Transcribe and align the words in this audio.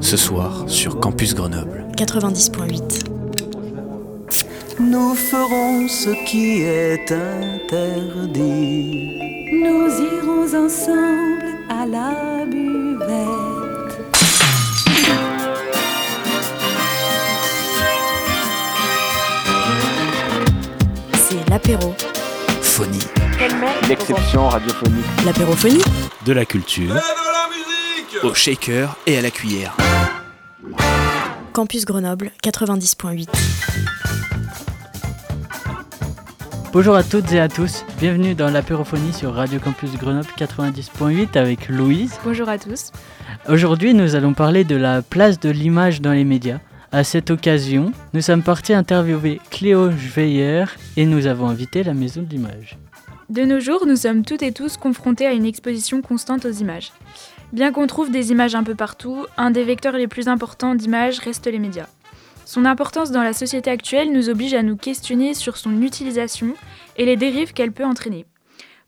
Ce 0.00 0.16
soir 0.16 0.64
sur 0.66 1.00
Campus 1.00 1.34
Grenoble. 1.34 1.84
90.8. 1.96 3.04
Nous 4.80 5.14
ferons 5.14 5.88
ce 5.88 6.10
qui 6.24 6.62
est 6.62 7.10
interdit. 7.10 8.94
Nous 9.52 9.90
irons 10.00 10.66
ensemble 10.66 11.44
à 11.68 11.84
la 11.86 12.44
buvette. 12.46 13.98
C'est 21.14 21.50
l'apéro. 21.50 21.94
Phonie. 22.62 22.98
L'exception 23.88 24.48
radiophonique. 24.48 25.04
L'apérophonie 25.24 25.82
De 26.24 26.32
la 26.32 26.44
culture. 26.44 26.94
Au 28.24 28.34
shaker 28.34 28.96
et 29.06 29.16
à 29.16 29.22
la 29.22 29.30
cuillère. 29.30 29.76
Campus 31.52 31.84
Grenoble 31.84 32.32
90.8. 32.42 33.28
Bonjour 36.72 36.96
à 36.96 37.04
toutes 37.04 37.30
et 37.32 37.38
à 37.38 37.48
tous, 37.48 37.84
bienvenue 38.00 38.34
dans 38.34 38.50
l'apérophonie 38.50 39.12
sur 39.12 39.34
Radio 39.34 39.60
Campus 39.60 39.92
Grenoble 39.96 40.28
90.8 40.36 41.38
avec 41.38 41.68
Louise. 41.68 42.18
Bonjour 42.24 42.48
à 42.48 42.58
tous. 42.58 42.90
Aujourd'hui, 43.48 43.94
nous 43.94 44.16
allons 44.16 44.34
parler 44.34 44.64
de 44.64 44.76
la 44.76 45.02
place 45.02 45.38
de 45.38 45.50
l'image 45.50 46.00
dans 46.00 46.12
les 46.12 46.24
médias. 46.24 46.58
À 46.90 47.04
cette 47.04 47.30
occasion, 47.30 47.92
nous 48.14 48.22
sommes 48.22 48.42
partis 48.42 48.74
interviewer 48.74 49.40
Cléo 49.50 49.92
Schweyer 49.92 50.64
et 50.96 51.06
nous 51.06 51.26
avons 51.26 51.48
invité 51.48 51.84
la 51.84 51.94
Maison 51.94 52.22
de 52.22 52.30
l'Image. 52.30 52.78
De 53.28 53.42
nos 53.42 53.60
jours, 53.60 53.84
nous 53.86 53.96
sommes 53.96 54.24
toutes 54.24 54.42
et 54.42 54.52
tous 54.52 54.76
confrontés 54.76 55.26
à 55.26 55.32
une 55.32 55.44
exposition 55.44 56.00
constante 56.00 56.46
aux 56.46 56.50
images. 56.50 56.92
Bien 57.52 57.72
qu'on 57.72 57.86
trouve 57.86 58.10
des 58.10 58.30
images 58.30 58.54
un 58.54 58.62
peu 58.62 58.74
partout, 58.74 59.24
un 59.38 59.50
des 59.50 59.64
vecteurs 59.64 59.96
les 59.96 60.06
plus 60.06 60.28
importants 60.28 60.74
d'images 60.74 61.18
reste 61.18 61.46
les 61.46 61.58
médias. 61.58 61.88
Son 62.44 62.66
importance 62.66 63.10
dans 63.10 63.22
la 63.22 63.32
société 63.32 63.70
actuelle 63.70 64.12
nous 64.12 64.28
oblige 64.28 64.52
à 64.52 64.62
nous 64.62 64.76
questionner 64.76 65.32
sur 65.32 65.56
son 65.56 65.80
utilisation 65.80 66.54
et 66.96 67.06
les 67.06 67.16
dérives 67.16 67.54
qu'elle 67.54 67.72
peut 67.72 67.84
entraîner. 67.84 68.26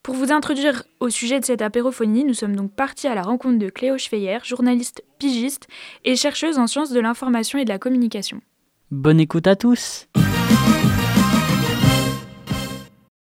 Pour 0.02 0.14
vous 0.14 0.30
introduire 0.30 0.84
au 0.98 1.08
sujet 1.08 1.40
de 1.40 1.44
cette 1.44 1.62
apérophonie, 1.62 2.24
nous 2.24 2.34
sommes 2.34 2.56
donc 2.56 2.72
partis 2.72 3.06
à 3.06 3.14
la 3.14 3.22
rencontre 3.22 3.58
de 3.58 3.68
Cléo 3.70 3.98
Schweyer, 3.98 4.38
journaliste 4.44 5.04
pigiste 5.18 5.66
et 6.04 6.16
chercheuse 6.16 6.58
en 6.58 6.66
sciences 6.66 6.92
de 6.92 7.00
l'information 7.00 7.58
et 7.58 7.64
de 7.64 7.70
la 7.70 7.78
communication. 7.78 8.40
Bonne 8.90 9.20
écoute 9.20 9.46
à 9.46 9.56
tous 9.56 10.06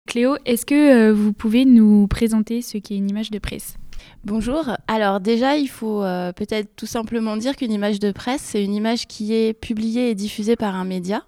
Cléo, 0.07 0.37
est-ce 0.47 0.67
que 0.67 1.11
euh, 1.11 1.13
vous 1.13 1.33
pouvez 1.33 1.65
nous 1.65 2.09
présenter 2.09 2.63
ce 2.63 2.79
qu'est 2.79 2.97
une 2.97 3.11
image 3.11 3.31
de 3.31 3.39
presse? 3.39 3.78
Bonjour. 4.25 4.77
Alors 4.89 5.21
déjà, 5.21 5.57
il 5.57 5.69
faut 5.69 6.03
euh, 6.03 6.33
peut-être 6.33 6.75
tout 6.75 6.87
simplement 6.87 7.37
dire 7.37 7.55
qu'une 7.55 7.71
image 7.71 8.01
de 8.01 8.11
presse, 8.11 8.41
c'est 8.43 8.65
une 8.65 8.75
image 8.75 9.07
qui 9.07 9.33
est 9.33 9.53
publiée 9.53 10.11
et 10.11 10.15
diffusée 10.17 10.57
par 10.57 10.75
un 10.75 10.85
média 10.85 11.23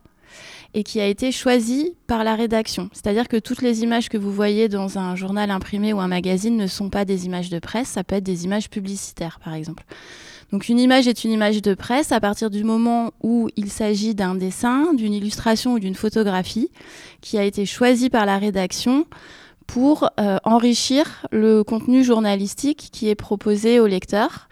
et 0.75 0.83
qui 0.83 1.01
a 1.01 1.07
été 1.07 1.31
choisie 1.31 1.95
par 2.09 2.25
la 2.25 2.35
rédaction. 2.35 2.91
C'est-à-dire 2.93 3.29
que 3.29 3.37
toutes 3.37 3.63
les 3.63 3.83
images 3.85 4.09
que 4.09 4.19
vous 4.19 4.33
voyez 4.33 4.69
dans 4.69 4.99
un 4.99 5.15
journal 5.15 5.53
imprimé 5.53 5.93
ou 5.93 6.01
un 6.01 6.09
magazine 6.09 6.57
ne 6.57 6.67
sont 6.67 6.91
pas 6.91 7.05
des 7.05 7.27
images 7.27 7.49
de 7.49 7.61
presse, 7.61 7.89
ça 7.89 8.03
peut 8.03 8.17
être 8.17 8.25
des 8.25 8.45
images 8.45 8.69
publicitaires 8.69 9.39
par 9.43 9.55
exemple. 9.55 9.85
Donc 10.51 10.69
une 10.69 10.81
image 10.81 11.07
est 11.07 11.23
une 11.23 11.31
image 11.31 11.63
de 11.63 11.75
presse 11.75 12.11
à 12.11 12.19
partir 12.19 12.51
du 12.51 12.65
moment 12.65 13.13
où 13.23 13.49
il 13.57 13.71
s'agit 13.71 14.17
d'un 14.17 14.35
dessin, 14.35 14.95
d'une 14.95 15.13
illustration 15.13 15.75
ou 15.75 15.79
d'une 15.79 15.95
photographie 15.95 16.71
qui 17.21 17.39
a 17.39 17.45
été 17.45 17.67
choisie 17.67 18.11
par 18.11 18.27
la 18.27 18.37
rédaction 18.37 19.07
pour 19.73 20.11
euh, 20.19 20.39
enrichir 20.43 21.27
le 21.31 21.63
contenu 21.63 22.03
journalistique 22.03 22.89
qui 22.93 23.09
est 23.09 23.15
proposé 23.15 23.79
au 23.79 23.87
lecteur. 23.87 24.49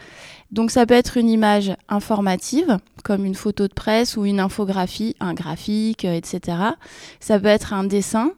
Donc 0.53 0.71
ça 0.71 0.87
peut 0.87 0.95
être 0.95 1.17
une 1.17 1.29
image 1.29 1.73
informative, 1.89 2.79
comme 3.03 3.25
une 3.25 3.35
photo 3.35 3.67
de 3.67 3.75
presse 3.75 4.17
ou 4.17 4.25
une 4.25 4.39
infographie, 4.41 5.17
un 5.19 5.35
graphique, 5.35 6.05
euh, 6.05 6.15
etc. 6.15 6.59
Ça 7.21 7.39
peut 7.39 7.49
être 7.49 7.73
un 7.73 7.85
dessin, 7.85 8.33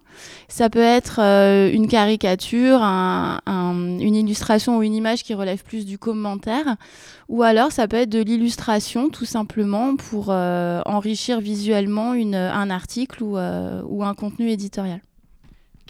ça 0.48 0.70
peut 0.70 0.78
être 0.80 1.20
euh, 1.20 1.70
une 1.70 1.86
caricature, 1.86 2.82
un, 2.82 3.40
un, 3.46 3.74
une 3.98 4.16
illustration 4.16 4.78
ou 4.78 4.82
une 4.82 4.94
image 4.94 5.22
qui 5.22 5.34
relève 5.34 5.62
plus 5.62 5.84
du 5.84 5.98
commentaire, 5.98 6.76
ou 7.28 7.42
alors 7.42 7.72
ça 7.72 7.86
peut 7.88 7.98
être 7.98 8.10
de 8.10 8.22
l'illustration 8.22 9.10
tout 9.10 9.26
simplement 9.26 9.96
pour 9.96 10.28
euh, 10.30 10.80
enrichir 10.86 11.40
visuellement 11.40 12.14
une, 12.14 12.34
un 12.34 12.70
article 12.70 13.22
ou, 13.22 13.36
euh, 13.36 13.82
ou 13.86 14.02
un 14.02 14.14
contenu 14.14 14.50
éditorial. 14.50 15.00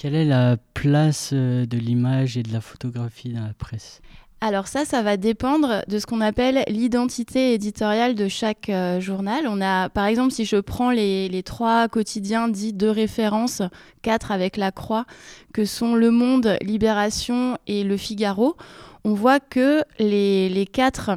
Quelle 0.01 0.15
est 0.15 0.25
la 0.25 0.57
place 0.73 1.33
euh, 1.35 1.67
de 1.67 1.77
l'image 1.77 2.39
et 2.39 2.43
de 2.43 2.51
la 2.55 2.63
photographie 2.63 3.35
dans 3.35 3.43
la 3.43 3.53
presse? 3.53 4.01
Alors 4.41 4.67
ça, 4.67 4.87
ça 4.87 5.03
va 5.03 5.19
dépendre 5.19 5.83
de 5.89 5.99
ce 5.99 6.07
qu'on 6.07 6.23
appelle 6.23 6.65
l'identité 6.69 7.53
éditoriale 7.53 8.15
de 8.15 8.27
chaque 8.27 8.71
euh, 8.71 8.99
journal. 8.99 9.45
On 9.47 9.61
a, 9.61 9.91
par 9.91 10.07
exemple, 10.07 10.33
si 10.33 10.47
je 10.47 10.57
prends 10.57 10.91
les, 10.91 11.43
trois 11.45 11.87
quotidiens 11.89 12.49
dits 12.49 12.73
de 12.73 12.87
référence, 12.87 13.61
quatre 14.01 14.33
avec 14.33 14.57
la 14.57 14.73
croix, 14.73 15.05
que 15.53 15.67
sont 15.67 15.95
Le 15.95 16.11
Monde, 16.11 16.57
Libération 16.63 17.59
et 17.67 17.85
Le 17.85 17.99
Figaro, 17.99 18.57
on 19.05 19.13
voit 19.13 19.39
que 19.39 19.83
les 19.99 20.67
quatre 20.73 21.11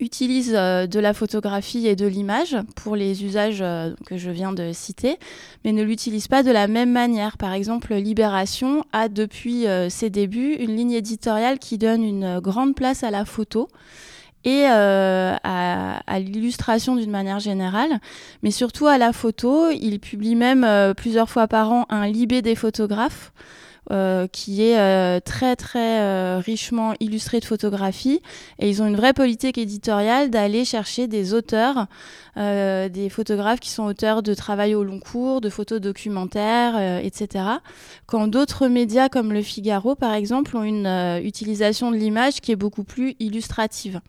utilisent 0.00 0.54
euh, 0.54 0.86
de 0.86 0.98
la 0.98 1.14
photographie 1.14 1.86
et 1.86 1.96
de 1.96 2.06
l'image 2.06 2.56
pour 2.76 2.96
les 2.96 3.24
usages 3.24 3.60
euh, 3.60 3.94
que 4.06 4.16
je 4.16 4.30
viens 4.30 4.52
de 4.52 4.72
citer, 4.72 5.18
mais 5.64 5.72
ne 5.72 5.82
l'utilisent 5.82 6.28
pas 6.28 6.42
de 6.42 6.50
la 6.50 6.66
même 6.66 6.92
manière. 6.92 7.36
Par 7.36 7.52
exemple, 7.52 7.94
Libération 7.94 8.84
a 8.92 9.08
depuis 9.08 9.66
euh, 9.66 9.88
ses 9.88 10.10
débuts 10.10 10.54
une 10.54 10.76
ligne 10.76 10.92
éditoriale 10.92 11.58
qui 11.58 11.78
donne 11.78 12.02
une 12.04 12.40
grande 12.40 12.74
place 12.74 13.04
à 13.04 13.10
la 13.10 13.24
photo 13.24 13.68
et 14.44 14.64
à, 14.66 16.18
l'illustration 16.18 16.96
d'une 16.96 17.12
manière 17.12 17.38
générale, 17.38 18.00
mais 18.42 18.50
surtout 18.50 18.88
à 18.88 18.98
la 18.98 19.12
photo. 19.12 19.70
Il 19.70 20.00
publie 20.00 20.34
même 20.34 20.66
plusieurs 20.96 21.30
fois 21.30 21.46
par 21.46 21.70
an 21.70 21.86
un 21.90 22.08
Libé 22.08 22.42
des 22.42 22.56
photographes. 22.56 23.32
Euh, 23.92 24.26
qui 24.26 24.62
est 24.62 24.78
euh, 24.78 25.20
très 25.20 25.54
très 25.54 26.00
euh, 26.00 26.38
richement 26.38 26.94
illustré 26.98 27.40
de 27.40 27.44
photographies 27.44 28.22
et 28.58 28.70
ils 28.70 28.80
ont 28.80 28.86
une 28.86 28.96
vraie 28.96 29.12
politique 29.12 29.58
éditoriale 29.58 30.30
d'aller 30.30 30.64
chercher 30.64 31.08
des 31.08 31.34
auteurs, 31.34 31.88
des 32.36 33.08
photographes 33.10 33.60
qui 33.60 33.68
sont 33.68 33.84
auteurs 33.84 34.22
de 34.22 34.32
travail 34.32 34.74
au 34.74 34.82
long 34.82 34.98
cours, 34.98 35.42
de 35.42 35.50
photos 35.50 35.80
documentaires, 35.80 37.00
etc. 37.04 37.44
Quand 38.06 38.28
d'autres 38.28 38.68
médias 38.68 39.10
comme 39.10 39.32
Le 39.32 39.42
Figaro 39.42 39.94
par 39.94 40.14
exemple 40.14 40.56
ont 40.56 40.62
une 40.62 41.20
utilisation 41.22 41.90
de 41.90 41.96
l'image 41.96 42.40
qui 42.40 42.52
est 42.52 42.56
beaucoup 42.56 42.84
plus 42.84 43.14
illustrative 43.20 44.00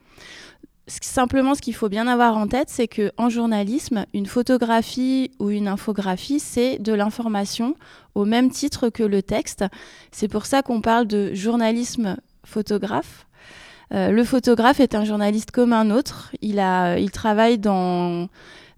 simplement 0.88 1.56
ce 1.56 1.62
qu'il 1.62 1.76
faut 1.76 1.90
bien 1.90 2.08
avoir 2.08 2.38
en 2.38 2.48
tête, 2.48 2.70
c'est 2.70 2.88
que 2.88 3.12
en 3.18 3.30
journalisme, 3.30 4.06
une 4.14 4.26
photographie 4.26 5.32
ou 5.40 5.50
une 5.50 5.68
infographie, 5.68 6.40
c'est 6.40 6.78
de 6.80 6.94
l'information 6.94 7.76
au 8.16 8.26
même 8.26 8.50
titre 8.50 8.90
que 8.90 9.04
le 9.04 9.22
texte. 9.22 9.66
C'est 10.12 10.28
pour 10.28 10.46
ça 10.46 10.62
qu'on 10.62 10.82
parle 10.82 11.08
de 11.08 11.34
journalisme 11.34 12.18
photographe. 12.46 13.28
Euh, 13.94 14.10
le 14.10 14.24
photographe 14.24 14.80
est 14.80 14.96
un 14.96 15.06
journaliste 15.06 15.52
comme 15.52 15.74
un 15.74 15.90
autre. 15.90 16.32
Il, 16.42 16.60
a, 16.60 16.98
il 16.98 17.12
travaille 17.12 17.58
dans, 17.58 18.28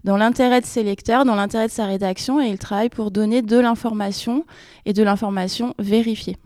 dans 0.04 0.16
l'intérêt 0.16 0.60
de 0.60 0.66
ses 0.66 0.82
lecteurs, 0.82 1.24
dans 1.24 1.34
l'intérêt 1.34 1.66
de 1.66 1.72
sa 1.72 1.86
rédaction, 1.86 2.40
et 2.40 2.48
il 2.48 2.58
travaille 2.58 2.90
pour 2.90 3.10
donner 3.10 3.42
de 3.42 3.58
l'information 3.58 4.44
et 4.84 4.92
de 4.92 5.02
l'information 5.02 5.74
vérifiée. 5.78 6.36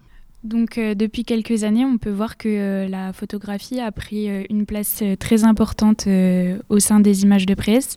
Donc 0.42 0.78
euh, 0.78 0.94
depuis 0.94 1.24
quelques 1.24 1.64
années, 1.64 1.84
on 1.84 1.98
peut 1.98 2.10
voir 2.10 2.38
que 2.38 2.48
euh, 2.48 2.88
la 2.88 3.12
photographie 3.12 3.78
a 3.80 3.92
pris 3.92 4.30
euh, 4.30 4.42
une 4.48 4.64
place 4.64 5.02
très 5.18 5.44
importante 5.44 6.08
au 6.68 6.78
sein 6.78 7.00
des 7.00 7.22
images 7.22 7.46
de 7.46 7.54
presse. 7.54 7.96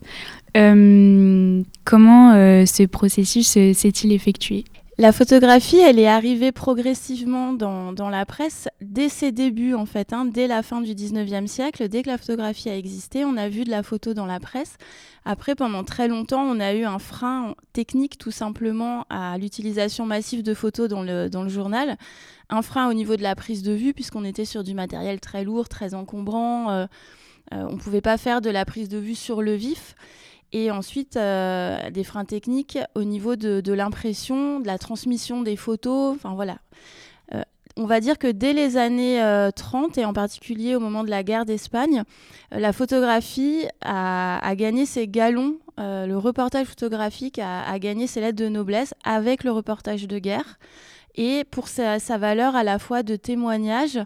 comment 1.84 2.32
ce 2.66 2.86
processus 2.86 3.48
s'est-il 3.48 4.12
effectué? 4.12 4.64
La 4.96 5.10
photographie, 5.10 5.78
elle 5.78 5.98
est 5.98 6.06
arrivée 6.06 6.52
progressivement 6.52 7.52
dans, 7.52 8.08
la 8.08 8.24
presse 8.24 8.68
dès 8.80 9.08
ses 9.08 9.32
débuts, 9.32 9.74
en 9.74 9.86
fait, 9.86 10.12
hein, 10.12 10.24
dès 10.24 10.46
la 10.46 10.62
fin 10.62 10.80
du 10.80 10.92
19e 10.94 11.48
siècle. 11.48 11.88
Dès 11.88 12.04
que 12.04 12.08
la 12.08 12.16
photographie 12.16 12.70
a 12.70 12.76
existé, 12.76 13.24
on 13.24 13.36
a 13.36 13.48
vu 13.48 13.64
de 13.64 13.70
la 13.70 13.82
photo 13.82 14.14
dans 14.14 14.26
la 14.26 14.38
presse. 14.38 14.76
Après, 15.24 15.56
pendant 15.56 15.82
très 15.82 16.06
longtemps, 16.06 16.42
on 16.42 16.60
a 16.60 16.74
eu 16.74 16.84
un 16.84 17.00
frein 17.00 17.56
technique, 17.72 18.18
tout 18.18 18.30
simplement, 18.30 19.04
à 19.10 19.36
l'utilisation 19.36 20.06
massive 20.06 20.44
de 20.44 20.54
photos 20.54 20.88
dans 20.88 21.02
le, 21.02 21.28
dans 21.28 21.42
le 21.42 21.48
journal. 21.48 21.96
Un 22.48 22.62
frein 22.62 22.88
au 22.88 22.94
niveau 22.94 23.16
de 23.16 23.22
la 23.22 23.34
prise 23.34 23.64
de 23.64 23.72
vue, 23.72 23.94
puisqu'on 23.94 24.24
était 24.24 24.44
sur 24.44 24.62
du 24.62 24.74
matériel 24.74 25.18
très 25.18 25.42
lourd, 25.42 25.68
très 25.68 25.94
encombrant. 25.94 26.70
Euh, 26.70 26.86
euh, 27.52 27.66
on 27.68 27.72
ne 27.72 27.78
pouvait 27.78 28.00
pas 28.00 28.16
faire 28.16 28.40
de 28.40 28.50
la 28.50 28.64
prise 28.64 28.88
de 28.88 28.98
vue 28.98 29.16
sur 29.16 29.42
le 29.42 29.54
vif 29.54 29.96
et 30.54 30.70
ensuite 30.70 31.16
euh, 31.16 31.90
des 31.90 32.04
freins 32.04 32.24
techniques 32.24 32.78
au 32.94 33.02
niveau 33.02 33.34
de, 33.34 33.72
l'impression, 33.72 34.60
de 34.60 34.66
la 34.66 34.78
transmission 34.78 35.42
des 35.42 35.56
photos, 35.56 36.14
enfin 36.14 36.34
voilà. 36.34 36.58
Euh, 37.34 37.42
on 37.76 37.86
va 37.86 37.98
dire 37.98 38.18
que 38.18 38.28
dès 38.28 38.52
les 38.52 38.76
années 38.76 39.20
euh, 39.20 39.50
30 39.50 39.98
et 39.98 40.04
en 40.04 40.12
particulier 40.12 40.76
au 40.76 40.80
moment 40.80 41.02
de 41.02 41.10
la 41.10 41.24
guerre 41.24 41.44
d'Espagne, 41.44 42.04
euh, 42.52 42.60
la 42.60 42.72
photographie 42.72 43.66
a, 43.84 44.54
gagné 44.54 44.86
ses 44.86 45.08
galons, 45.08 45.56
euh, 45.80 46.06
le 46.06 46.16
reportage 46.16 46.66
photographique 46.66 47.40
a, 47.42 47.76
gagné 47.80 48.06
ses 48.06 48.20
lettres 48.20 48.38
de 48.38 48.48
noblesse 48.48 48.94
avec 49.02 49.42
le 49.42 49.50
reportage 49.50 50.06
de 50.06 50.18
guerre. 50.18 50.58
Et 51.14 51.44
pour 51.44 51.68
sa, 51.68 51.98
valeur 52.18 52.56
à 52.56 52.64
la 52.64 52.78
fois 52.78 53.02
de 53.02 53.16
témoignage, 53.16 53.98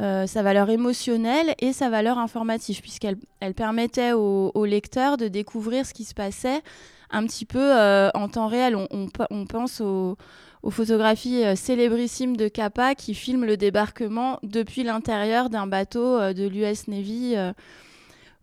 euh, 0.00 0.26
sa 0.26 0.42
valeur 0.42 0.70
émotionnelle 0.70 1.54
et 1.58 1.72
sa 1.72 1.90
valeur 1.90 2.18
informative, 2.18 2.80
puisqu'elle 2.80 3.16
elle 3.40 3.54
permettait 3.54 4.12
aux, 4.12 4.64
lecteurs 4.64 5.16
de 5.16 5.28
découvrir 5.28 5.86
ce 5.86 5.94
qui 5.94 6.04
se 6.04 6.14
passait 6.14 6.62
un 7.10 7.24
petit 7.26 7.44
peu 7.44 7.58
euh, 7.60 8.10
en 8.14 8.28
temps 8.28 8.48
réel. 8.48 8.76
On, 8.90 9.46
pense 9.46 9.80
aux, 9.80 10.16
photographies 10.70 11.44
euh, 11.44 11.56
célébrissimes 11.56 12.36
de 12.36 12.48
Kappa 12.48 12.94
qui 12.94 13.14
filment 13.14 13.44
le 13.44 13.56
débarquement 13.56 14.38
depuis 14.42 14.82
l'intérieur 14.82 15.50
d'un 15.50 15.66
bateau 15.66 16.18
de 16.32 16.46
l'US 16.46 16.88
Navy. 16.88 17.36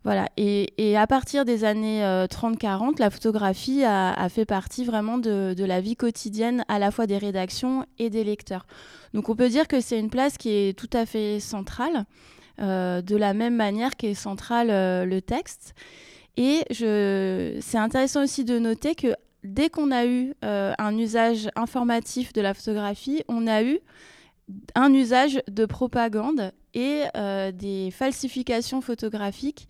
Voilà, 0.04 0.28
et, 0.36 0.96
à 0.96 1.06
partir 1.06 1.44
des 1.44 1.64
années 1.64 2.02
30-40, 2.02 2.98
la 2.98 3.08
photographie 3.08 3.84
a, 3.84 4.28
fait 4.28 4.44
partie 4.44 4.84
vraiment 4.84 5.16
de, 5.16 5.64
la 5.64 5.80
vie 5.80 5.94
quotidienne 5.94 6.64
à 6.68 6.80
la 6.80 6.90
fois 6.90 7.06
des 7.06 7.18
rédactions 7.18 7.86
et 7.98 8.10
des 8.10 8.24
lecteurs. 8.24 8.66
Donc 9.14 9.28
on 9.28 9.36
peut 9.36 9.48
dire 9.48 9.68
que 9.68 9.80
c'est 9.80 10.00
une 10.00 10.10
place 10.10 10.38
qui 10.38 10.50
est 10.50 10.76
tout 10.76 10.90
à 10.92 11.06
fait 11.06 11.38
centrale, 11.38 12.04
euh, 12.60 13.00
de 13.00 13.16
la 13.16 13.32
même 13.32 13.54
manière 13.54 13.96
qu'est 13.96 14.14
centrale 14.14 14.70
euh, 14.70 15.04
le 15.04 15.22
texte. 15.22 15.74
Et 16.36 16.64
c'est 16.70 17.78
intéressant 17.78 18.24
aussi 18.24 18.44
de 18.44 18.58
noter 18.58 18.94
que 18.94 19.14
dès 19.44 19.68
qu'on 19.68 19.90
a 19.90 20.06
eu 20.06 20.34
euh, 20.44 20.72
un 20.78 20.96
usage 20.96 21.48
informatif 21.56 22.32
de 22.32 22.40
la 22.40 22.54
photographie, 22.54 23.22
on 23.28 23.46
a 23.46 23.62
eu 23.62 23.80
un 24.74 24.92
usage 24.92 25.40
de 25.48 25.66
propagande 25.66 26.52
et 26.74 27.04
des 27.52 27.90
falsifications 27.90 28.80
photographiques 28.80 29.68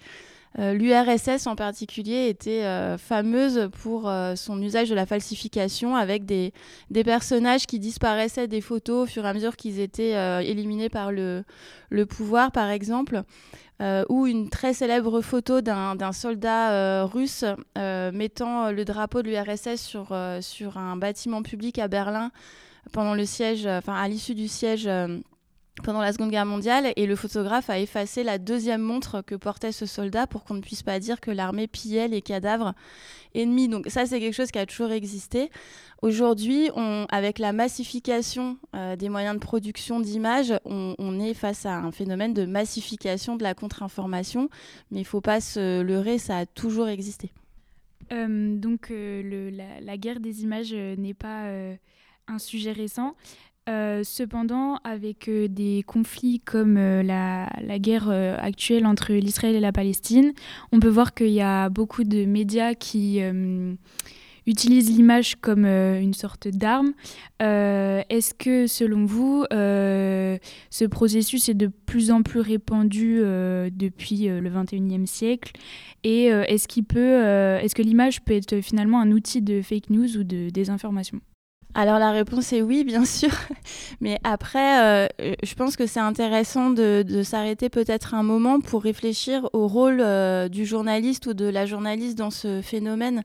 euh, 0.59 0.75
L'URSS 0.75 1.47
en 1.47 1.57
particulier 1.57 2.29
était 2.29 2.65
euh, 2.65 2.99
fameuse 2.99 3.71
pour 3.83 4.09
euh, 4.09 4.35
son 4.37 4.61
usage 4.61 4.91
de 4.91 4.95
la 4.95 5.07
falsification 5.07 5.97
avec 5.97 6.27
des, 6.27 6.53
personnages 7.05 7.67
qui 7.67 7.79
disparaissaient 7.79 8.49
des 8.49 8.61
photos 8.61 9.05
au 9.05 9.07
fur 9.07 9.25
et 9.25 9.29
à 9.29 9.35
mesure 9.35 9.57
qu'ils 9.57 9.81
étaient 9.81 10.13
éliminés 10.47 10.89
par 10.89 11.11
le, 11.11 11.45
le, 11.91 12.07
pouvoir, 12.07 12.53
par 12.53 12.69
exemple. 12.71 13.23
ou 14.09 14.27
une 14.27 14.49
très 14.49 14.75
célèbre 14.75 15.21
photo 15.23 15.61
d'un 15.61 16.13
soldat 16.13 17.05
russe 17.05 17.45
mettant 17.77 18.71
le 18.71 18.85
drapeau 18.85 19.23
de 19.23 19.31
l'URSS 19.31 19.81
sur, 19.81 20.17
sur 20.41 20.77
un 20.77 20.97
bâtiment 20.97 21.43
public 21.43 21.79
à 21.79 21.89
Berlin 21.89 22.31
pendant 22.93 23.15
le 23.15 23.25
siège, 23.25 23.67
enfin 23.67 23.95
à 23.95 24.07
l'issue 24.07 24.35
du 24.35 24.49
siège 24.49 24.89
pendant 25.83 26.01
la 26.01 26.13
Seconde 26.13 26.31
Guerre 26.31 26.47
mondiale 26.47 26.93
et 26.97 27.07
le 27.07 27.17
photographe 27.17 27.71
a 27.71 27.79
effacé 27.79 28.23
la 28.23 28.39
deuxième 28.39 28.83
montre 28.83 29.23
que 29.23 29.35
portait 29.35 29.73
ce 29.73 29.87
soldat 29.87 30.27
pour 30.27 30.45
qu'on 30.45 30.55
ne 30.55 30.61
puisse 30.61 30.83
pas 30.83 31.01
dire 31.01 31.21
que 31.21 31.31
l'armée 31.31 31.67
pillait 31.67 32.09
les 32.09 32.21
cadavres 32.21 32.75
ennemis. 33.35 33.69
Donc 33.69 33.87
ça, 33.89 34.05
c'est 34.05 34.21
quelque 34.21 34.35
chose 34.35 34.51
qui 34.51 34.59
a 34.59 34.67
toujours 34.67 34.93
existé. 34.93 35.51
Aujourd'hui, 36.03 36.69
avec 37.11 37.39
la 37.39 37.53
massification 37.53 38.59
euh, 38.75 38.97
des 38.97 39.09
moyens 39.09 39.35
de 39.35 39.41
production 39.41 40.01
d'images, 40.01 40.53
on, 40.65 41.21
est 41.21 41.35
face 41.35 41.65
à 41.65 41.77
un 41.77 41.93
phénomène 41.93 42.35
de 42.35 42.45
massification 42.45 43.37
de 43.37 43.43
la 43.43 43.55
contre-information, 43.55 44.49
mais 44.91 44.99
il 44.99 45.03
ne 45.03 45.07
faut 45.07 45.21
pas 45.21 45.41
se 45.41 45.81
leurrer, 45.81 46.19
ça 46.19 46.39
a 46.39 46.47
toujours 46.47 46.89
existé. 46.89 47.33
Euh, 48.13 48.57
donc 48.57 48.91
euh, 48.91 49.51
la, 49.81 49.97
guerre 49.97 50.21
des 50.21 50.43
images 50.43 50.75
n'est 50.75 51.15
pas 51.15 51.47
un 52.27 52.39
sujet 52.39 52.73
récent. 52.73 53.15
Euh, 53.69 54.03
cependant, 54.03 54.79
avec 54.83 55.29
euh, 55.29 55.47
des 55.47 55.85
conflits 55.87 56.41
comme 56.41 56.77
euh, 56.77 57.05
la, 57.05 57.79
guerre 57.79 58.11
actuelle 58.11 58.87
entre 58.87 59.13
l'Israël 59.13 59.55
et 59.55 59.61
la 59.61 59.71
Palestine, 59.71 60.33
on 60.73 60.81
peut 60.81 60.89
voir 60.89 61.15
qu'il 61.15 61.29
y 61.29 61.41
a 61.41 61.69
beaucoup 61.69 62.03
de 62.03 62.25
médias 62.25 62.75
qui 62.75 63.21
utilisent 64.47 64.91
l'image 64.91 65.37
comme 65.37 65.65
une 65.65 66.15
sorte 66.15 66.49
d'arme. 66.49 66.93
Est-ce 67.41 68.35
que, 68.35 68.67
selon 68.67 69.05
vous, 69.05 69.45
ce 69.51 70.85
processus 70.85 71.49
est 71.49 71.55
de 71.55 71.69
plus 71.69 72.11
en 72.11 72.23
plus 72.23 72.41
répandu 72.41 73.21
depuis 73.73 74.29
le 74.29 74.51
21e 74.51 75.07
siècle? 75.07 75.53
Et 76.05 76.27
est-ce 76.27 76.69
est-ce 76.69 77.75
que 77.75 77.83
l'image 77.83 78.23
peut 78.23 78.35
être 78.35 78.61
finalement 78.61 79.01
un 79.01 79.11
outil 79.11 79.43
de 79.43 79.63
fake 79.63 79.91
news 79.91 80.17
ou 80.19 80.25
de 80.25 80.51
désinformation? 80.51 81.21
Alors 81.75 81.99
la 81.99 82.11
réponse 82.11 82.53
est 82.53 82.63
oui, 82.63 82.85
bien 82.85 83.05
sûr. 83.07 83.31
Mais 84.01 84.19
après, 84.25 84.83
euh, 84.83 85.35
je 85.43 85.55
pense 85.55 85.77
que 85.77 85.87
c'est 85.87 86.01
intéressant 86.01 86.71
de, 86.71 87.23
s'arrêter 87.23 87.69
peut-être 87.69 88.15
un 88.15 88.23
moment 88.23 88.61
pour 88.61 88.83
réfléchir 88.83 89.49
au 89.53 89.67
rôle 89.67 90.01
euh, 90.01 90.49
du 90.49 90.67
journaliste 90.67 91.27
ou 91.27 91.35
de 91.35 91.47
la 91.47 91.67
journaliste 91.67 92.19
dans 92.19 92.31
ce 92.31 92.61
phénomène. 92.63 93.23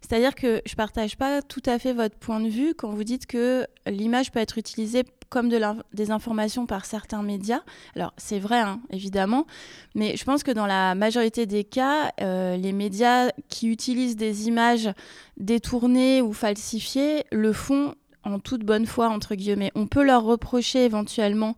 C'est-à-dire 0.00 0.34
que 0.34 0.62
je 0.66 0.72
ne 0.72 0.76
partage 0.76 1.16
pas 1.16 1.42
tout 1.42 1.62
à 1.66 1.78
fait 1.78 1.92
votre 1.92 2.16
point 2.16 2.40
de 2.40 2.48
vue 2.48 2.74
quand 2.74 2.90
vous 2.90 3.04
dites 3.04 3.26
que 3.26 3.66
l'image 3.86 4.32
peut 4.32 4.40
être 4.40 4.58
utilisée 4.58 5.04
comme 5.28 5.48
de 5.48 5.60
des 5.92 6.10
informations 6.10 6.66
par 6.66 6.84
certains 6.84 7.22
médias. 7.22 7.62
Alors 7.94 8.12
c'est 8.16 8.38
vrai, 8.38 8.60
hein, 8.60 8.80
évidemment, 8.90 9.46
mais 9.94 10.16
je 10.16 10.24
pense 10.24 10.42
que 10.42 10.50
dans 10.50 10.66
la 10.66 10.94
majorité 10.94 11.46
des 11.46 11.64
cas, 11.64 12.12
euh, 12.20 12.56
les 12.56 12.72
médias 12.72 13.30
qui 13.48 13.68
utilisent 13.68 14.16
des 14.16 14.48
images 14.48 14.90
détournées 15.36 16.22
ou 16.22 16.32
falsifiées 16.32 17.24
le 17.32 17.52
font 17.52 17.94
en 18.26 18.40
toute 18.40 18.64
bonne 18.64 18.86
foi, 18.86 19.08
entre 19.08 19.34
guillemets. 19.34 19.70
On 19.74 19.86
peut 19.86 20.04
leur 20.04 20.24
reprocher 20.24 20.84
éventuellement 20.84 21.56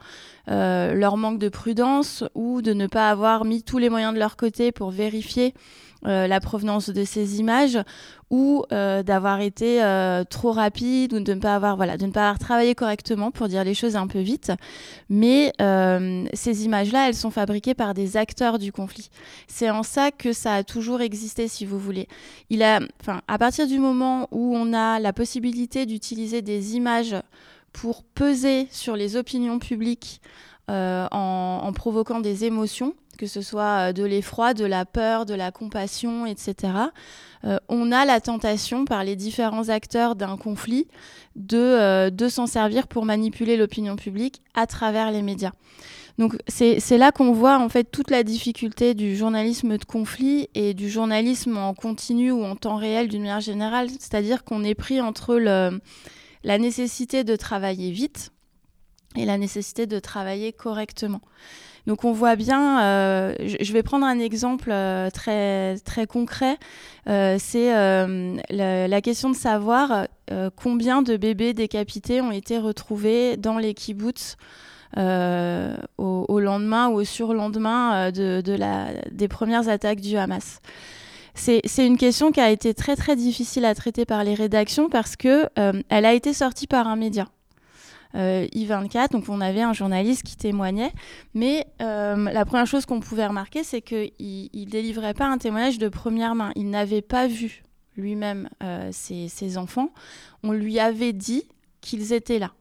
euh, 0.51 0.93
leur 0.93 1.17
manque 1.17 1.39
de 1.39 1.49
prudence 1.49 2.25
ou 2.35 2.63
de 2.63 2.75
ne 2.75 2.87
pas 2.87 3.11
avoir 3.11 3.45
mis 3.45 3.63
tous 3.63 3.79
les 3.79 3.89
moyens 3.89 4.13
de 4.13 4.19
leur 4.19 4.37
côté 4.37 4.71
pour 4.71 4.91
vérifier 4.91 5.55
euh, 6.07 6.29
la 6.29 6.39
provenance 6.39 6.91
de 6.91 7.03
ces 7.03 7.41
images 7.41 7.77
ou 8.31 8.65
euh, 8.71 9.03
d'avoir 9.03 9.41
été 9.41 9.83
euh, 9.83 10.23
trop 10.23 10.53
rapide 10.53 11.13
ou 11.13 11.19
de 11.19 11.35
ne 11.35 11.41
pas 11.41 11.57
avoir 11.57 11.77
voilà 11.77 11.97
de 11.97 12.07
ne 12.07 12.13
pas 12.13 12.29
avoir 12.29 12.39
travaillé 12.39 12.77
correctement 12.77 13.33
pour 13.33 13.49
dire 13.49 13.65
les 13.65 13.75
choses 13.75 13.97
un 13.97 14.07
peu 14.07 14.21
vite. 14.21 14.53
Mais 15.09 15.53
ces 16.35 16.65
images 16.65 16.93
là 16.93 17.09
elles 17.09 17.17
sont 17.17 17.33
fabriquées 17.33 17.75
par 17.75 17.95
des 17.95 18.17
acteurs 18.17 18.61
du 18.61 18.71
conflit. 18.71 19.11
C'est 19.49 19.71
en 19.71 19.83
ça 19.83 20.13
que 20.13 20.33
ça 20.33 20.55
a 20.55 20.63
toujours 20.63 21.01
existé 21.01 21.49
si 21.49 21.67
vous 21.67 21.81
voulez. 21.81 22.07
Il 22.49 22.63
a 22.63 22.79
enfin 23.01 23.21
à 23.27 23.37
partir 23.37 23.67
du 23.67 23.81
moment 23.81 24.29
où 24.31 24.55
on 24.55 24.73
a 24.73 25.01
la 25.01 25.13
possibilité 25.13 25.85
d'utiliser 25.85 26.43
des 26.43 26.77
images 26.77 27.17
pour 27.73 28.05
peser 28.05 28.69
sur 28.71 28.95
les 28.95 29.17
opinions 29.17 29.59
publiques 29.59 30.21
en 30.69 31.73
provoquant 31.75 32.21
des 32.21 32.45
émotions 32.45 32.95
que 33.19 33.27
ce 33.27 33.43
soit 33.43 33.89
euh, 33.89 33.93
de 33.93 34.05
l'effroi, 34.05 34.55
de 34.55 34.65
la 34.65 34.87
peur, 34.87 35.27
de 35.27 35.35
la 35.35 35.51
compassion, 35.51 36.25
etc. 36.25 36.73
Euh, 37.45 37.59
on 37.69 37.93
a 37.93 38.07
la 38.07 38.21
tentation 38.21 38.87
par 38.87 39.05
les 39.05 39.17
différents 39.17 39.69
acteurs 39.69 40.17
d'un 40.17 40.39
conflit 40.39 40.87
de, 41.37 41.59
euh, 41.59 42.11
de 42.11 42.29
s'en 42.29 42.47
servir 42.47 42.87
pour 42.87 43.05
manipuler 43.05 43.57
l'opinion 43.59 43.97
publique 43.97 44.41
à 44.55 44.67
travers 44.67 45.11
les 45.11 45.23
médias. 45.23 45.53
Donc 46.17 46.37
c'est 46.49 46.99
là 46.99 47.13
qu'on 47.13 47.31
voit 47.31 47.59
en 47.59 47.69
fait 47.69 47.85
toute 47.85 48.11
la 48.11 48.25
difficulté 48.25 48.95
du 48.95 49.17
journalisme 49.17 49.79
de 49.79 49.85
conflit 49.85 50.49
et 50.55 50.75
du 50.75 50.91
journalisme 50.91 51.57
en 51.57 51.75
continu 51.75 52.33
ou 52.33 52.43
en 52.43 52.57
temps 52.57 52.75
réel 52.75 53.07
d'une 53.07 53.21
manière 53.21 53.41
générale, 53.41 53.89
c'est-à-dire 53.89 54.43
qu'on 54.43 54.65
est 54.65 54.75
pris 54.75 55.01
entre 55.01 55.37
la 55.37 56.59
nécessité 56.59 57.23
de 57.23 57.37
travailler 57.37 57.93
vite 57.93 58.33
et 59.15 59.27
la 59.27 59.39
nécessité 59.39 59.87
de 59.87 60.01
travailler 60.01 60.53
correctement. 60.53 61.21
Donc 61.89 62.05
on 62.05 62.13
voit 62.13 62.37
bien, 62.37 62.83
euh, 62.83 63.35
je 63.39 63.73
vais 63.73 63.83
prendre 63.83 64.05
un 64.05 64.19
exemple 64.19 64.69
euh, 64.71 65.09
très, 65.09 65.79
très 65.79 66.07
concret, 66.07 66.59
euh, 67.09 67.37
c'est 67.41 67.73
la, 68.51 69.01
question 69.01 69.31
de 69.31 69.35
savoir 69.35 70.07
combien 70.55 71.01
de 71.01 71.17
bébés 71.17 71.55
décapités 71.55 72.21
ont 72.21 72.31
été 72.31 72.59
retrouvés 72.59 73.39
dans 73.39 73.57
les 73.57 73.73
kibbutz 73.73 74.37
au, 74.97 76.41
lendemain 76.41 76.89
ou 76.89 76.97
au 76.97 77.05
surlendemain 77.05 78.11
des 78.11 79.29
premières 79.29 79.71
attaques 79.71 80.03
du 80.03 80.19
Hamas. 80.19 80.61
C'est 81.35 81.63
une 81.79 81.97
question 81.97 82.33
qui 82.33 82.41
a 82.41 82.51
été 82.51 82.75
très 82.75 82.97
très 82.97 83.17
difficile 83.17 83.65
à 83.65 83.75
traiter 83.75 84.05
par 84.05 84.25
les 84.25 84.35
rédactions 84.35 84.91
parce 84.91 85.17
que 85.17 85.49
elle 85.57 86.05
a 86.05 86.13
été 86.13 86.35
sortie 86.35 86.67
par 86.67 86.87
un 86.87 86.97
média. 86.97 87.29
Euh, 88.15 88.47
I24. 88.55 89.11
Donc 89.11 89.29
on 89.29 89.41
avait 89.41 89.61
un 89.61 89.73
journaliste 89.73 90.23
qui 90.23 90.37
témoignait. 90.37 90.93
Mais 91.35 91.67
euh, 91.83 92.17
la 92.17 92.45
première 92.45 92.67
chose 92.67 92.87
qu'on 92.87 93.01
pouvait 93.01 93.27
remarquer, 93.27 93.65
c'est 93.65 93.83
qu'il 93.83 94.13
ne 94.19 94.65
délivrait 94.65 95.15
pas 95.15 95.27
un 95.27 95.39
témoignage 95.39 95.79
de 95.79 95.89
première 95.89 96.35
main. 96.35 96.53
Il 96.57 96.71
n'avait 96.71 97.03
pas 97.03 97.27
vu 97.27 97.63
lui-même 97.97 98.49
euh, 98.63 98.89
ses, 98.93 99.59
enfants. 99.59 99.93
On 100.43 100.53
lui 100.53 100.79
avait 100.79 101.13
dit 101.13 101.45
qu'ils 101.81 102.13
étaient 102.13 102.39
là. 102.39 102.53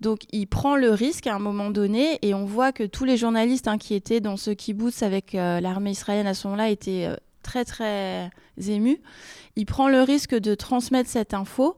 Donc 0.00 0.22
il 0.32 0.46
prend 0.46 0.74
le 0.74 0.90
risque 0.90 1.28
à 1.28 1.34
un 1.36 1.38
moment 1.38 1.70
donné 1.70 2.18
et 2.22 2.34
on 2.34 2.44
voit 2.44 2.72
que 2.72 2.82
tous 2.82 3.04
les 3.04 3.16
journalistes 3.16 3.68
hein, 3.68 3.78
qui 3.78 3.94
étaient 3.94 4.20
dans 4.20 4.36
ce 4.36 4.50
kibbutz 4.50 5.04
avec 5.04 5.34
l'armée 5.34 5.92
israélienne 5.92 6.26
à 6.26 6.34
ce 6.34 6.48
moment-là 6.48 6.70
étaient 6.70 7.08
très 7.44 7.64
très 7.64 8.30
émus. 8.66 9.00
Il 9.54 9.64
prend 9.64 9.88
le 9.88 10.02
risque 10.02 10.34
de 10.34 10.56
transmettre 10.56 11.08
cette 11.08 11.34
info 11.34 11.76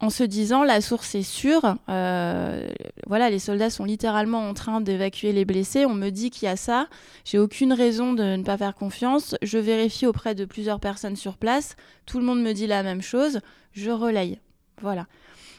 en 0.00 0.08
se 0.08 0.24
disant 0.24 0.64
la 0.64 0.80
source 0.80 1.14
est 1.14 1.22
sûre. 1.22 1.76
Euh, 1.88 2.68
voilà, 3.06 3.28
les 3.28 3.38
soldats 3.38 3.70
sont 3.70 3.84
littéralement 3.84 4.48
en 4.48 4.54
train 4.54 4.80
d'évacuer 4.80 5.32
les 5.32 5.44
blessés. 5.44 5.84
On 5.84 5.94
me 5.94 6.08
dit 6.10 6.30
qu'il 6.30 6.46
y 6.46 6.48
a 6.48 6.56
ça. 6.56 6.88
J'ai 7.24 7.38
aucune 7.38 7.72
raison 7.72 8.14
de 8.14 8.36
ne 8.36 8.42
pas 8.42 8.56
faire 8.56 8.74
confiance. 8.74 9.36
Je 9.42 9.58
vérifie 9.58 10.06
auprès 10.06 10.34
de 10.34 10.46
plusieurs 10.46 10.80
personnes 10.80 11.16
sur 11.16 11.36
place. 11.36 11.76
Tout 12.06 12.18
le 12.18 12.24
monde 12.24 12.42
me 12.42 12.52
dit 12.52 12.66
la 12.66 12.82
même 12.82 13.02
chose. 13.02 13.40
Je 13.72 13.90
relaye. 13.90 14.40
Voilà. 14.80 15.06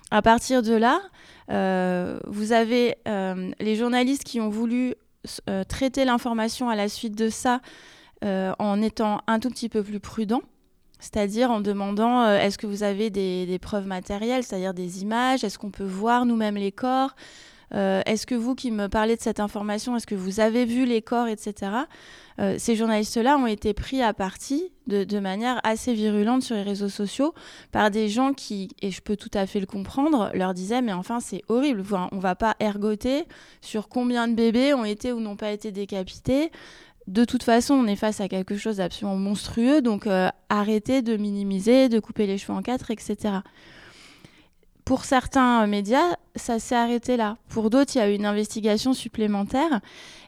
à 0.09 0.23
partir 0.23 0.63
de 0.63 0.73
là, 0.73 0.99
vous 2.27 2.51
avez 2.51 2.97
les 3.05 3.75
journalistes 3.75 4.23
qui 4.23 4.41
ont 4.41 4.49
voulu 4.49 4.95
traiter 5.67 6.05
l'information 6.05 6.69
à 6.69 6.75
la 6.75 6.89
suite 6.89 7.15
de 7.15 7.29
ça 7.29 7.61
en 8.23 8.81
étant 8.81 9.21
un 9.27 9.39
tout 9.39 9.49
petit 9.49 9.69
peu 9.69 9.83
plus 9.83 9.99
prudents 9.99 10.41
c'est-à-dire 11.01 11.51
en 11.51 11.59
demandant 11.59 12.21
euh, 12.21 12.37
est-ce 12.37 12.57
que 12.57 12.67
vous 12.67 12.83
avez 12.83 13.09
des, 13.09 13.59
preuves 13.59 13.87
matérielles, 13.87 14.43
c'est-à-dire 14.43 14.73
des 14.73 15.01
images, 15.01 15.43
est-ce 15.43 15.59
qu'on 15.59 15.71
peut 15.71 15.83
voir 15.83 16.25
nous-mêmes 16.25 16.55
les 16.55 16.71
corps, 16.71 17.15
euh, 17.73 18.01
est-ce 18.05 18.27
que 18.27 18.35
vous 18.35 18.53
qui 18.53 18.69
me 18.69 18.87
parlez 18.87 19.15
de 19.15 19.21
cette 19.21 19.39
information, 19.39 19.95
est-ce 19.95 20.07
que 20.07 20.15
vous 20.15 20.39
avez 20.39 20.65
vu 20.65 20.85
les 20.85 21.01
corps, 21.01 21.27
etc. 21.27 21.71
Euh, 22.39 22.55
ces 22.57 22.75
journalistes-là 22.75 23.37
ont 23.37 23.47
été 23.47 23.73
pris 23.73 24.01
à 24.01 24.13
partie 24.13 24.71
de, 24.87 25.19
manière 25.19 25.61
assez 25.63 25.93
virulente 25.93 26.43
sur 26.43 26.55
les 26.55 26.63
réseaux 26.63 26.89
sociaux 26.89 27.33
par 27.71 27.91
des 27.91 28.09
gens 28.09 28.33
qui, 28.33 28.69
et 28.81 28.91
je 28.91 29.01
peux 29.01 29.15
tout 29.15 29.29
à 29.33 29.45
fait 29.45 29.61
le 29.61 29.65
comprendre, 29.65 30.31
leur 30.33 30.53
disaient 30.53 30.81
mais 30.81 30.91
enfin 30.91 31.19
c'est 31.19 31.43
horrible, 31.47 31.83
on 32.11 32.19
va 32.19 32.35
pas 32.35 32.55
ergoter 32.59 33.25
sur 33.61 33.87
combien 33.87 34.27
de 34.27 34.33
bébés 34.33 34.73
ont 34.73 34.83
été 34.83 35.13
ou 35.13 35.21
n'ont 35.21 35.37
pas 35.37 35.51
été 35.51 35.71
décapités 35.71 36.51
de 37.07 37.25
toute 37.25 37.43
façon, 37.43 37.73
on 37.73 37.87
est 37.87 37.95
face 37.95 38.21
à 38.21 38.27
quelque 38.27 38.57
chose 38.57 38.77
d'absolument 38.77 39.17
monstrueux, 39.17 39.81
donc 39.81 40.07
euh, 40.07 40.29
arrêtez 40.49 41.01
de 41.01 41.17
minimiser, 41.17 41.89
de 41.89 41.99
couper 41.99 42.27
les 42.27 42.37
cheveux 42.37 42.53
en 42.53 42.61
quatre, 42.61 42.91
etc. 42.91 43.39
Pour 44.85 45.05
certains 45.05 45.67
médias, 45.67 46.15
ça 46.35 46.59
s'est 46.59 46.75
arrêté 46.75 47.15
là. 47.15 47.37
Pour 47.49 47.69
d'autres, 47.69 47.95
il 47.95 47.99
y 47.99 48.01
a 48.01 48.09
eu 48.09 48.15
une 48.15 48.25
investigation 48.25 48.93
supplémentaire. 48.93 49.79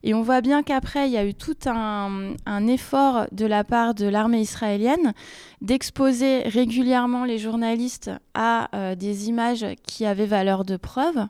Et 0.03 0.13
on 0.13 0.21
voit 0.21 0.41
bien 0.41 0.63
qu'après, 0.63 1.07
il 1.07 1.11
y 1.11 1.17
a 1.17 1.25
eu 1.25 1.33
tout 1.33 1.57
un, 1.65 2.67
effort 2.67 3.25
de 3.31 3.45
la 3.45 3.63
part 3.63 3.93
de 3.93 4.05
l'armée 4.05 4.41
israélienne 4.41 5.13
d'exposer 5.61 6.43
régulièrement 6.43 7.25
les 7.25 7.39
journalistes 7.39 8.11
à 8.35 8.69
euh, 8.75 8.95
des 8.95 9.27
images 9.27 9.65
qui 9.85 10.05
avaient 10.05 10.25
valeur 10.25 10.65
de 10.65 10.77
preuve 10.77 11.27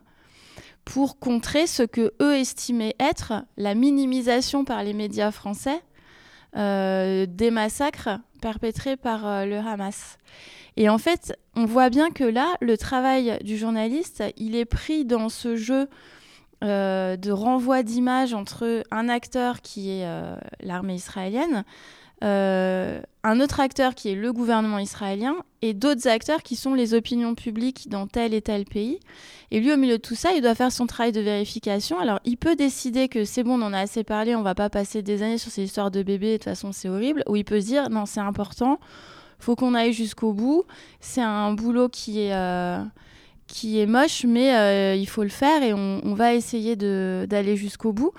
pour 0.84 1.18
contrer 1.18 1.66
ce 1.66 1.82
que 1.82 2.12
eux 2.20 2.36
estimaient 2.36 2.94
être 3.00 3.44
la 3.56 3.74
minimisation 3.74 4.64
par 4.64 4.82
les 4.82 4.92
médias 4.92 5.30
français 5.30 5.82
euh, 6.56 7.26
des 7.28 7.50
massacres 7.50 8.10
perpétrés 8.40 8.96
par 8.96 9.26
euh, 9.26 9.44
le 9.44 9.56
Hamas. 9.56 10.18
Et 10.76 10.88
en 10.88 10.98
fait, 10.98 11.36
on 11.56 11.64
voit 11.64 11.90
bien 11.90 12.10
que 12.10 12.24
là, 12.24 12.54
le 12.60 12.76
travail 12.76 13.38
du 13.42 13.56
journaliste, 13.56 14.22
il 14.36 14.54
est 14.54 14.64
pris 14.64 15.04
dans 15.04 15.28
ce 15.28 15.56
jeu 15.56 15.88
euh, 16.62 17.16
de 17.16 17.32
renvoi 17.32 17.82
d'images 17.82 18.34
entre 18.34 18.84
un 18.92 19.08
acteur 19.08 19.62
qui 19.62 19.90
est 19.90 20.06
l'armée 20.60 20.94
israélienne, 20.94 21.64
euh, 22.24 23.00
un 23.22 23.40
autre 23.40 23.60
acteur 23.60 23.94
qui 23.94 24.08
est 24.08 24.14
le 24.14 24.32
gouvernement 24.32 24.78
israélien 24.78 25.36
et 25.60 25.74
d'autres 25.74 26.08
acteurs 26.08 26.42
qui 26.42 26.56
sont 26.56 26.72
les 26.72 26.94
opinions 26.94 27.34
publiques 27.34 27.88
dans 27.90 28.06
tel 28.06 28.32
et 28.32 28.40
tel 28.40 28.64
pays. 28.64 28.98
Et 29.50 29.60
lui, 29.60 29.72
au 29.72 29.76
milieu 29.76 29.98
de 29.98 30.02
tout 30.02 30.14
ça, 30.14 30.32
il 30.32 30.40
doit 30.40 30.54
faire 30.54 30.72
son 30.72 30.86
travail 30.86 31.12
de 31.12 31.20
vérification. 31.20 31.98
Alors, 31.98 32.20
il 32.24 32.38
peut 32.38 32.56
décider 32.56 33.08
que 33.08 33.24
c'est 33.24 33.42
bon, 33.42 33.60
on 33.60 33.62
en 33.62 33.72
a 33.74 33.80
assez 33.80 34.04
parlé, 34.04 34.34
on 34.34 34.42
va 34.42 34.54
pas 34.54 34.70
passer 34.70 35.02
des 35.02 35.22
années 35.22 35.38
sur 35.38 35.50
ces 35.50 35.64
histoires 35.64 35.90
de 35.90 36.02
bébés, 36.02 36.32
de 36.32 36.36
toute 36.38 36.44
façon, 36.44 36.72
c'est 36.72 36.88
horrible. 36.88 37.22
Ou 37.28 37.36
il 37.36 37.44
peut 37.44 37.60
se 37.60 37.66
dire, 37.66 37.90
non, 37.90 38.06
c'est 38.06 38.20
important, 38.20 38.80
faut 39.38 39.54
qu'on 39.54 39.74
aille 39.74 39.92
jusqu'au 39.92 40.32
bout. 40.32 40.64
C'est 41.00 41.22
un 41.22 41.52
boulot 41.52 41.88
qui 41.88 42.20
est. 42.20 42.34
Euh, 42.34 42.82
qui 43.46 43.78
est 43.78 43.84
moche, 43.84 44.24
mais 44.24 44.56
euh, 44.56 44.94
il 44.94 45.06
faut 45.06 45.22
le 45.22 45.28
faire 45.28 45.62
et 45.62 45.74
on, 45.74 46.00
on 46.02 46.14
va 46.14 46.32
essayer 46.32 46.76
d'aller 46.76 47.56
jusqu'au 47.56 47.92
bout. 47.92 48.12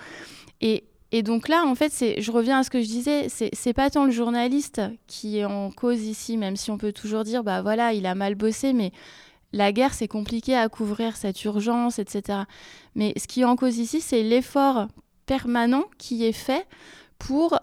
Et 0.62 0.84
et 1.16 1.24
donc 1.24 1.48
là, 1.48 1.64
en 1.66 1.76
fait, 1.76 1.94
je 2.18 2.30
reviens 2.30 2.60
à 2.60 2.64
ce 2.64 2.70
que 2.70 2.82
je 2.82 2.88
disais, 2.88 3.30
c'est, 3.30 3.72
pas 3.72 3.90
tant 3.90 4.04
le 4.04 4.12
journaliste 4.12 4.82
qui 5.08 5.38
est 5.38 5.46
en 5.46 5.72
cause 5.72 6.04
ici, 6.04 6.36
même 6.36 6.58
si 6.58 6.72
on 6.72 6.78
peut 6.78 6.92
toujours 6.92 7.24
dire, 7.24 7.42
bah 7.42 7.62
voilà, 7.62 7.94
il 7.94 8.06
a 8.06 8.16
mal 8.16 8.36
bossé, 8.36 8.74
mais 8.74 8.92
la 9.54 9.72
guerre, 9.72 9.94
c'est 9.94 10.10
compliqué 10.10 10.58
à 10.58 10.68
couvrir 10.68 11.16
cette 11.16 11.42
urgence, 11.46 12.00
etc. 12.00 12.40
Mais 12.96 13.14
ce 13.16 13.28
qui 13.28 13.40
est 13.40 13.46
en 13.46 13.56
cause 13.56 13.78
ici, 13.78 14.02
c'est 14.02 14.24
l'effort 14.24 14.90
permanent 15.26 15.86
qui 15.98 16.26
est 16.26 16.34
fait 16.34 16.68
pour, 17.18 17.62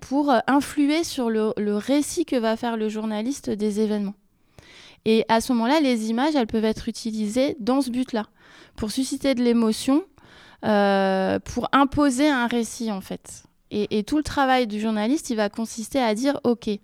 pour 0.00 0.32
influer 0.46 1.02
sur 1.02 1.28
le, 1.28 1.54
le 1.56 1.76
récit 1.76 2.24
que 2.24 2.36
va 2.36 2.56
faire 2.56 2.76
le 2.76 2.88
journaliste 2.88 3.50
des 3.50 3.80
événements. 3.80 4.14
Et 5.06 5.24
à 5.28 5.40
ce 5.40 5.52
moment-là, 5.54 5.80
les 5.80 6.08
images, 6.08 6.36
elles 6.36 6.46
peuvent 6.46 6.64
être 6.64 6.88
utilisées 6.88 7.56
dans 7.58 7.80
ce 7.80 7.90
but-là, 7.90 8.28
pour 8.76 8.92
susciter 8.92 9.34
de 9.34 9.42
l'émotion, 9.42 10.04
euh, 10.64 11.38
pour 11.40 11.68
imposer 11.72 12.28
un 12.28 12.46
récit 12.46 12.92
en 12.92 13.00
fait. 13.00 13.44
Et, 13.74 14.02
tout 14.02 14.18
le 14.18 14.22
travail 14.22 14.66
du 14.66 14.78
journaliste, 14.78 15.30
il 15.30 15.36
va 15.36 15.48
consister 15.48 15.98
à 15.98 16.14
dire, 16.14 16.38
OK, 16.44 16.66
il 16.66 16.80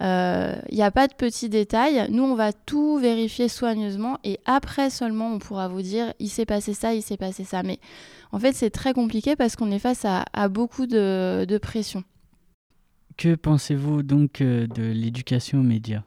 euh, 0.00 0.56
n'y 0.72 0.82
a 0.82 0.90
pas 0.90 1.06
de 1.06 1.12
petits 1.12 1.50
détails, 1.50 2.06
nous 2.10 2.22
on 2.22 2.34
va 2.34 2.54
tout 2.54 2.96
vérifier 2.96 3.48
soigneusement 3.48 4.18
et 4.24 4.40
après 4.46 4.88
seulement 4.88 5.30
on 5.30 5.38
pourra 5.38 5.68
vous 5.68 5.82
dire, 5.82 6.14
il 6.18 6.30
s'est 6.30 6.46
passé 6.46 6.72
ça, 6.72 6.94
il 6.94 7.02
s'est 7.02 7.18
passé 7.18 7.44
ça. 7.44 7.62
Mais 7.62 7.78
en 8.32 8.38
fait 8.38 8.54
c'est 8.54 8.70
très 8.70 8.94
compliqué 8.94 9.36
parce 9.36 9.56
qu'on 9.56 9.70
est 9.70 9.78
face 9.78 10.06
à, 10.06 10.48
beaucoup 10.48 10.86
de, 10.86 11.58
pression. 11.60 12.02
Que 13.18 13.34
pensez-vous 13.34 14.02
donc 14.02 14.40
euh, 14.40 14.66
de 14.66 14.82
l'éducation 14.82 15.60
aux 15.60 15.64
médias? 15.64 16.02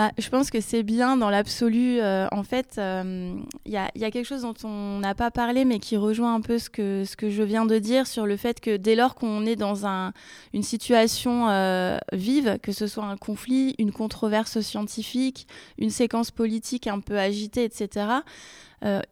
Bah, 0.00 0.12
je 0.16 0.30
pense 0.30 0.50
que 0.50 0.62
c'est 0.62 0.82
bien 0.82 1.18
dans 1.18 1.28
l'absolu. 1.28 2.00
Euh, 2.00 2.26
en 2.32 2.42
fait, 2.42 2.76
il 2.78 2.80
euh, 2.80 3.34
y, 3.66 3.76
a, 3.76 3.90
quelque 4.10 4.24
chose 4.24 4.40
dont 4.40 4.54
on 4.64 4.98
n'a 4.98 5.14
pas 5.14 5.30
parlé, 5.30 5.66
mais 5.66 5.78
qui 5.78 5.98
rejoint 5.98 6.34
un 6.34 6.40
peu 6.40 6.58
ce 6.58 6.70
que, 6.70 7.04
je 7.04 7.42
viens 7.42 7.66
de 7.66 7.76
dire 7.76 8.06
sur 8.06 8.24
le 8.24 8.38
fait 8.38 8.60
que 8.60 8.78
dès 8.78 8.94
lors 8.94 9.14
qu'on 9.14 9.44
est 9.44 9.56
dans 9.56 9.84
un, 9.84 10.14
une 10.54 10.62
situation 10.62 11.50
euh, 11.50 11.98
vive, 12.14 12.58
que 12.62 12.72
ce 12.72 12.86
soit 12.86 13.04
un 13.04 13.18
conflit, 13.18 13.74
une 13.78 13.92
controverse 13.92 14.60
scientifique, 14.60 15.46
une 15.76 15.90
séquence 15.90 16.30
politique 16.30 16.86
un 16.86 17.00
peu 17.00 17.18
agitée, 17.18 17.64
etc., 17.64 18.06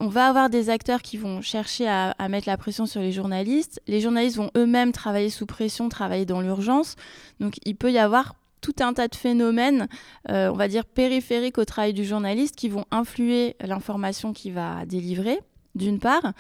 on 0.00 0.08
va 0.08 0.26
avoir 0.26 0.48
des 0.48 0.70
acteurs 0.70 1.02
qui 1.02 1.18
vont 1.18 1.42
chercher 1.42 1.86
à, 1.86 2.14
mettre 2.30 2.48
la 2.48 2.56
pression 2.56 2.86
sur 2.86 3.02
les 3.02 3.12
journalistes. 3.12 3.82
Les 3.86 4.00
journalistes 4.00 4.38
vont 4.38 4.50
eux-mêmes 4.56 4.92
travailler 4.92 5.28
sous 5.28 5.44
pression, 5.44 5.90
travailler 5.90 6.24
dans 6.24 6.40
l'urgence. 6.40 6.96
Donc 7.40 7.56
il 7.66 7.76
peut 7.76 7.92
y 7.92 7.98
avoir 7.98 8.34
tout 8.60 8.74
un 8.80 8.92
tas 8.92 9.08
de 9.08 9.14
phénomènes, 9.14 9.88
euh, 10.28 10.50
on 10.50 10.56
va 10.56 10.68
dire 10.68 10.84
périphériques 10.84 11.58
au 11.58 11.64
travail 11.64 11.92
du 11.92 12.04
journaliste, 12.04 12.56
qui 12.56 12.68
vont 12.68 12.84
influer 12.90 13.56
l'information 13.60 14.32
qu'il 14.32 14.52
va 14.52 14.84
délivrer, 14.86 15.40
d'une 15.74 15.98
part, 15.98 16.32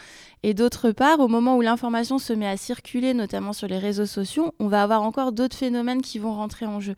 et 0.42 0.54
d'autre 0.54 0.90
part, 0.90 1.20
au 1.20 1.28
moment 1.28 1.56
où 1.56 1.60
l'information 1.60 2.18
se 2.18 2.32
met 2.32 2.48
à 2.48 2.56
circuler, 2.56 3.14
notamment 3.14 3.52
sur 3.52 3.68
les 3.68 3.78
réseaux 3.78 4.06
sociaux, 4.06 4.54
on 4.58 4.68
va 4.68 4.82
avoir 4.82 5.02
encore 5.02 5.32
d'autres 5.32 5.56
phénomènes 5.56 6.02
qui 6.02 6.18
vont 6.18 6.34
rentrer 6.34 6.66
en 6.66 6.80
jeu. 6.80 6.96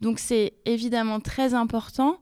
Donc 0.00 0.18
c'est 0.18 0.54
évidemment 0.66 1.20
très 1.20 1.54
important 1.54 2.18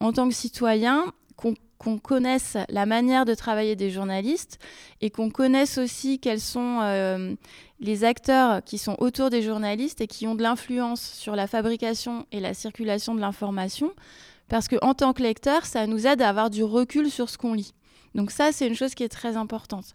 en 0.00 0.12
tant 0.12 0.28
que 0.28 0.34
citoyen 0.34 1.12
qu'on 1.36 1.54
connaisse 1.98 2.56
la 2.68 2.86
manière 2.86 3.24
de 3.24 3.34
travailler 3.34 3.76
des 3.76 3.90
journalistes 3.90 4.58
et 5.00 5.10
qu'on 5.10 5.30
connaisse 5.30 5.78
aussi 5.78 6.18
quels 6.18 6.40
sont 6.40 6.80
euh, 6.82 7.34
les 7.80 8.04
acteurs 8.04 8.62
qui 8.64 8.78
sont 8.78 8.96
autour 8.98 9.30
des 9.30 9.42
journalistes 9.42 10.00
et 10.00 10.06
qui 10.06 10.26
ont 10.26 10.34
de 10.34 10.42
l'influence 10.42 11.00
sur 11.00 11.36
la 11.36 11.46
fabrication 11.46 12.26
et 12.32 12.40
la 12.40 12.54
circulation 12.54 13.14
de 13.14 13.20
l'information. 13.20 13.92
Parce 14.48 14.68
qu'en 14.68 14.94
tant 14.94 15.12
que 15.12 15.22
lecteur, 15.22 15.64
ça 15.64 15.86
nous 15.86 16.06
aide 16.06 16.20
à 16.20 16.28
avoir 16.28 16.50
du 16.50 16.62
recul 16.64 17.10
sur 17.10 17.30
ce 17.30 17.38
qu'on 17.38 17.54
lit. 17.54 17.72
Donc 18.14 18.30
ça, 18.30 18.52
c'est 18.52 18.66
une 18.66 18.76
chose 18.76 18.94
qui 18.94 19.02
est 19.02 19.08
très 19.08 19.36
importante. 19.36 19.86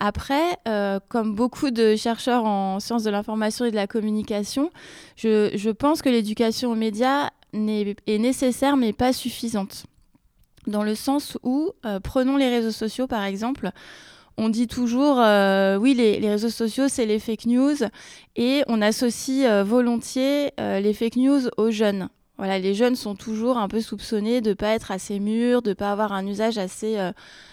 Après, 0.00 0.58
euh, 0.68 0.98
comme 1.08 1.34
beaucoup 1.34 1.70
de 1.70 1.96
chercheurs 1.96 2.44
en 2.44 2.80
sciences 2.80 3.04
de 3.04 3.10
l'information 3.10 3.64
et 3.64 3.70
de 3.70 3.76
la 3.76 3.86
communication, 3.86 4.70
je 5.16 5.70
pense 5.70 6.02
que 6.02 6.08
l'éducation 6.08 6.72
aux 6.72 6.76
médias 6.76 7.30
est 7.52 8.18
nécessaire 8.18 8.76
mais 8.76 8.92
pas 8.92 9.12
suffisante 9.12 9.86
dans 10.66 10.82
le 10.82 10.94
sens 10.94 11.38
où, 11.42 11.72
euh, 11.84 12.00
prenons 12.00 12.36
les 12.36 12.48
réseaux 12.48 12.70
sociaux 12.70 13.06
par 13.06 13.24
exemple, 13.24 13.70
on 14.36 14.48
dit 14.48 14.66
toujours, 14.66 15.20
euh, 15.20 15.76
oui, 15.76 15.94
les, 15.94 16.18
réseaux 16.28 16.50
sociaux, 16.50 16.88
c'est 16.88 17.06
les 17.06 17.20
fake 17.20 17.46
news, 17.46 17.76
et 18.34 18.64
on 18.66 18.82
associe 18.82 19.46
euh, 19.46 19.62
volontiers 19.62 20.50
les 20.58 20.92
fake 20.92 21.16
news 21.16 21.42
aux 21.56 21.70
jeunes. 21.70 22.08
Voilà, 22.36 22.58
les 22.58 22.74
jeunes 22.74 22.96
sont 22.96 23.14
toujours 23.14 23.58
un 23.58 23.68
peu 23.68 23.80
soupçonnés 23.80 24.40
de 24.40 24.50
ne 24.50 24.54
pas 24.54 24.70
être 24.70 24.90
assez 24.90 25.20
mûrs, 25.20 25.62
de 25.62 25.68
ne 25.68 25.74
pas 25.74 25.92
avoir 25.92 26.12
un 26.12 26.26
usage 26.26 26.58
assez 26.58 26.98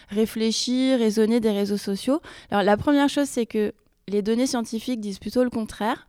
réfléchi, 0.10 0.96
raisonné 0.96 1.40
des 1.40 1.52
réseaux 1.52 1.78
sociaux. 1.78 2.20
Alors 2.50 2.64
la 2.64 2.78
première 2.78 3.08
chose, 3.08 3.28
c'est 3.28 3.46
que 3.46 3.74
les 4.08 4.24
données 4.24 4.48
scientifiques 4.48 5.00
disent 5.00 5.20
plutôt 5.20 5.44
le 5.44 5.52
contraire. 5.52 6.08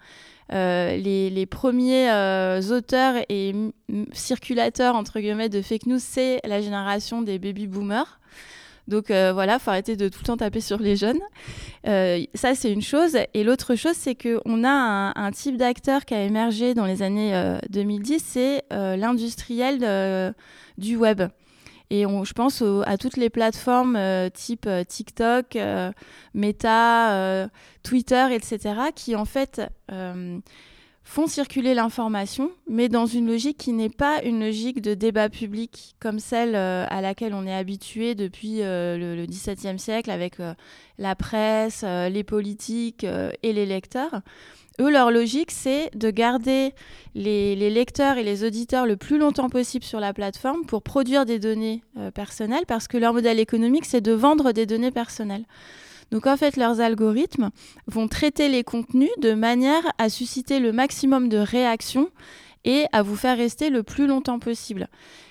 Euh, 0.52 0.97
les, 0.97 1.47
premiers 1.47 2.11
euh, 2.11 2.61
auteurs 2.71 3.14
et 3.28 3.54
circulateurs 4.12 4.97
entre 4.97 5.21
guillemets 5.21 5.49
de 5.49 5.62
fake 5.62 5.87
news, 5.87 5.99
c'est 5.99 6.40
la 6.44 6.61
génération 6.61 7.23
des 7.23 7.38
baby 7.38 7.66
boomers. 7.66 8.21
Donc 8.88 9.11
euh, 9.11 9.32
voilà, 9.32 9.59
faut 9.59 9.71
arrêter 9.71 9.97
de 9.97 10.09
tout 10.09 10.18
le 10.23 10.26
temps 10.26 10.37
taper 10.37 10.61
sur 10.61 10.78
les 10.78 10.97
jeunes. 10.97 11.21
ça, 11.85 12.54
c'est 12.54 12.73
une 12.73 12.82
chose. 12.82 13.16
Et 13.32 13.44
l'autre 13.44 13.76
chose, 13.76 13.94
c'est 13.94 14.14
qu'on 14.14 14.64
a 14.64 15.12
un 15.14 15.30
type 15.30 15.56
d'acteur 15.56 16.04
qui 16.04 16.14
a 16.14 16.23
émergé 16.23 16.75
dans 16.75 16.87
les 16.87 17.02
années 17.02 17.59
2010, 17.71 18.23
c'est 18.25 18.64
l'industriel 18.71 20.35
du 20.78 20.97
web. 20.97 21.23
Et 21.92 22.04
je 22.04 22.32
pense 22.32 22.64
à 22.87 22.96
toutes 22.96 23.18
les 23.18 23.28
plateformes 23.28 23.96
euh, 23.96 24.30
type 24.30 24.64
euh, 24.66 24.82
TikTok, 24.82 25.56
euh, 25.56 25.92
Meta, 26.32 27.50
Twitter, 27.82 28.28
etc., 28.32 28.80
qui 28.94 29.14
en 29.14 29.26
fait 29.26 29.61
font 31.04 31.26
circuler 31.26 31.75
l'information, 31.75 32.50
mais 32.68 32.88
dans 32.88 33.06
une 33.06 33.26
logique 33.26 33.59
qui 33.59 33.73
n'est 33.73 33.90
pas 33.90 34.23
une 34.23 34.40
logique 34.40 34.80
de 34.80 34.94
débat 34.94 35.28
public 35.28 35.97
comme 36.00 36.18
celle 36.18 36.54
euh, 36.54 36.87
à 36.88 37.00
laquelle 37.00 37.35
on 37.35 37.47
est 37.47 37.54
habitué 37.54 38.14
depuis 38.14 38.62
euh, 38.62 39.16
le, 39.16 39.26
XVIIe 39.26 39.78
siècle 39.78 40.11
avec 40.11 40.38
euh, 40.38 40.54
la 40.99 41.16
presse, 41.16 41.82
les 41.82 42.23
politiques 42.23 43.04
et 43.42 43.52
les 43.52 43.66
lecteurs. 43.66 44.21
Eux, 44.80 44.90
leur 44.90 45.11
logique, 45.11 45.50
c'est 45.50 45.90
de 45.94 46.11
garder 46.11 46.75
les, 47.14 47.56
les, 47.56 47.71
lecteurs 47.71 48.16
et 48.18 48.23
les 48.23 48.44
auditeurs 48.44 48.87
le 48.87 48.97
plus 48.97 49.18
longtemps 49.18 49.50
possible 49.50 49.85
sur 49.85 50.00
la 50.00 50.14
plateforme 50.14 50.64
pour 50.64 50.82
produire 50.82 51.26
des 51.26 51.38
données 51.38 51.82
personnelles, 52.14 52.64
parce 52.66 52.88
que 52.88 52.97
leur 52.97 53.12
modèle 53.12 53.38
économique, 53.40 53.85
c'est 53.85 54.00
de 54.00 54.12
vendre 54.12 54.52
des 54.52 54.64
données 54.64 54.90
personnelles. 54.90 55.44
Donc 56.12 56.26
en 56.26 56.37
fait, 56.37 56.57
leurs 56.57 56.81
algorithmes 56.81 57.50
vont 57.87 58.07
traiter 58.07 58.50
les 58.50 58.62
contenus 58.62 59.11
de 59.19 59.33
manière 59.33 59.83
à 59.97 60.11
susciter 60.11 60.61
le 60.61 60.71
maximum 60.71 61.31
de 61.31 61.38
réactions 61.38 62.11
et 62.64 62.85
à 62.92 63.02
vous 63.02 63.16
faire 63.16 63.37
rester 63.37 63.71
le 63.71 63.83
plus 63.83 64.07
longtemps 64.07 64.38
possible. 64.38 64.88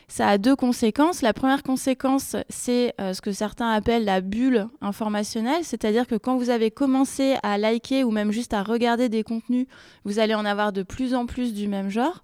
Ça 0.08 0.28
a 0.28 0.38
deux 0.40 0.56
conséquences. 0.56 1.22
La 1.22 1.34
première 1.34 1.62
conséquence, 1.62 2.36
c'est 2.50 2.94
euh, 3.00 3.14
ce 3.14 3.22
que 3.22 3.32
certains 3.32 3.70
appellent 3.70 4.04
la 4.04 4.22
bulle 4.22 4.68
informationnelle, 4.82 5.64
c'est-à-dire 5.64 6.08
que 6.08 6.16
quand 6.16 6.36
vous 6.36 6.50
avez 6.50 6.72
commencé 6.72 7.36
à 7.44 7.60
liker 7.60 8.04
ou 8.04 8.12
même 8.12 8.32
juste 8.32 8.54
à 8.54 8.64
regarder 8.64 9.08
des 9.08 9.24
contenus, 9.24 9.68
vous 10.04 10.18
allez 10.20 10.34
en 10.34 10.46
avoir 10.46 10.74
de 10.74 10.82
plus 10.82 11.14
en 11.14 11.28
plus 11.28 11.54
du 11.54 11.68
même 11.68 11.90
genre. 11.90 12.24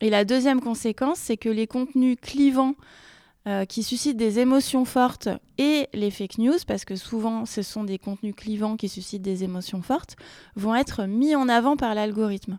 Et 0.00 0.08
la 0.10 0.24
deuxième 0.24 0.62
conséquence, 0.62 1.18
c'est 1.18 1.36
que 1.36 1.50
les 1.50 1.66
contenus 1.66 2.16
clivants 2.20 2.74
euh, 3.48 3.64
qui 3.64 3.82
suscitent 3.82 4.16
des 4.16 4.38
émotions 4.38 4.84
fortes 4.84 5.28
et 5.58 5.88
les 5.92 6.10
fake 6.10 6.38
news, 6.38 6.58
parce 6.66 6.84
que 6.84 6.94
souvent 6.96 7.44
ce 7.44 7.62
sont 7.62 7.84
des 7.84 7.98
contenus 7.98 8.34
clivants 8.36 8.76
qui 8.76 8.88
suscitent 8.88 9.22
des 9.22 9.42
émotions 9.42 9.82
fortes, 9.82 10.16
vont 10.54 10.74
être 10.74 11.06
mis 11.06 11.34
en 11.34 11.48
avant 11.48 11.76
par 11.76 11.94
l'algorithme. 11.94 12.58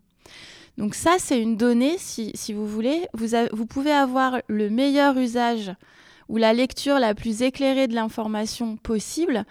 Donc 0.78 0.96
ça, 0.96 1.16
c'est 1.20 1.40
une 1.40 1.56
donnée, 1.56 1.98
si, 1.98 2.34
vous 2.54 2.68
voulez. 2.68 3.08
Vous, 3.14 3.28
vous, 3.52 3.66
pouvez 3.66 3.92
avoir 3.92 4.42
le 4.48 4.70
meilleur 4.70 5.18
usage 5.18 5.72
ou 6.30 6.38
la 6.38 6.54
lecture 6.54 7.00
la 7.00 7.14
plus 7.14 7.44
éclairée 7.44 7.88
de 7.88 7.96
l'information 7.96 8.76
possible 8.78 9.46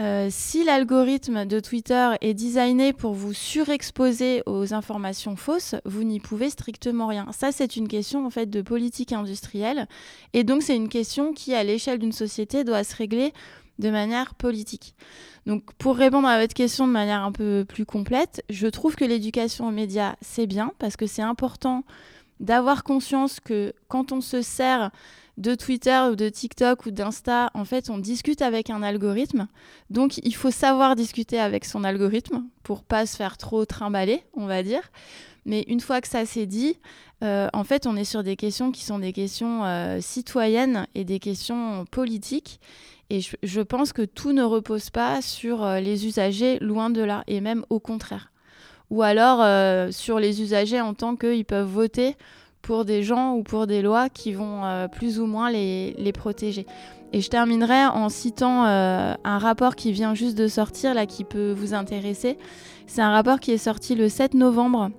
euh, 0.00 0.28
si 0.30 0.64
l'algorithme 0.64 1.44
de 1.44 1.60
Twitter 1.60 2.10
est 2.20 2.34
designé 2.34 2.92
pour 2.92 3.12
vous 3.12 3.34
surexposer 3.34 4.42
aux 4.46 4.72
informations 4.72 5.36
fausses, 5.36 5.74
vous 5.84 6.02
n'y 6.02 6.18
pouvez 6.18 6.50
strictement 6.50 7.06
rien. 7.06 7.26
Ça, 7.32 7.52
c'est 7.52 7.76
une 7.76 7.88
question 7.88 8.24
en 8.24 8.30
fait 8.30 8.46
de 8.48 8.62
politique 8.62 9.12
industrielle, 9.12 9.86
et 10.32 10.44
donc 10.44 10.62
c'est 10.62 10.76
une 10.76 10.88
question 10.88 11.32
qui, 11.32 11.54
à 11.54 11.62
l'échelle 11.62 11.98
d'une 11.98 12.12
société, 12.12 12.64
doit 12.64 12.84
se 12.84 12.96
régler 12.96 13.32
de 13.78 13.90
manière 13.90 14.34
politique. 14.34 14.94
Donc, 15.46 15.72
pour 15.74 15.96
répondre 15.96 16.28
à 16.28 16.40
votre 16.40 16.54
question 16.54 16.86
de 16.86 16.92
manière 16.92 17.22
un 17.22 17.32
peu 17.32 17.64
plus 17.68 17.84
complète, 17.84 18.44
je 18.48 18.68
trouve 18.68 18.94
que 18.94 19.04
l'éducation 19.04 19.66
aux 19.66 19.72
médias, 19.72 20.14
c'est 20.20 20.46
bien 20.46 20.72
parce 20.78 20.96
que 20.96 21.06
c'est 21.06 21.22
important 21.22 21.84
d'avoir 22.40 22.84
conscience 22.84 23.40
que 23.40 23.72
quand 23.88 24.12
on 24.12 24.20
se 24.20 24.42
sert 24.42 24.90
de 25.38 25.54
Twitter 25.54 26.00
ou 26.10 26.16
de 26.16 26.28
TikTok 26.28 26.86
ou 26.86 26.90
d'Insta, 26.90 27.50
en 27.54 27.64
fait, 27.64 27.90
on 27.90 27.98
discute 27.98 28.42
avec 28.42 28.70
un 28.70 28.82
algorithme. 28.82 29.48
Donc, 29.90 30.18
il 30.18 30.34
faut 30.34 30.50
savoir 30.50 30.94
discuter 30.94 31.38
avec 31.38 31.64
son 31.64 31.84
algorithme 31.84 32.44
pour 32.62 32.84
pas 32.84 33.06
se 33.06 33.16
faire 33.16 33.38
trop 33.38 33.64
trimballer, 33.64 34.22
on 34.34 34.46
va 34.46 34.62
dire. 34.62 34.90
Mais 35.44 35.64
une 35.68 35.80
fois 35.80 36.00
que 36.00 36.08
ça 36.08 36.24
s'est 36.24 36.46
dit, 36.46 36.76
euh, 37.22 37.48
en 37.52 37.64
fait, 37.64 37.86
on 37.86 37.96
est 37.96 38.04
sur 38.04 38.22
des 38.22 38.36
questions 38.36 38.72
qui 38.72 38.84
sont 38.84 38.98
des 38.98 39.12
questions 39.12 39.64
euh, 39.64 40.00
citoyennes 40.00 40.86
et 40.94 41.04
des 41.04 41.18
questions 41.18 41.84
politiques. 41.90 42.60
Et 43.10 43.20
je, 43.20 43.60
pense 43.60 43.92
que 43.92 44.02
tout 44.02 44.32
ne 44.32 44.42
repose 44.42 44.90
pas 44.90 45.20
sur 45.20 45.62
euh, 45.62 45.80
les 45.80 46.06
usagers, 46.06 46.58
loin 46.60 46.90
de 46.90 47.02
là, 47.02 47.24
et 47.26 47.40
même 47.40 47.64
au 47.70 47.80
contraire. 47.80 48.32
Ou 48.90 49.02
alors 49.02 49.38
sur 49.90 50.18
les 50.18 50.42
usagers 50.42 50.82
en 50.82 50.92
tant 50.92 51.16
qu'ils 51.16 51.46
peuvent 51.46 51.66
voter 51.66 52.14
pour 52.62 52.84
des 52.84 53.02
gens 53.02 53.34
ou 53.34 53.42
pour 53.42 53.66
des 53.66 53.82
lois 53.82 54.08
qui 54.08 54.32
vont 54.32 54.64
euh, 54.64 54.88
plus 54.88 55.20
ou 55.20 55.26
moins 55.26 55.50
les, 55.50 55.94
les, 55.98 56.12
protéger. 56.12 56.64
Et 57.12 57.20
je 57.20 57.28
terminerai 57.28 57.86
en 57.86 58.08
citant 58.08 58.64
euh, 58.64 59.14
un 59.24 59.38
rapport 59.38 59.76
qui 59.76 59.92
vient 59.92 60.14
juste 60.14 60.38
de 60.38 60.46
sortir, 60.46 60.94
là, 60.94 61.04
qui 61.06 61.24
peut 61.24 61.52
vous 61.52 61.74
intéresser. 61.74 62.38
C'est 62.86 63.02
un 63.02 63.10
rapport 63.10 63.40
qui 63.40 63.50
est 63.50 63.58
sorti 63.58 63.94
le 63.94 64.08
7 64.08 64.34
novembre 64.34 64.90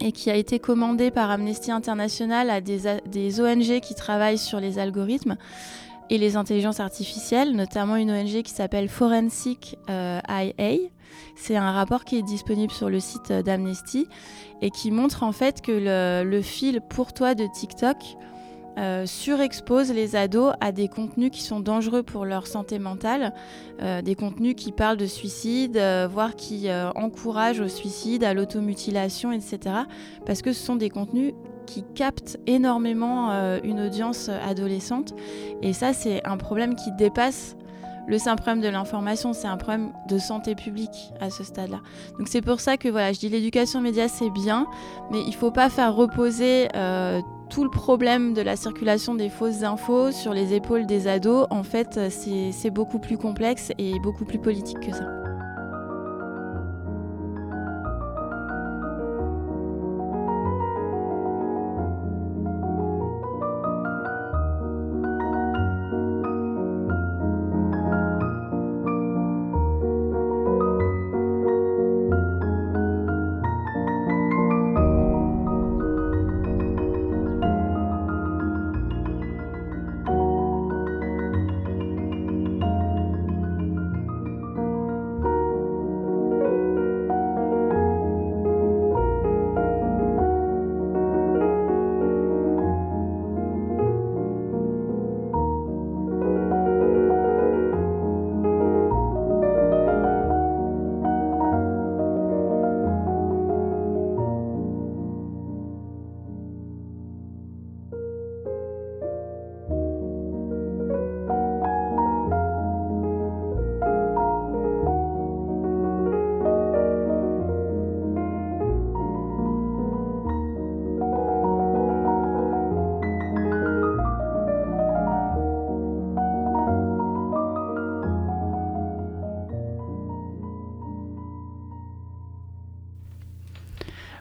et 0.00 0.12
qui 0.12 0.30
a 0.30 0.36
été 0.36 0.58
commandé 0.58 1.10
par 1.10 1.30
Amnesty 1.30 1.70
International 1.70 2.50
à 2.50 2.60
des, 2.60 3.00
des 3.06 3.40
ONG 3.40 3.80
qui 3.80 3.94
travaillent 3.94 4.38
sur 4.38 4.60
les 4.60 4.78
algorithmes 4.78 5.36
et 6.10 6.18
les 6.18 6.36
intelligences 6.36 6.80
artificielles, 6.80 7.52
notamment 7.54 7.96
une 7.96 8.10
ONG 8.10 8.42
qui 8.42 8.52
s'appelle 8.52 8.88
Forensic 8.88 9.76
euh, 9.90 10.20
IA. 10.28 10.78
C'est 11.34 11.56
un 11.56 11.72
rapport 11.72 12.04
qui 12.04 12.16
est 12.16 12.22
disponible 12.22 12.72
sur 12.72 12.90
le 12.90 13.00
site 13.00 13.32
d'Amnesty 13.32 14.06
et 14.62 14.70
qui 14.70 14.90
montre 14.90 15.22
en 15.22 15.32
fait 15.32 15.60
que 15.60 16.24
le, 16.24 16.42
fil 16.42 16.80
pour 16.80 17.12
toi 17.12 17.34
de 17.34 17.46
TikTok 17.46 17.96
euh, 18.78 19.06
surexpose 19.06 19.90
les 19.90 20.16
ados 20.16 20.52
à 20.60 20.70
des 20.70 20.88
contenus 20.88 21.30
qui 21.30 21.42
sont 21.42 21.60
dangereux 21.60 22.02
pour 22.02 22.26
leur 22.26 22.46
santé 22.46 22.78
mentale, 22.78 23.32
euh, 23.80 24.02
des 24.02 24.14
contenus 24.14 24.54
qui 24.54 24.70
parlent 24.70 24.98
de 24.98 25.06
suicide, 25.06 25.80
voire 26.10 26.36
qui 26.36 26.68
encouragent 26.94 27.60
au 27.60 27.68
suicide, 27.68 28.22
à 28.22 28.34
l'automutilation, 28.34 29.32
etc. 29.32 29.58
Parce 30.26 30.42
que 30.42 30.52
ce 30.52 30.62
sont 30.62 30.76
des 30.76 30.90
contenus 30.90 31.32
qui 31.66 31.84
captent 31.94 32.38
énormément 32.46 33.30
euh, 33.30 33.58
une 33.62 33.80
audience 33.80 34.28
adolescente. 34.28 35.14
Et 35.62 35.72
ça, 35.72 35.92
c'est 35.92 36.24
un 36.26 36.36
problème 36.36 36.74
qui 36.74 36.90
dépasse 36.92 37.56
le 38.06 38.18
simple 38.18 38.42
problème 38.42 38.62
de 38.62 38.68
l'information, 38.68 39.32
c'est 39.32 39.48
un 39.48 39.56
problème 39.56 39.92
de 40.08 40.18
santé 40.18 40.54
publique 40.54 41.12
à 41.20 41.30
ce 41.30 41.44
stade-là. 41.44 41.80
Donc 42.18 42.28
c'est 42.28 42.42
pour 42.42 42.60
ça 42.60 42.76
que 42.76 42.88
voilà, 42.88 43.12
je 43.12 43.18
dis 43.18 43.28
l'éducation 43.28 43.80
média 43.80 44.08
c'est 44.08 44.30
bien, 44.30 44.66
mais 45.10 45.20
il 45.26 45.34
faut 45.34 45.50
pas 45.50 45.68
faire 45.68 45.94
reposer 45.94 46.68
euh, 46.74 47.20
tout 47.50 47.64
le 47.64 47.70
problème 47.70 48.34
de 48.34 48.42
la 48.42 48.56
circulation 48.56 49.14
des 49.14 49.28
fausses 49.28 49.62
infos 49.62 50.12
sur 50.12 50.32
les 50.32 50.54
épaules 50.54 50.86
des 50.86 51.08
ados. 51.08 51.46
En 51.50 51.62
fait, 51.62 52.00
c'est 52.10 52.70
beaucoup 52.70 52.98
plus 52.98 53.18
complexe 53.18 53.72
et 53.78 53.98
beaucoup 54.00 54.24
plus 54.24 54.38
politique 54.38 54.80
que 54.80 54.92
ça. 54.92 55.25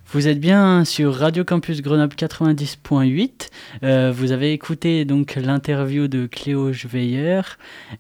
Vous 0.07 0.27
êtes 0.27 0.39
bien 0.39 0.85
sur 0.85 1.15
Radio 1.15 1.43
Campus 1.43 1.81
Grenoble 1.81 2.15
90.8. 2.15 3.49
Euh, 3.83 4.13
vous 4.15 4.31
avez 4.31 4.53
écouté 4.53 5.03
donc 5.03 5.35
l'interview 5.35 6.07
de 6.07 6.27
Cléo 6.27 6.71
Jveiller. 6.71 7.41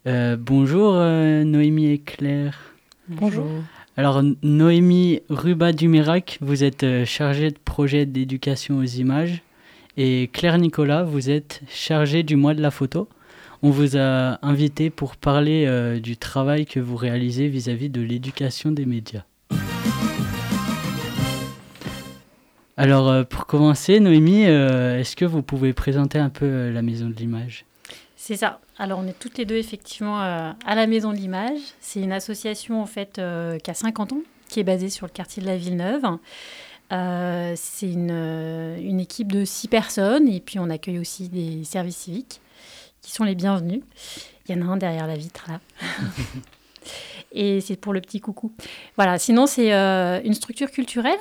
Euh, 0.05 0.37
bonjour 0.39 0.93
euh, 0.95 1.43
Noémie 1.43 1.87
et 1.87 1.97
Claire. 1.97 2.75
Bonjour. 3.07 3.47
Alors 3.97 4.21
Noémie 4.43 5.21
Ruba 5.29 5.73
Dumirac, 5.73 6.37
vous 6.41 6.63
êtes 6.63 6.85
chargée 7.05 7.49
de 7.49 7.57
projet 7.57 8.05
d'éducation 8.05 8.77
aux 8.77 8.83
images. 8.83 9.41
Et 9.97 10.29
Claire 10.31 10.59
Nicolas, 10.59 11.03
vous 11.03 11.31
êtes 11.31 11.63
chargée 11.69 12.21
du 12.21 12.35
mois 12.35 12.53
de 12.53 12.61
la 12.61 12.71
photo. 12.71 13.09
On 13.63 13.71
vous 13.71 13.97
a 13.97 14.37
invité 14.45 14.91
pour 14.91 15.15
parler 15.15 15.99
du 16.01 16.17
travail 16.17 16.67
que 16.67 16.79
vous 16.79 16.97
réalisez 16.97 17.47
vis 17.47 17.67
à 17.67 17.73
-vis 17.73 17.89
de 17.89 18.01
l'éducation 18.01 18.71
des 18.71 18.85
médias. 18.85 19.23
Alors, 22.77 23.25
pour 23.27 23.45
commencer, 23.45 23.99
Noémie, 23.99 24.43
est-ce 24.43 25.15
que 25.15 25.25
vous 25.25 25.41
pouvez 25.41 25.73
présenter 25.73 26.19
un 26.19 26.29
peu 26.29 26.69
la 26.69 26.81
Maison 26.81 27.07
de 27.07 27.13
l'Image? 27.13 27.65
C'est 28.15 28.35
ça. 28.35 28.59
Alors, 28.77 28.99
on 28.99 29.07
est 29.07 29.17
toutes 29.17 29.37
les 29.37 29.45
deux 29.45 29.55
effectivement 29.55 30.19
à 30.19 30.75
la 30.75 30.87
Maison 30.87 31.11
de 31.11 31.17
l'Image. 31.17 31.59
C'est 31.79 32.01
une 32.01 32.11
association 32.11 32.81
en 32.81 32.85
fait 32.85 33.21
qui 33.63 33.71
a 33.71 33.73
50 33.73 34.13
ans, 34.13 34.21
qui 34.49 34.59
est 34.59 34.63
basée 34.63 34.89
sur 34.89 35.05
le 35.05 35.11
quartier 35.11 35.41
de 35.41 35.47
la 35.47 35.55
Villeneuve. 35.55 36.03
Euh, 36.91 37.53
c'est 37.55 37.89
une, 37.89 38.11
euh, 38.11 38.77
une, 38.79 38.99
équipe 38.99 39.31
de 39.31 39.43
six 39.43 39.67
personnes 39.67 40.27
et 40.27 40.39
puis 40.39 40.59
on 40.59 40.69
accueille 40.69 40.99
aussi 40.99 41.29
des 41.29 41.63
services 41.63 41.97
civiques 41.97 42.41
qui 43.01 43.11
sont 43.11 43.23
les 43.23 43.33
bienvenus. 43.33 43.81
Il 44.47 44.55
y 44.55 44.59
en 44.59 44.67
a 44.67 44.71
un 44.71 44.77
derrière 44.77 45.07
la 45.07 45.15
vitre 45.15 45.45
là. 45.47 45.59
et 47.31 47.59
c'est 47.61 47.75
pour 47.75 47.91
le 47.91 48.01
petit 48.01 48.19
coucou. 48.19 48.53
Voilà, 48.97 49.17
sinon 49.17 49.47
c'est 49.47 49.73
euh, 49.73 50.21
une 50.23 50.35
structure 50.35 50.69
culturelle 50.69 51.17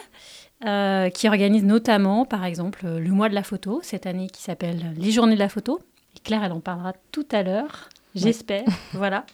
qui 1.10 1.28
organise 1.28 1.64
notamment, 1.64 2.24
par 2.24 2.44
exemple, 2.44 2.86
le 2.86 3.10
mois 3.10 3.28
de 3.28 3.34
la 3.34 3.42
photo, 3.42 3.80
cette 3.82 4.06
année 4.06 4.28
qui 4.28 4.42
s'appelle 4.42 4.94
les 4.96 5.10
journées 5.10 5.34
de 5.34 5.40
la 5.40 5.48
photo. 5.48 5.80
Et 6.16 6.20
Claire, 6.20 6.42
elle 6.44 6.52
en 6.52 6.60
parlera 6.60 6.92
tout 7.12 7.26
à 7.32 7.42
l'heure, 7.42 7.88
j'espère. 8.14 8.64
voilà. 8.92 9.26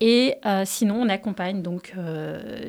Et 0.00 0.36
sinon, 0.64 1.02
on 1.02 1.08
accompagne 1.08 1.62
donc 1.62 1.94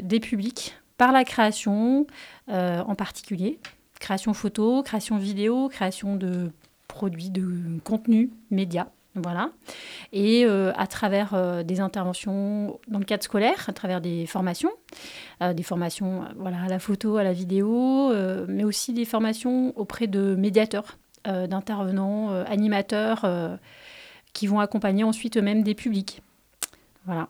des 0.02 0.20
publics 0.20 0.76
par 0.98 1.12
la 1.12 1.24
création 1.24 2.08
euh, 2.50 2.82
en 2.82 2.96
particulier, 2.96 3.60
création 4.00 4.34
photo, 4.34 4.84
création 4.84 5.18
vidéo, 5.18 5.70
création 5.70 6.16
de 6.16 6.52
produits 6.88 7.30
de 7.30 7.80
contenu 7.84 8.32
média. 8.52 8.88
Voilà. 9.16 9.52
Et 10.12 10.46
euh, 10.46 10.74
à 10.76 10.88
travers 10.88 11.34
euh, 11.34 11.64
des 11.64 11.80
interventions 11.80 12.80
dans 12.88 13.00
le 13.00 13.06
cadre 13.06 13.24
scolaire, 13.24 13.66
à 13.68 13.74
travers 13.74 14.02
des 14.02 14.26
formations, 14.26 14.72
des 15.42 15.64
formations 15.64 16.24
voilà, 16.38 16.64
à 16.64 16.68
la 16.68 16.80
photo, 16.80 17.18
à 17.18 17.24
la 17.24 17.34
vidéo, 17.34 18.14
mais 18.48 18.64
aussi 18.64 18.94
des 18.94 19.06
formations 19.06 19.78
auprès 19.78 20.08
de 20.08 20.36
médiateurs, 20.36 20.98
d'intervenants, 21.26 22.30
animateurs, 22.46 23.26
qui 24.32 24.48
vont 24.48 24.60
accompagner 24.60 25.04
ensuite 25.04 25.36
eux-mêmes 25.36 25.64
des 25.64 25.76
publics. 25.76 26.22
Voilà. 27.06 27.28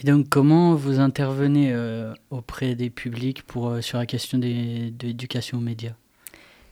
Et 0.00 0.04
donc, 0.04 0.28
comment 0.30 0.74
vous 0.74 0.98
intervenez 0.98 1.72
euh, 1.72 2.14
auprès 2.30 2.74
des 2.74 2.88
publics 2.88 3.42
pour, 3.42 3.68
euh, 3.68 3.80
sur 3.82 3.98
la 3.98 4.06
question 4.06 4.38
de 4.38 4.46
l'éducation 4.46 5.58
aux 5.58 5.60
médias? 5.60 5.92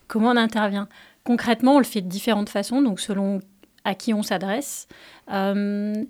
Comment 0.07 0.31
on 0.31 0.37
intervient? 0.37 0.89
Concrètement, 1.25 1.75
on 1.75 1.79
le 1.79 1.85
fait 1.85 2.01
de 2.01 2.09
différentes 2.09 2.49
façons, 2.49 2.81
donc 2.81 3.01
selon 3.01 3.41
à 3.89 3.95
qui 3.95 4.15
on 4.15 4.23
s'adresse. 4.23 4.87
Euh, 5.33 6.05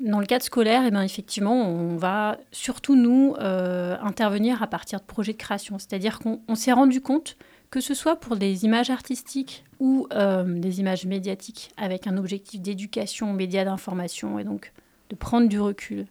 dans 0.00 0.18
le 0.18 0.26
cadre 0.26 0.44
scolaire, 0.44 0.82
eh 0.86 0.90
ben, 0.90 1.02
effectivement, 1.02 1.54
on 1.54 1.96
va 1.96 2.38
surtout 2.50 2.96
nous 2.96 3.36
intervenir 3.38 4.60
à 4.60 4.66
partir 4.66 4.98
de 4.98 5.04
projets 5.04 5.34
de 5.34 5.38
création. 5.38 5.78
C'est-à-dire 5.78 6.18
qu'on 6.18 6.54
s'est 6.56 6.72
rendu 6.72 7.00
compte 7.00 7.36
que 7.70 7.80
ce 7.80 7.94
soit 7.94 8.16
pour 8.16 8.34
des 8.34 8.64
images 8.64 8.90
artistiques 8.90 9.62
ou 9.78 10.08
des 10.10 10.80
images 10.80 11.06
médiatiques 11.06 11.70
avec 11.76 12.08
un 12.08 12.16
objectif 12.16 12.60
d'éducation 12.60 13.30
aux 13.30 13.34
médias 13.34 13.64
d'information 13.64 14.40
et 14.40 14.44
donc 14.44 14.72
de 15.10 15.14
prendre 15.14 15.48
du 15.48 15.60
recul 15.60 16.06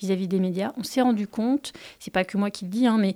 vis-à-vis 0.00 0.28
des 0.28 0.40
médias, 0.40 0.72
on 0.76 0.82
s'est 0.82 1.02
rendu 1.02 1.26
compte, 1.26 1.72
c'est 1.98 2.10
pas 2.10 2.24
que 2.24 2.38
moi 2.38 2.50
qui 2.50 2.64
le 2.64 2.70
dis, 2.70 2.86
hein, 2.86 2.98
mais 2.98 3.14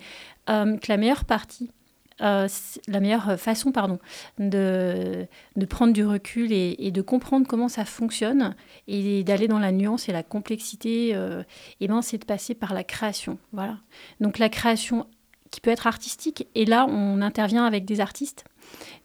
euh, 0.50 0.76
que 0.76 0.86
la 0.88 0.96
meilleure 0.96 1.24
partie, 1.24 1.70
euh, 2.20 2.48
la 2.86 3.00
meilleure 3.00 3.38
façon 3.40 3.72
pardon, 3.72 3.98
de, 4.38 5.26
de 5.56 5.66
prendre 5.66 5.92
du 5.92 6.04
recul 6.04 6.52
et, 6.52 6.90
de 6.90 7.02
comprendre 7.02 7.46
comment 7.46 7.68
ça 7.68 7.84
fonctionne 7.84 8.54
et 8.86 9.24
d'aller 9.24 9.48
dans 9.48 9.58
la 9.58 9.72
nuance 9.72 10.08
et 10.08 10.12
la 10.12 10.22
complexité, 10.22 11.10
euh, 11.14 11.42
et 11.80 11.88
ben, 11.88 12.02
c'est 12.02 12.18
de 12.18 12.24
passer 12.24 12.54
par 12.54 12.72
la 12.72 12.84
création. 12.84 13.38
Voilà. 13.52 13.78
Donc 14.20 14.38
la 14.38 14.48
création 14.48 15.06
qui 15.50 15.60
peut 15.60 15.70
être 15.70 15.86
artistique, 15.86 16.46
et 16.54 16.64
là 16.64 16.86
on 16.88 17.20
intervient 17.20 17.64
avec 17.64 17.84
des 17.84 18.00
artistes, 18.00 18.44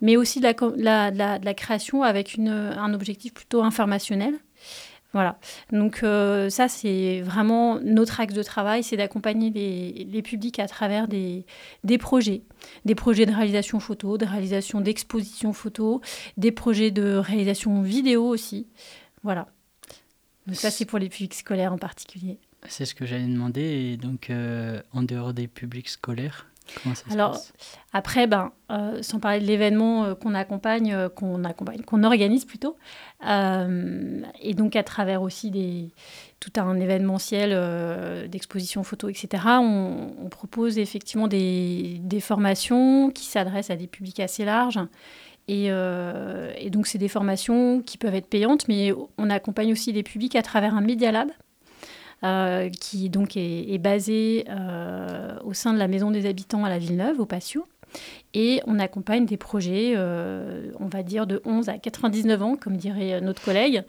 mais 0.02 0.16
aussi 0.16 0.40
de 0.40 0.48
la, 0.78 1.12
la, 1.12 1.40
la 1.40 1.54
création 1.54 2.04
avec 2.04 2.36
une, 2.36 2.50
un 2.50 2.94
objectif 2.94 3.34
plutôt 3.34 3.64
informationnel. 3.64 4.36
Voilà. 5.12 5.40
Donc 5.72 6.04
euh, 6.04 6.50
ça, 6.50 6.68
c'est 6.68 7.22
vraiment 7.22 7.80
notre 7.80 8.20
axe 8.20 8.34
de 8.34 8.44
travail, 8.44 8.84
c'est 8.84 8.98
d'accompagner 8.98 9.50
les, 9.50 10.22
publics 10.22 10.60
à 10.60 10.68
travers 10.68 11.08
des, 11.08 11.46
projets, 12.00 12.44
des 12.86 12.96
projets 12.96 13.26
de 13.26 13.34
réalisation 13.34 13.80
photo, 13.80 14.18
de 14.18 14.26
réalisation 14.26 14.82
d'exposition 14.82 15.52
photo, 15.52 16.02
des 16.38 16.52
projets 16.52 16.92
de 16.92 17.16
réalisation 17.16 17.82
vidéo 17.82 18.28
aussi. 18.28 18.68
Voilà. 19.24 19.48
Donc 20.46 20.56
ça, 20.56 20.70
c'est 20.70 20.86
pour 20.86 21.00
les 21.00 21.10
publics 21.10 21.34
scolaires 21.34 21.74
en 21.74 21.78
particulier. 21.78 22.38
C'est 22.68 22.86
ce 22.86 22.94
que 22.94 23.06
j'allais 23.06 23.28
demander. 23.28 23.62
Et 23.62 23.98
donc, 23.98 24.30
euh, 24.30 24.82
en 24.92 25.04
dehors 25.04 25.34
des 25.34 25.48
publics 25.48 25.90
scolaires, 25.90 26.48
alors, 27.12 27.38
après, 27.94 28.28
ben, 28.28 28.52
euh, 28.72 29.02
sans 29.02 29.20
parler 29.20 29.40
de 29.40 29.46
l'événement 29.46 30.06
euh, 30.06 30.16
qu'on 30.16 30.36
accompagne, 30.36 30.94
euh, 30.94 31.10
qu'on 31.10 31.44
accompagne, 31.44 31.82
qu'on 31.82 32.04
organise 32.04 32.46
plutôt, 32.46 32.78
et 33.22 34.54
donc 34.54 34.76
à 34.76 34.84
travers 34.84 35.22
aussi 35.22 35.52
des, 35.52 35.92
tout 36.40 36.52
un 36.58 36.80
événementiel 36.80 38.30
d'exposition 38.30 38.84
photo, 38.84 39.10
etc., 39.10 39.44
on, 39.60 40.30
propose 40.32 40.78
effectivement 40.78 41.28
des, 41.28 41.98
des 42.02 42.22
formations 42.22 43.10
qui 43.10 43.26
s'adressent 43.26 43.72
à 43.72 43.76
des 43.76 43.88
publics 43.88 44.20
assez 44.22 44.46
larges. 44.46 44.80
Et, 45.50 45.66
et 45.66 46.70
donc, 46.70 46.88
c'est 46.88 46.98
des 46.98 47.10
formations 47.10 47.82
qui 47.82 47.98
peuvent 47.98 48.16
être 48.16 48.28
payantes, 48.28 48.70
mais 48.70 48.94
on 49.18 49.30
accompagne 49.30 49.74
aussi 49.74 49.92
des 49.92 50.04
publics 50.04 50.36
à 50.38 50.44
travers 50.44 50.76
un 50.76 50.82
Media 50.82 51.12
Lab 51.12 51.30
euh, 52.24 52.70
qui 52.70 53.10
donc 53.10 53.38
est, 53.38 53.78
basé 53.78 54.44
euh, 54.50 55.38
au 55.46 55.54
sein 55.54 55.72
de 55.72 55.80
la 55.80 55.88
Maison 55.88 56.12
des 56.12 56.26
Habitants 56.26 56.66
à 56.66 56.70
la 56.70 56.78
Villeneuve, 56.78 57.22
au 57.22 57.26
Patio. 57.26 57.66
Et 58.34 58.62
on 58.68 58.78
accompagne 58.78 59.26
des 59.26 59.38
projets, 59.38 59.94
euh, 59.96 60.70
on 60.82 60.88
va 60.88 61.02
dire, 61.02 61.28
de 61.28 61.42
11 61.46 61.70
à 61.70 61.78
99 61.78 62.42
ans, 62.42 62.56
comme 62.58 62.76
dirait 62.76 63.22
notre 63.22 63.42
collègue. 63.42 63.84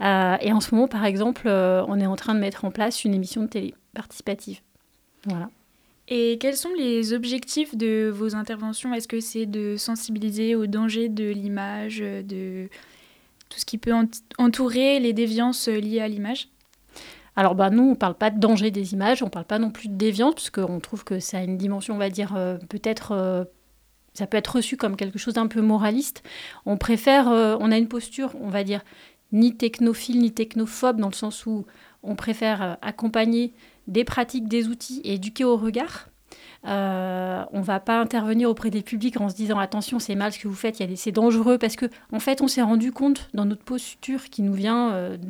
et 0.00 0.52
en 0.52 0.60
ce 0.60 0.74
moment, 0.74 0.88
par 0.88 1.04
exemple, 1.04 1.48
on 1.48 2.00
est 2.00 2.06
en 2.06 2.16
train 2.16 2.34
de 2.34 2.40
mettre 2.40 2.64
en 2.64 2.72
place 2.72 3.04
une 3.04 3.14
émission 3.14 3.42
de 3.42 3.46
télé 3.46 3.74
participative. 3.94 4.60
Voilà. 5.24 5.48
Et 6.08 6.38
quels 6.38 6.56
sont 6.56 6.74
les 6.76 7.12
objectifs 7.12 7.76
de 7.76 8.10
vos 8.12 8.34
interventions? 8.34 8.94
Est-ce 8.94 9.08
que 9.08 9.20
c'est 9.20 9.46
de 9.46 9.76
sensibiliser 9.76 10.56
aux 10.56 10.66
dangers 10.66 11.08
de 11.08 11.30
l'image, 11.30 11.98
de 11.98 12.68
tout 13.48 13.58
ce 13.58 13.64
qui 13.64 13.78
peut 13.78 13.94
entourer 14.38 14.98
les 14.98 15.12
déviances 15.12 15.68
liées 15.68 16.00
à 16.00 16.08
l'image? 16.08 16.48
Alors 17.36 17.54
bah, 17.54 17.70
nous, 17.70 17.82
on 17.82 17.90
ne 17.90 17.94
parle 17.94 18.14
pas 18.14 18.30
de 18.30 18.40
danger 18.40 18.70
des 18.70 18.94
images, 18.94 19.22
on 19.22 19.26
ne 19.26 19.30
parle 19.30 19.44
pas 19.44 19.58
non 19.58 19.70
plus 19.70 19.88
de 19.88 19.94
déviance, 19.94 20.34
parce 20.34 20.50
qu'on 20.50 20.80
trouve 20.80 21.04
que 21.04 21.20
ça 21.20 21.38
a 21.38 21.42
une 21.42 21.58
dimension, 21.58 21.94
on 21.94 21.98
va 21.98 22.10
dire, 22.10 22.34
euh, 22.36 22.56
peut-être... 22.68 23.12
Euh, 23.12 23.44
ça 24.14 24.26
peut 24.26 24.38
être 24.38 24.56
reçu 24.56 24.78
comme 24.78 24.96
quelque 24.96 25.18
chose 25.18 25.34
d'un 25.34 25.46
peu 25.46 25.60
moraliste. 25.60 26.22
On 26.64 26.78
préfère, 26.78 27.28
euh, 27.28 27.54
on 27.60 27.70
a 27.70 27.76
une 27.76 27.86
posture, 27.86 28.32
on 28.40 28.48
va 28.48 28.64
dire, 28.64 28.82
ni 29.30 29.54
technophile 29.54 30.20
ni 30.20 30.32
technophobe, 30.32 30.98
dans 30.98 31.08
le 31.08 31.14
sens 31.14 31.44
où 31.44 31.66
on 32.02 32.16
préfère 32.16 32.78
accompagner 32.80 33.52
des 33.88 34.04
pratiques, 34.04 34.48
des 34.48 34.68
outils 34.68 35.02
et 35.04 35.14
éduquer 35.14 35.44
au 35.44 35.58
regard. 35.58 36.08
Euh, 36.66 37.44
on 37.52 37.60
va 37.60 37.78
pas 37.78 38.00
intervenir 38.00 38.50
auprès 38.50 38.70
des 38.70 38.82
publics 38.82 39.20
en 39.20 39.28
se 39.28 39.36
disant 39.36 39.58
attention 39.58 40.00
c'est 40.00 40.16
mal 40.16 40.32
ce 40.32 40.38
que 40.40 40.48
vous 40.48 40.54
faites, 40.54 40.82
c'est 40.96 41.12
dangereux 41.12 41.58
parce 41.58 41.76
que 41.76 41.86
en 42.12 42.18
fait 42.18 42.42
on 42.42 42.48
s'est 42.48 42.62
rendu 42.62 42.90
compte 42.90 43.28
dans 43.34 43.44
notre 43.44 43.62
posture 43.62 44.24
qui 44.30 44.42
nous 44.42 44.52
vient 44.52 44.90
euh, 44.92 45.16
de 45.16 45.26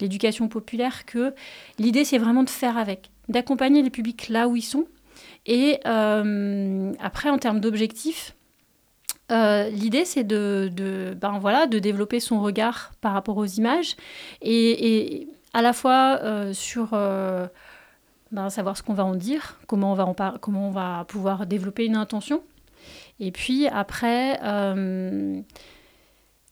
l'éducation 0.00 0.48
populaire 0.48 1.04
que 1.04 1.34
l'idée 1.78 2.04
c'est 2.04 2.16
vraiment 2.16 2.44
de 2.44 2.50
faire 2.50 2.78
avec, 2.78 3.10
d'accompagner 3.28 3.82
les 3.82 3.90
publics 3.90 4.28
là 4.30 4.48
où 4.48 4.56
ils 4.56 4.62
sont. 4.62 4.86
Et 5.44 5.80
euh, 5.86 6.92
après 6.98 7.28
en 7.28 7.38
termes 7.38 7.60
d'objectifs 7.60 8.34
l'idée, 9.30 10.04
c'est 10.04 10.22
de, 10.22 11.16
ben 11.20 11.38
voilà, 11.40 11.66
de 11.66 11.80
développer 11.80 12.20
son 12.20 12.40
regard 12.40 12.92
par 13.00 13.12
rapport 13.12 13.36
aux 13.36 13.46
images 13.46 13.96
et 14.42 15.28
à 15.52 15.60
la 15.60 15.72
fois 15.72 16.20
sur 16.52 16.94
ben, 18.32 18.50
savoir 18.50 18.76
ce 18.76 18.82
qu'on 18.82 18.94
va 18.94 19.04
en 19.04 19.14
dire, 19.14 19.58
comment 19.66 19.92
on 19.92 20.70
va, 20.70 21.04
pouvoir 21.06 21.46
développer 21.46 21.84
une 21.84 21.96
intention. 21.96 22.42
Et 23.20 23.30
puis 23.30 23.66
après, 23.68 24.40
euh, 24.42 25.40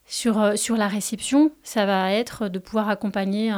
sur, 0.06 0.40
euh, 0.40 0.56
sur 0.56 0.76
la 0.76 0.88
réception, 0.88 1.52
ça 1.62 1.86
va 1.86 2.12
être 2.12 2.48
de 2.48 2.58
pouvoir 2.58 2.88
accompagner 2.88 3.52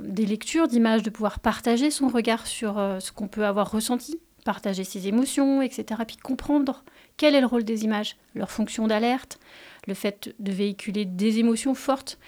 des 0.00 0.26
lectures 0.26 0.68
d'images, 0.68 1.02
de 1.02 1.10
pouvoir 1.10 1.38
partager 1.40 1.90
son 1.90 2.08
regard 2.08 2.46
sur 2.46 2.78
euh, 2.78 3.00
ce 3.00 3.12
qu'on 3.12 3.28
peut 3.28 3.46
avoir 3.46 3.70
ressenti, 3.70 4.18
partager 4.44 4.84
ses 4.84 5.08
émotions, 5.08 5.62
etc. 5.62 6.02
Puis 6.06 6.16
comprendre 6.16 6.84
quel 7.16 7.34
est 7.34 7.40
le 7.40 7.46
rôle 7.46 7.64
des 7.64 7.84
images, 7.84 8.16
leur 8.34 8.50
fonction 8.50 8.86
d'alerte, 8.86 9.38
le 9.86 9.94
fait 9.94 10.34
de 10.38 10.52
véhiculer 10.52 11.04
des 11.04 11.38
émotions 11.38 11.74
fortes, 11.74 12.18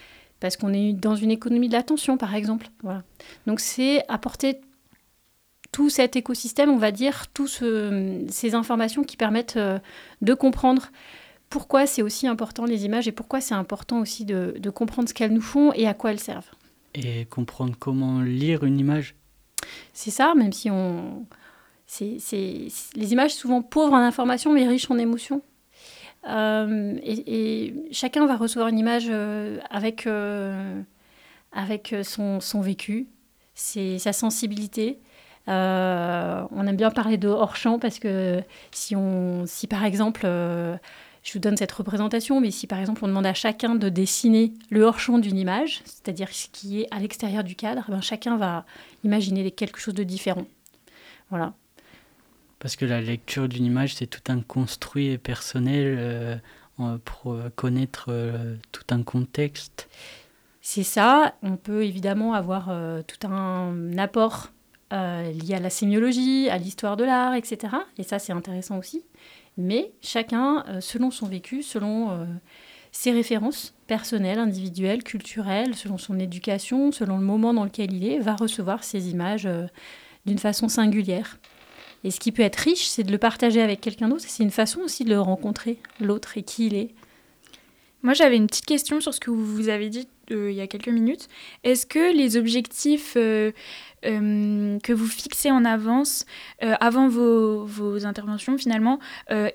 parce 0.40 0.56
qu'on 0.56 0.72
est 0.72 0.92
dans 0.92 1.16
une 1.16 1.30
économie 1.30 1.68
de 1.68 1.72
l'attention, 1.72 2.16
par 2.16 2.34
exemple. 2.34 2.68
Voilà. 2.82 3.02
Donc 3.46 3.60
c'est 3.60 4.04
apporter 4.08 4.60
tout 5.72 5.90
cet 5.90 6.16
écosystème, 6.16 6.70
on 6.70 6.76
va 6.76 6.90
dire, 6.90 7.26
toutes 7.28 7.62
ces 8.30 8.54
informations 8.54 9.04
qui 9.04 9.16
permettent 9.16 9.56
euh, 9.56 9.78
de 10.22 10.34
comprendre 10.34 10.90
pourquoi 11.50 11.86
c'est 11.86 12.02
aussi 12.02 12.26
important 12.26 12.64
les 12.64 12.84
images 12.84 13.08
et 13.08 13.12
pourquoi 13.12 13.40
c'est 13.40 13.54
important 13.54 14.00
aussi 14.00 14.24
de, 14.24 14.70
comprendre 14.70 15.08
ce 15.08 15.14
qu'elles 15.14 15.32
nous 15.32 15.40
font 15.40 15.72
et 15.72 15.86
à 15.86 15.94
quoi 15.94 16.12
elles 16.12 16.20
servent. 16.20 16.50
Et 16.94 17.26
comprendre 17.26 17.74
comment 17.78 18.20
lire 18.20 18.64
une 18.64 18.80
image 18.80 19.14
C'est 19.92 20.10
ça, 20.10 20.34
même 20.34 20.52
si 20.52 20.70
on... 20.70 21.26
c'est, 21.86 22.18
les 22.96 23.12
images 23.12 23.34
souvent 23.34 23.62
pauvres 23.62 23.92
en 23.92 23.98
informations 23.98 24.52
mais 24.52 24.66
riches 24.66 24.90
en 24.90 24.98
émotions. 24.98 25.42
Euh, 26.28 26.98
et, 27.02 27.74
chacun 27.92 28.26
va 28.26 28.36
recevoir 28.36 28.68
une 28.68 28.78
image 28.78 29.06
euh, 29.08 29.58
avec, 29.70 30.06
euh, 30.06 30.80
avec 31.52 31.94
son, 32.02 32.40
son 32.40 32.60
vécu, 32.60 33.06
c'est 33.54 33.98
sa 33.98 34.12
sensibilité. 34.12 34.98
On 35.46 36.66
aime 36.66 36.76
bien 36.76 36.90
parler 36.90 37.16
de 37.16 37.28
hors-champ 37.28 37.78
parce 37.78 37.98
que 37.98 38.42
si, 38.70 38.96
on, 38.96 39.44
si 39.46 39.66
par 39.66 39.84
exemple, 39.84 40.26
je 40.26 41.32
vous 41.32 41.38
donne 41.38 41.56
cette 41.56 41.72
représentation, 41.72 42.40
mais 42.40 42.50
si 42.50 42.66
par 42.66 42.78
exemple 42.78 43.04
on 43.04 43.08
demande 43.08 43.26
à 43.26 43.34
chacun 43.34 43.74
de 43.74 43.88
dessiner 43.88 44.52
le 44.70 44.82
hors-champ 44.82 45.18
d'une 45.18 45.38
image, 45.38 45.82
c'est-à-dire 45.84 46.28
ce 46.30 46.48
qui 46.52 46.82
est 46.82 46.88
à 46.90 46.98
l'extérieur 46.98 47.44
du 47.44 47.54
cadre, 47.54 47.84
eh 47.88 47.92
ben 47.92 48.00
chacun 48.00 48.36
va 48.36 48.64
imaginer 49.04 49.50
quelque 49.50 49.78
chose 49.78 49.94
de 49.94 50.04
différent. 50.04 50.46
Voilà. 51.30 51.54
Parce 52.58 52.76
que 52.76 52.84
la 52.84 53.00
lecture 53.00 53.48
d'une 53.48 53.64
image, 53.64 53.94
c'est 53.94 54.06
tout 54.06 54.32
un 54.32 54.40
construit 54.40 55.18
personnel 55.18 55.96
euh, 55.98 56.98
pour 57.04 57.38
connaître 57.54 58.06
euh, 58.08 58.56
tout 58.72 58.84
un 58.90 59.02
contexte. 59.02 59.88
C'est 60.60 60.82
ça. 60.82 61.34
On 61.42 61.56
peut 61.56 61.84
évidemment 61.84 62.34
avoir 62.34 62.68
euh, 62.68 63.02
tout 63.02 63.26
un 63.26 63.96
apport 63.98 64.50
lié 64.90 65.54
à 65.54 65.60
la 65.60 65.70
sémiologie, 65.70 66.48
à 66.48 66.58
l'histoire 66.58 66.96
de 66.96 67.04
l'art, 67.04 67.34
etc. 67.34 67.74
Et 67.98 68.02
ça, 68.02 68.18
c'est 68.18 68.32
intéressant 68.32 68.78
aussi. 68.78 69.04
Mais 69.56 69.92
chacun, 70.00 70.64
selon 70.80 71.10
son 71.10 71.26
vécu, 71.26 71.62
selon 71.62 72.26
ses 72.92 73.10
références 73.10 73.74
personnelles, 73.86 74.38
individuelles, 74.38 75.02
culturelles, 75.02 75.74
selon 75.74 75.98
son 75.98 76.18
éducation, 76.18 76.92
selon 76.92 77.18
le 77.18 77.24
moment 77.24 77.52
dans 77.52 77.64
lequel 77.64 77.92
il 77.92 78.06
est, 78.06 78.18
va 78.18 78.36
recevoir 78.36 78.84
ces 78.84 79.10
images 79.10 79.48
d'une 80.26 80.38
façon 80.38 80.68
singulière. 80.68 81.38
Et 82.04 82.10
ce 82.10 82.20
qui 82.20 82.30
peut 82.30 82.42
être 82.42 82.56
riche, 82.56 82.86
c'est 82.86 83.02
de 83.02 83.10
le 83.10 83.18
partager 83.18 83.60
avec 83.60 83.80
quelqu'un 83.80 84.08
d'autre. 84.08 84.24
C'est 84.28 84.42
une 84.42 84.50
façon 84.50 84.80
aussi 84.80 85.04
de 85.04 85.10
le 85.10 85.20
rencontrer, 85.20 85.78
l'autre 86.00 86.38
et 86.38 86.42
qui 86.42 86.66
il 86.66 86.74
est. 86.74 86.94
Moi, 88.02 88.14
j'avais 88.14 88.36
une 88.36 88.46
petite 88.46 88.66
question 88.66 89.00
sur 89.00 89.12
ce 89.12 89.18
que 89.18 89.30
vous 89.30 89.68
avez 89.68 89.88
dit 89.88 90.06
euh, 90.06 90.06
il 90.30 90.52
y 90.52 90.60
a 90.60 90.66
quelques 90.66 90.88
minutes. 90.88 91.28
Est-ce 91.64 91.86
que 91.86 92.14
les 92.14 92.36
objectifs 92.36 93.14
euh, 93.16 93.52
euh, 94.04 94.78
que 94.80 94.92
vous 94.92 95.06
fixez 95.06 95.50
en 95.50 95.64
avance, 95.64 96.26
avant 96.60 97.08
vos, 97.08 97.64
vos, 97.64 98.06
interventions 98.06 98.58
finalement, 98.58 98.98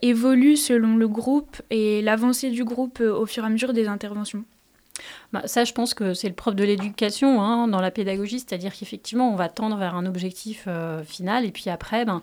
évoluent 0.01 0.57
selon 0.57 0.97
le 0.97 1.07
groupe 1.07 1.61
et 1.69 2.01
l'avancée 2.01 2.49
du 2.49 2.63
groupe 2.63 2.99
au 2.99 3.25
fur 3.25 3.43
et 3.43 3.47
à 3.47 3.49
mesure 3.49 3.73
des 3.73 3.87
interventions? 3.87 4.43
Bah, 5.33 5.43
ça, 5.45 5.63
je 5.63 5.71
pense 5.71 5.93
que 5.93 6.13
c'est 6.13 6.27
le 6.27 6.33
propre 6.33 6.57
de 6.57 6.63
l'éducation 6.65 7.41
hein, 7.41 7.67
dans 7.69 7.79
la 7.79 7.89
pédagogie, 7.89 8.39
c'est-à-dire 8.39 8.73
qu'effectivement, 8.73 9.31
on 9.31 9.35
va 9.35 9.47
tendre 9.47 9.77
vers 9.77 9.95
un 9.95 10.05
objectif 10.05 10.65
euh, 10.67 11.03
final, 11.03 11.45
et 11.45 11.51
puis 11.51 11.69
après, 11.69 12.03
ben, 12.03 12.21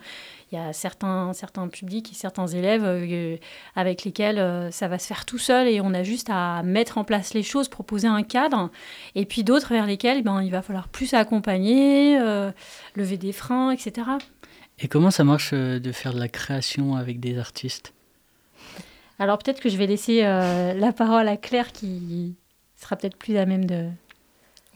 il 0.53 0.59
y 0.59 0.61
a 0.61 0.75
certains, 0.75 1.33
certains 1.33 1.69
publics 1.69 2.13
et 2.13 2.15
certains 2.15 2.47
élèves 2.47 2.85
euh, 2.85 3.37
avec 3.77 4.05
lesquels 4.05 4.39
euh, 4.39 4.71
ça 4.71 4.89
va 4.89 4.99
se 4.99 5.07
faire 5.07 5.25
tout 5.25 5.39
seul, 5.39 5.69
et 5.69 5.81
on 5.81 5.95
a 5.95 6.03
juste 6.03 6.29
à 6.31 6.63
mettre 6.63 6.99
en 6.99 7.05
place 7.05 7.33
les 7.33 7.43
choses, 7.43 7.69
proposer 7.69 8.09
un 8.09 8.23
cadre, 8.23 8.71
et 9.15 9.25
puis 9.25 9.43
d'autres 9.43 9.73
vers 9.73 9.87
lesquels 9.87 10.23
ben, 10.23 10.43
il 10.43 10.51
va 10.51 10.61
falloir 10.61 10.89
plus 10.89 11.15
accompagner, 11.15 12.19
lever 12.95 13.17
des 13.17 13.33
freins, 13.33 13.71
etc. 13.71 14.07
Et 14.81 14.89
comment 14.89 15.11
ça 15.11 15.25
marche 15.25 15.55
de 15.55 15.93
faire 15.93 16.13
de 16.13 16.19
la 16.19 16.29
création 16.29 16.95
avec 16.95 17.21
des 17.21 17.39
artistes? 17.39 17.95
Alors 19.19 19.39
peut-être 19.39 19.61
que 19.61 19.69
je 19.69 19.77
vais 19.77 19.87
laisser 19.87 20.23
la 20.23 20.93
parole 20.93 21.27
à 21.27 21.37
Claire 21.37 21.73
qui, 21.73 22.37
sera 22.79 22.97
peut-être 22.97 23.17
plus 23.17 23.37
à 23.37 23.47
même 23.47 23.65
de. 23.65 23.89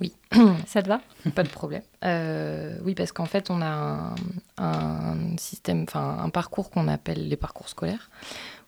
Oui. 0.00 0.12
Ça 0.66 0.82
te 0.82 0.88
va? 0.88 1.00
Pas 1.34 1.42
de 1.44 1.48
problème. 1.48 1.82
Euh, 2.04 2.76
oui, 2.84 2.94
parce 2.94 3.12
qu'en 3.12 3.26
fait, 3.26 3.50
on 3.50 3.62
a 3.62 4.14
un, 4.58 5.36
système, 5.36 5.84
enfin 5.84 6.18
un 6.20 6.30
parcours 6.30 6.70
qu'on 6.70 6.88
appelle 6.88 7.28
les 7.28 7.36
parcours 7.36 7.68
scolaires, 7.68 8.10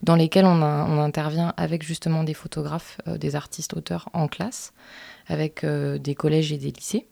dans 0.02 0.14
lesquels 0.14 0.44
on, 0.44 0.62
on 0.62 1.00
intervient 1.00 1.52
avec 1.56 1.82
justement 1.82 2.22
des 2.22 2.34
photographes, 2.34 3.00
euh, 3.08 3.18
des 3.18 3.34
artistes, 3.34 3.74
auteurs 3.74 4.08
en 4.12 4.28
classe, 4.28 4.72
avec 5.26 5.64
euh, 5.64 5.98
des 5.98 6.14
collèges 6.14 6.52
et 6.52 6.58
des 6.58 6.70
lycées. 6.70 7.08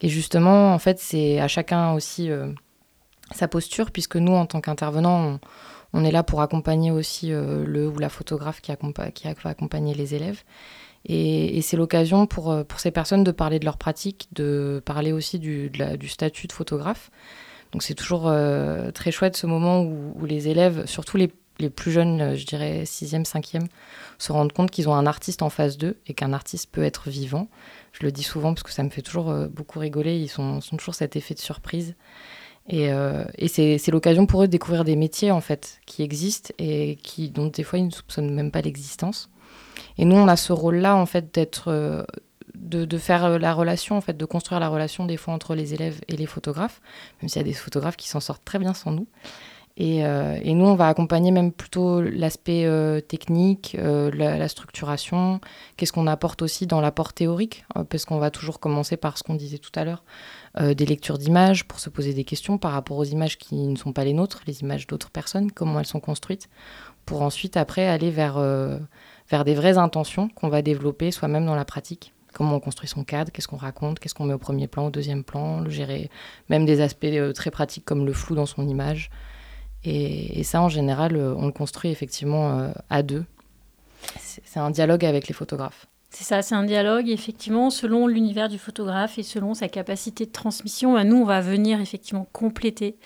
Et 0.00 0.08
justement, 0.08 0.74
en 0.74 0.78
fait, 0.78 0.98
c'est 0.98 1.38
à 1.38 1.48
chacun 1.48 1.92
aussi 1.92 2.28
sa 3.30 3.48
posture, 3.48 3.90
puisque 3.90 4.16
nous, 4.16 4.32
en 4.32 4.44
tant 4.44 4.60
qu'intervenants, 4.60 5.38
on, 5.94 6.04
est 6.04 6.10
là 6.10 6.22
pour 6.22 6.42
accompagner 6.42 6.90
aussi 6.90 7.30
le 7.30 7.88
ou 7.88 7.98
la 7.98 8.10
photographe 8.10 8.60
qui, 8.60 8.74
qui 9.14 9.28
va 9.28 9.50
accompagner 9.50 9.94
les 9.94 10.14
élèves. 10.14 10.42
Et, 11.06 11.60
c'est 11.62 11.76
l'occasion 11.76 12.26
pour, 12.26 12.50
euh, 12.50 12.64
pour 12.64 12.80
ces 12.80 12.90
personnes 12.90 13.24
de 13.24 13.30
parler 13.30 13.58
de 13.58 13.64
leur 13.64 13.76
pratique, 13.76 14.28
de 14.32 14.82
parler 14.84 15.12
aussi 15.12 15.38
du, 15.38 15.70
statut 16.08 16.46
de 16.46 16.52
photographe. 16.52 17.10
Donc 17.72 17.82
c'est 17.82 17.94
toujours 17.94 18.28
euh, 18.28 18.90
très 18.90 19.10
chouette 19.10 19.36
ce 19.36 19.46
moment 19.46 19.82
où, 19.82 20.24
les 20.24 20.48
élèves, 20.48 20.86
surtout 20.86 21.16
les, 21.16 21.28
plus 21.70 21.92
jeunes, 21.92 22.20
euh, 22.20 22.34
je 22.36 22.46
dirais 22.46 22.84
6e, 22.84 23.24
5e, 23.24 23.66
se 24.18 24.32
rendent 24.32 24.52
compte 24.52 24.70
qu'ils 24.70 24.88
ont 24.88 24.94
un 24.94 25.06
artiste 25.06 25.42
en 25.42 25.50
face 25.50 25.76
d'eux 25.76 25.96
et 26.06 26.14
qu'un 26.14 26.32
artiste 26.32 26.70
peut 26.72 26.82
être 26.84 27.10
vivant. 27.10 27.48
Je 27.92 28.04
le 28.04 28.12
dis 28.12 28.22
souvent 28.22 28.54
parce 28.54 28.62
que 28.62 28.72
ça 28.72 28.82
me 28.82 28.90
fait 28.90 29.02
toujours 29.02 29.32
beaucoup 29.48 29.78
rigoler, 29.78 30.16
ils 30.16 30.28
sont, 30.28 30.60
sont, 30.60 30.76
toujours 30.76 30.94
cet 30.94 31.16
effet 31.16 31.34
de 31.34 31.40
surprise. 31.40 31.94
Et, 32.68 32.88
et 33.38 33.48
c'est 33.48 33.90
l'occasion 33.90 34.26
pour 34.26 34.42
eux 34.42 34.46
de 34.46 34.52
découvrir 34.52 34.84
des 34.84 34.96
métiers 34.96 35.30
en 35.30 35.40
fait 35.40 35.80
qui 35.86 36.02
existent 36.02 36.52
et 36.58 36.96
qui, 36.96 37.28
dont 37.28 37.46
des 37.46 37.62
fois 37.62 37.78
ils 37.78 37.86
ne 37.86 37.90
soupçonnent 37.90 38.34
même 38.34 38.50
pas 38.50 38.62
l'existence. 38.62 39.30
Et 39.98 40.04
nous, 40.04 40.16
on 40.16 40.28
a 40.28 40.36
ce 40.36 40.52
rôle-là, 40.52 40.96
en 40.96 41.06
fait, 41.06 41.34
d'être. 41.34 41.68
Euh, 41.68 42.04
de, 42.54 42.98
faire 42.98 43.24
euh, 43.24 43.38
la 43.38 43.52
relation, 43.52 43.96
en 43.96 44.00
fait, 44.00 44.16
de 44.16 44.24
construire 44.24 44.58
la 44.58 44.68
relation 44.68 45.04
des 45.04 45.16
fois 45.16 45.34
entre 45.34 45.54
les 45.54 45.74
élèves 45.74 46.00
et 46.08 46.16
les 46.16 46.26
photographes, 46.26 46.80
même 47.20 47.28
s'il 47.28 47.40
y 47.40 47.44
a 47.44 47.46
des 47.46 47.52
photographes 47.52 47.96
qui 47.96 48.08
s'en 48.08 48.20
sortent 48.20 48.44
très 48.44 48.58
bien 48.58 48.74
sans 48.74 48.90
nous. 48.90 49.06
Et, 49.76 50.06
euh, 50.06 50.38
nous, 50.44 50.64
on 50.64 50.74
va 50.74 50.88
accompagner 50.88 51.30
même 51.30 51.52
plutôt 51.52 52.00
l'aspect 52.00 52.66
technique, 53.06 53.76
la, 53.76 54.48
structuration, 54.48 55.40
qu'est-ce 55.76 55.92
qu'on 55.92 56.06
apporte 56.06 56.42
aussi 56.42 56.66
dans 56.66 56.80
l'apport 56.80 57.12
théorique, 57.12 57.64
parce 57.90 58.04
qu'on 58.04 58.18
va 58.18 58.30
toujours 58.30 58.60
commencer 58.60 58.96
par 58.96 59.18
ce 59.18 59.24
qu'on 59.24 59.34
disait 59.34 59.58
tout 59.58 59.72
à 59.74 59.84
l'heure, 59.84 60.04
des 60.60 60.86
lectures 60.86 61.18
d'images 61.18 61.64
pour 61.64 61.80
se 61.80 61.90
poser 61.90 62.14
des 62.14 62.24
questions 62.24 62.56
par 62.56 62.70
rapport 62.70 62.98
aux 62.98 63.04
images 63.04 63.36
qui 63.36 63.56
ne 63.56 63.76
sont 63.76 63.92
pas 63.92 64.04
les 64.04 64.12
nôtres, 64.14 64.42
les 64.46 64.60
images 64.60 64.86
d'autres 64.86 65.10
personnes, 65.10 65.50
comment 65.50 65.80
elles 65.80 65.86
sont 65.86 66.00
construites, 66.00 66.48
pour 67.04 67.22
ensuite 67.22 67.56
après 67.56 67.88
aller 67.88 68.12
vers 68.12 68.38
vers 69.28 69.44
des 69.44 69.54
vraies 69.54 69.78
intentions 69.78 70.28
qu'on 70.28 70.48
va 70.48 70.62
développer 70.62 71.10
soi-même 71.10 71.46
dans 71.46 71.54
la 71.54 71.64
pratique. 71.64 72.12
Comment 72.34 72.56
on 72.56 72.60
construit 72.60 72.88
son 72.88 73.04
cadre, 73.04 73.30
qu'est-ce 73.30 73.46
qu'on 73.46 73.56
raconte, 73.56 74.00
qu'est-ce 74.00 74.14
qu'on 74.14 74.24
met 74.24 74.34
au 74.34 74.38
premier 74.38 74.66
plan, 74.66 74.86
au 74.86 74.90
deuxième 74.90 75.22
plan, 75.22 75.60
le 75.60 75.70
gérer, 75.70 76.10
même 76.48 76.66
des 76.66 76.80
aspects 76.80 77.04
euh, 77.04 77.32
très 77.32 77.52
pratiques 77.52 77.84
comme 77.84 78.04
le 78.04 78.12
flou 78.12 78.34
dans 78.34 78.46
son 78.46 78.68
image. 78.68 79.10
Et, 79.84 80.42
ça, 80.44 80.60
en 80.60 80.68
général, 80.68 81.14
euh, 81.14 81.34
on 81.36 81.46
le 81.46 81.52
construit 81.52 81.90
effectivement 81.90 82.58
euh, 82.58 82.72
à 82.90 83.02
deux. 83.02 83.24
C'est 84.16 84.58
un 84.58 84.70
dialogue 84.70 85.04
avec 85.04 85.28
les 85.28 85.34
photographes. 85.34 85.86
C'est 86.10 86.24
ça, 86.24 86.42
c'est 86.42 86.54
un 86.54 86.64
dialogue, 86.64 87.08
effectivement, 87.08 87.70
selon 87.70 88.06
l'univers 88.06 88.48
du 88.48 88.58
photographe 88.58 89.18
et 89.18 89.22
selon 89.22 89.54
sa 89.54 89.68
capacité 89.68 90.26
de 90.26 90.30
transmission, 90.30 91.02
nous, 91.04 91.16
on 91.16 91.24
va 91.24 91.40
venir 91.40 91.80
effectivement 91.80 92.26
compléter 92.32 92.96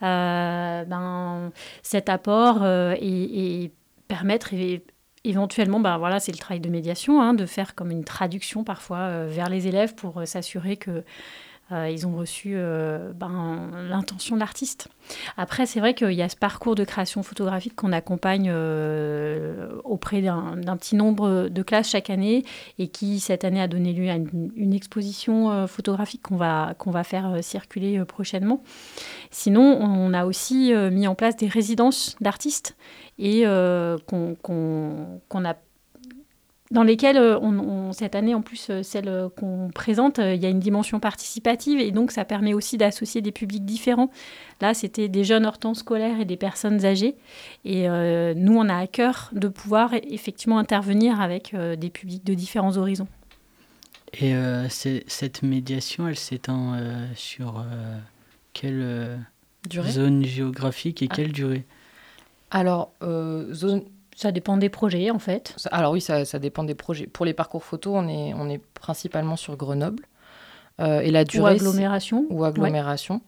ben, 0.00 1.50
cet 1.82 2.08
apport 2.08 2.64
et, 2.64 3.72
permettre 4.06 4.50
éventuellement, 5.24 5.80
bah, 5.80 5.98
voilà, 5.98 6.20
c'est 6.20 6.32
le 6.32 6.38
travail 6.38 6.60
de 6.60 6.68
médiation, 6.68 7.20
hein, 7.20 7.34
de 7.34 7.46
faire 7.46 7.74
comme 7.74 7.90
une 7.90 8.04
traduction 8.04 8.64
parfois 8.64 8.98
euh, 8.98 9.28
vers 9.30 9.48
les 9.48 9.68
élèves 9.68 9.94
pour 9.94 10.18
euh, 10.18 10.24
s'assurer 10.24 10.76
que 10.76 11.04
euh, 11.72 11.88
ils 11.90 12.06
ont 12.06 12.16
reçu 12.16 12.56
ben, 13.14 13.70
l'intention 13.88 14.36
de 14.36 14.40
l'artiste. 14.40 14.88
Après, 15.36 15.66
c'est 15.66 15.80
vrai 15.80 15.94
qu'il 15.94 16.12
y 16.12 16.22
a 16.22 16.28
ce 16.28 16.36
parcours 16.36 16.74
de 16.74 16.84
création 16.84 17.22
photographique 17.22 17.74
qu'on 17.74 17.92
accompagne 17.92 18.52
auprès 19.84 20.22
d'un 20.22 20.76
petit 20.76 20.96
nombre 20.96 21.48
de 21.48 21.62
classes 21.62 21.90
chaque 21.90 22.10
année 22.10 22.44
et 22.78 22.88
qui, 22.88 23.20
cette 23.20 23.44
année, 23.44 23.60
a 23.60 23.68
donné 23.68 23.92
lieu 23.92 24.08
à 24.08 24.14
une, 24.14 24.72
exposition 24.72 25.66
photographique 25.66 26.22
qu'on 26.22 26.36
va, 26.36 26.74
qu'on 26.78 26.90
va 26.90 27.04
faire 27.04 27.42
circuler 27.42 28.04
prochainement. 28.04 28.62
Sinon, 29.30 29.78
on 29.80 30.14
a 30.14 30.24
aussi 30.24 30.72
mis 30.90 31.06
en 31.06 31.14
place 31.14 31.36
des 31.36 31.48
résidences 31.48 32.16
d'artistes 32.20 32.76
et 33.18 33.46
euh, 33.46 33.98
qu'on 34.08 35.44
a 35.44 35.54
dans 36.72 36.82
lesquelles, 36.82 37.18
euh, 37.18 37.38
on, 37.38 37.92
cette 37.92 38.14
année, 38.14 38.34
en 38.34 38.40
plus, 38.40 38.68
euh, 38.70 38.82
celle 38.82 39.28
qu'on 39.36 39.70
présente, 39.72 40.18
il 40.18 40.42
y 40.42 40.46
a 40.46 40.48
une 40.48 40.58
dimension 40.58 41.00
participative 41.00 41.78
et 41.78 41.90
donc 41.90 42.10
ça 42.10 42.24
permet 42.24 42.54
aussi 42.54 42.78
d'associer 42.78 43.20
des 43.20 43.30
publics 43.30 43.64
différents. 43.64 44.10
Là, 44.60 44.72
c'était 44.74 45.08
des 45.08 45.22
jeunes 45.22 45.44
hors 45.44 45.58
temps 45.58 45.74
scolaire 45.74 46.18
et 46.18 46.24
des 46.24 46.36
personnes 46.36 46.84
âgées. 46.84 47.14
Et 47.64 47.88
nous, 47.88 48.56
on 48.56 48.68
a 48.68 48.76
à 48.76 48.86
cœur 48.86 49.30
de 49.32 49.48
pouvoir 49.48 49.92
effectivement 49.94 50.58
intervenir 50.58 51.20
avec 51.20 51.54
des 51.54 51.90
publics 51.90 52.24
de 52.24 52.34
différents 52.34 52.76
horizons. 52.76 53.08
Et 54.20 54.34
cette 54.68 55.42
médiation, 55.42 56.06
elle 56.06 56.16
s'étend 56.16 56.76
sur 57.16 57.64
quelle 58.52 59.18
zone 59.88 60.24
géographique 60.24 61.02
et 61.02 61.08
ah. 61.10 61.14
quelle 61.14 61.32
durée? 61.32 61.64
Alors, 62.52 62.92
euh, 63.02 63.52
zone... 63.54 63.82
Ça 64.14 64.32
dépend 64.32 64.56
des 64.56 64.68
projets, 64.68 65.10
en 65.10 65.18
fait. 65.18 65.54
Alors 65.70 65.92
oui, 65.92 66.00
ça, 66.00 66.24
dépend 66.38 66.64
des 66.64 66.74
projets. 66.74 67.06
Pour 67.06 67.24
les 67.24 67.34
parcours 67.34 67.64
photo, 67.64 67.94
on 67.94 68.08
est, 68.08 68.34
on 68.34 68.48
est 68.48 68.60
principalement 68.74 69.36
sur 69.36 69.56
Grenoble. 69.56 70.04
Euh, 70.80 71.00
et 71.00 71.10
la 71.10 71.24
durée, 71.24 71.42
ou 71.42 71.46
agglomération. 71.46 72.26
Ou 72.30 72.44
agglomération. 72.44 73.20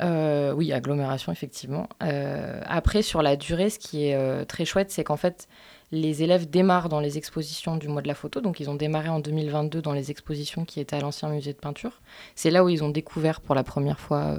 oui, 0.00 0.72
agglomération, 0.72 1.32
effectivement. 1.32 1.88
après, 2.00 3.02
sur 3.02 3.22
la 3.22 3.36
durée, 3.36 3.70
ce 3.70 3.78
qui 3.78 4.06
est 4.06 4.44
très 4.46 4.64
chouette, 4.64 4.90
c'est 4.90 5.04
qu'en 5.04 5.16
fait, 5.16 5.48
les 5.92 6.22
élèves 6.22 6.50
démarrent 6.50 6.88
dans 6.88 7.00
les 7.00 7.18
expositions 7.18 7.76
du 7.76 7.88
mois 7.88 8.02
de 8.02 8.08
la 8.08 8.14
photo. 8.14 8.40
Donc, 8.40 8.58
ils 8.60 8.68
ont 8.68 8.74
démarré 8.74 9.08
en 9.08 9.20
2022 9.20 9.82
dans 9.82 9.92
les 9.92 10.10
expositions 10.10 10.64
qui 10.64 10.80
étaient 10.80 10.96
à 10.96 11.00
l'ancien 11.00 11.28
musée 11.28 11.52
de 11.52 11.58
peinture. 11.58 12.00
C'est 12.34 12.50
là 12.50 12.64
où 12.64 12.68
ils 12.68 12.82
ont 12.82 12.88
découvert 12.88 13.40
pour 13.40 13.54
la 13.54 13.62
première 13.62 14.00
fois 14.00 14.38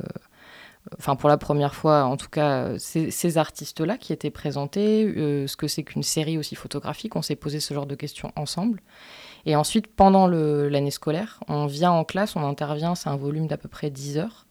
enfin 0.98 1.16
pour 1.16 1.30
la 1.30 1.38
première 1.38 1.76
fois 1.76 2.04
en 2.04 2.18
tout 2.18 2.30
cas, 2.30 2.78
ces, 2.78 3.38
artistes-là 3.38 3.98
qui 3.98 4.14
étaient 4.14 4.30
présentés, 4.30 5.06
euh, 5.06 5.48
ce 5.48 5.58
que 5.58 5.68
c'est 5.68 5.84
qu'une 5.84 6.04
série 6.04 6.38
aussi 6.38 6.56
photographique. 6.56 7.16
On 7.16 7.22
s'est 7.22 7.36
posé 7.36 7.60
ce 7.60 7.74
genre 7.74 7.86
de 7.86 7.96
questions 7.96 8.32
ensemble. 8.36 8.82
Et 9.46 9.56
ensuite, 9.56 9.88
pendant 9.88 10.28
l'année 10.28 10.92
scolaire, 10.92 11.40
on 11.48 11.68
vient 11.68 11.92
en 11.92 12.04
classe, 12.04 12.36
on 12.36 12.44
intervient, 12.44 12.96
c'est 12.96 13.10
un 13.10 13.16
volume 13.16 13.46
d'à 13.48 13.58
peu 13.58 13.70
près 13.70 13.92
10 13.92 14.18
heures. 14.18 14.45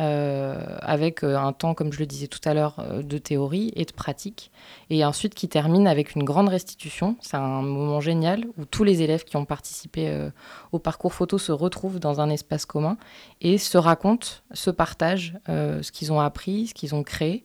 Euh, 0.00 0.76
avec 0.80 1.22
euh, 1.22 1.36
un 1.38 1.52
temps, 1.52 1.74
comme 1.74 1.92
je 1.92 2.00
le 2.00 2.06
disais 2.06 2.26
tout 2.26 2.40
à 2.44 2.52
l'heure, 2.52 2.80
euh, 2.80 3.02
de 3.02 3.16
théorie 3.16 3.72
et 3.76 3.84
de 3.84 3.92
pratique, 3.92 4.50
et 4.90 5.04
ensuite 5.04 5.36
qui 5.36 5.48
termine 5.48 5.86
avec 5.86 6.16
une 6.16 6.24
grande 6.24 6.48
restitution. 6.48 7.16
C'est 7.20 7.36
un 7.36 7.62
moment 7.62 8.00
génial 8.00 8.44
où 8.58 8.64
tous 8.64 8.82
les 8.82 9.02
élèves 9.02 9.22
qui 9.22 9.36
ont 9.36 9.44
participé 9.44 10.30
au 10.72 10.78
parcours 10.78 11.14
photo 11.14 11.38
se 11.38 11.52
retrouvent 11.52 12.00
dans 12.00 12.20
un 12.20 12.28
espace 12.28 12.66
commun 12.66 12.96
et 13.40 13.56
se 13.56 13.78
racontent, 13.78 14.26
se 14.52 14.70
partagent 14.70 15.34
ce 15.46 15.92
qu'ils 15.92 16.12
ont 16.12 16.20
appris, 16.20 16.68
ce 16.68 16.74
qu'ils 16.74 16.94
ont 16.94 17.02
créé. 17.02 17.44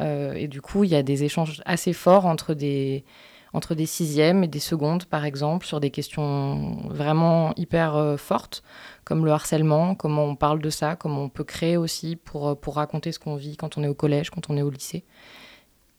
et 0.00 0.48
du 0.48 0.60
coup, 0.60 0.84
il 0.84 0.90
y 0.90 0.96
a 0.96 1.02
des 1.02 1.24
échanges 1.24 1.62
assez 1.66 1.92
forts 1.92 2.26
entre 2.26 2.54
des, 2.54 3.04
entre 3.52 3.74
des 3.74 3.86
sixièmes 3.86 4.44
et 4.44 4.48
des 4.48 4.60
secondes, 4.60 5.04
par 5.04 5.24
exemple, 5.24 5.66
sur 5.66 5.78
des 5.80 5.90
questions 5.90 6.88
vraiment 6.88 7.52
hyper 7.56 7.96
euh, 7.96 8.16
fortes, 8.16 8.62
comme 9.04 9.24
le 9.24 9.32
harcèlement, 9.32 9.94
comment 9.94 10.24
on 10.24 10.36
parle 10.36 10.60
de 10.60 10.70
ça, 10.70 10.96
comment 10.96 11.24
on 11.24 11.28
peut 11.28 11.44
créer 11.44 11.76
aussi 11.76 12.16
pour, 12.16 12.48
euh, 12.48 12.54
pour 12.54 12.76
raconter 12.76 13.12
ce 13.12 13.18
qu'on 13.18 13.36
vit 13.36 13.56
quand 13.56 13.76
on 13.76 13.84
est 13.84 13.88
au 13.88 13.94
collège, 13.94 14.30
quand 14.30 14.48
on 14.48 14.56
est 14.56 14.62
au 14.62 14.70
lycée. 14.70 15.04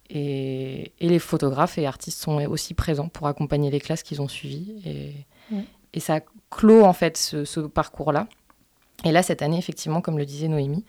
Et, 0.09 0.93
et, 0.99 1.09
les 1.09 1.19
photographes 1.19 1.77
et 1.77 1.85
artistes 1.85 2.21
sont 2.21 2.43
aussi 2.45 2.73
présents 2.73 3.07
pour 3.07 3.27
accompagner 3.27 3.71
les 3.71 3.79
classes 3.79 4.03
qu'ils 4.03 4.21
ont 4.21 4.27
suivies. 4.27 4.81
Et, 4.85 5.13
et, 5.93 5.99
ça 5.99 6.19
clôt 6.49 6.83
en 6.83 6.93
fait 6.93 7.17
ce, 7.17 7.45
ce 7.45 7.61
parcours-là. 7.61 8.27
Et 9.05 9.11
là, 9.11 9.23
cette 9.23 9.41
année, 9.41 9.57
effectivement, 9.57 10.01
comme 10.01 10.17
le 10.17 10.25
disait 10.25 10.47
Noémie, 10.47 10.85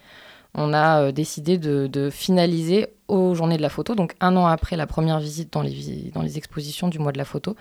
on 0.55 0.73
a 0.73 1.03
euh, 1.03 1.13
décidé 1.13 1.59
de, 1.59 2.11
finaliser 2.11 2.89
aux 3.09 3.35
Journées 3.35 3.57
de 3.57 3.63
la 3.63 3.69
photo, 3.69 3.95
donc 3.95 4.15
un 4.21 4.37
an 4.37 4.47
après 4.47 4.77
la 4.77 4.87
première 4.87 5.21
visite 5.21 5.53
dans 5.53 5.63
les, 5.63 6.39
expositions 6.39 6.89
du 6.89 6.99
mois 6.99 7.13
de 7.13 7.19
la 7.19 7.25
photo, 7.25 7.57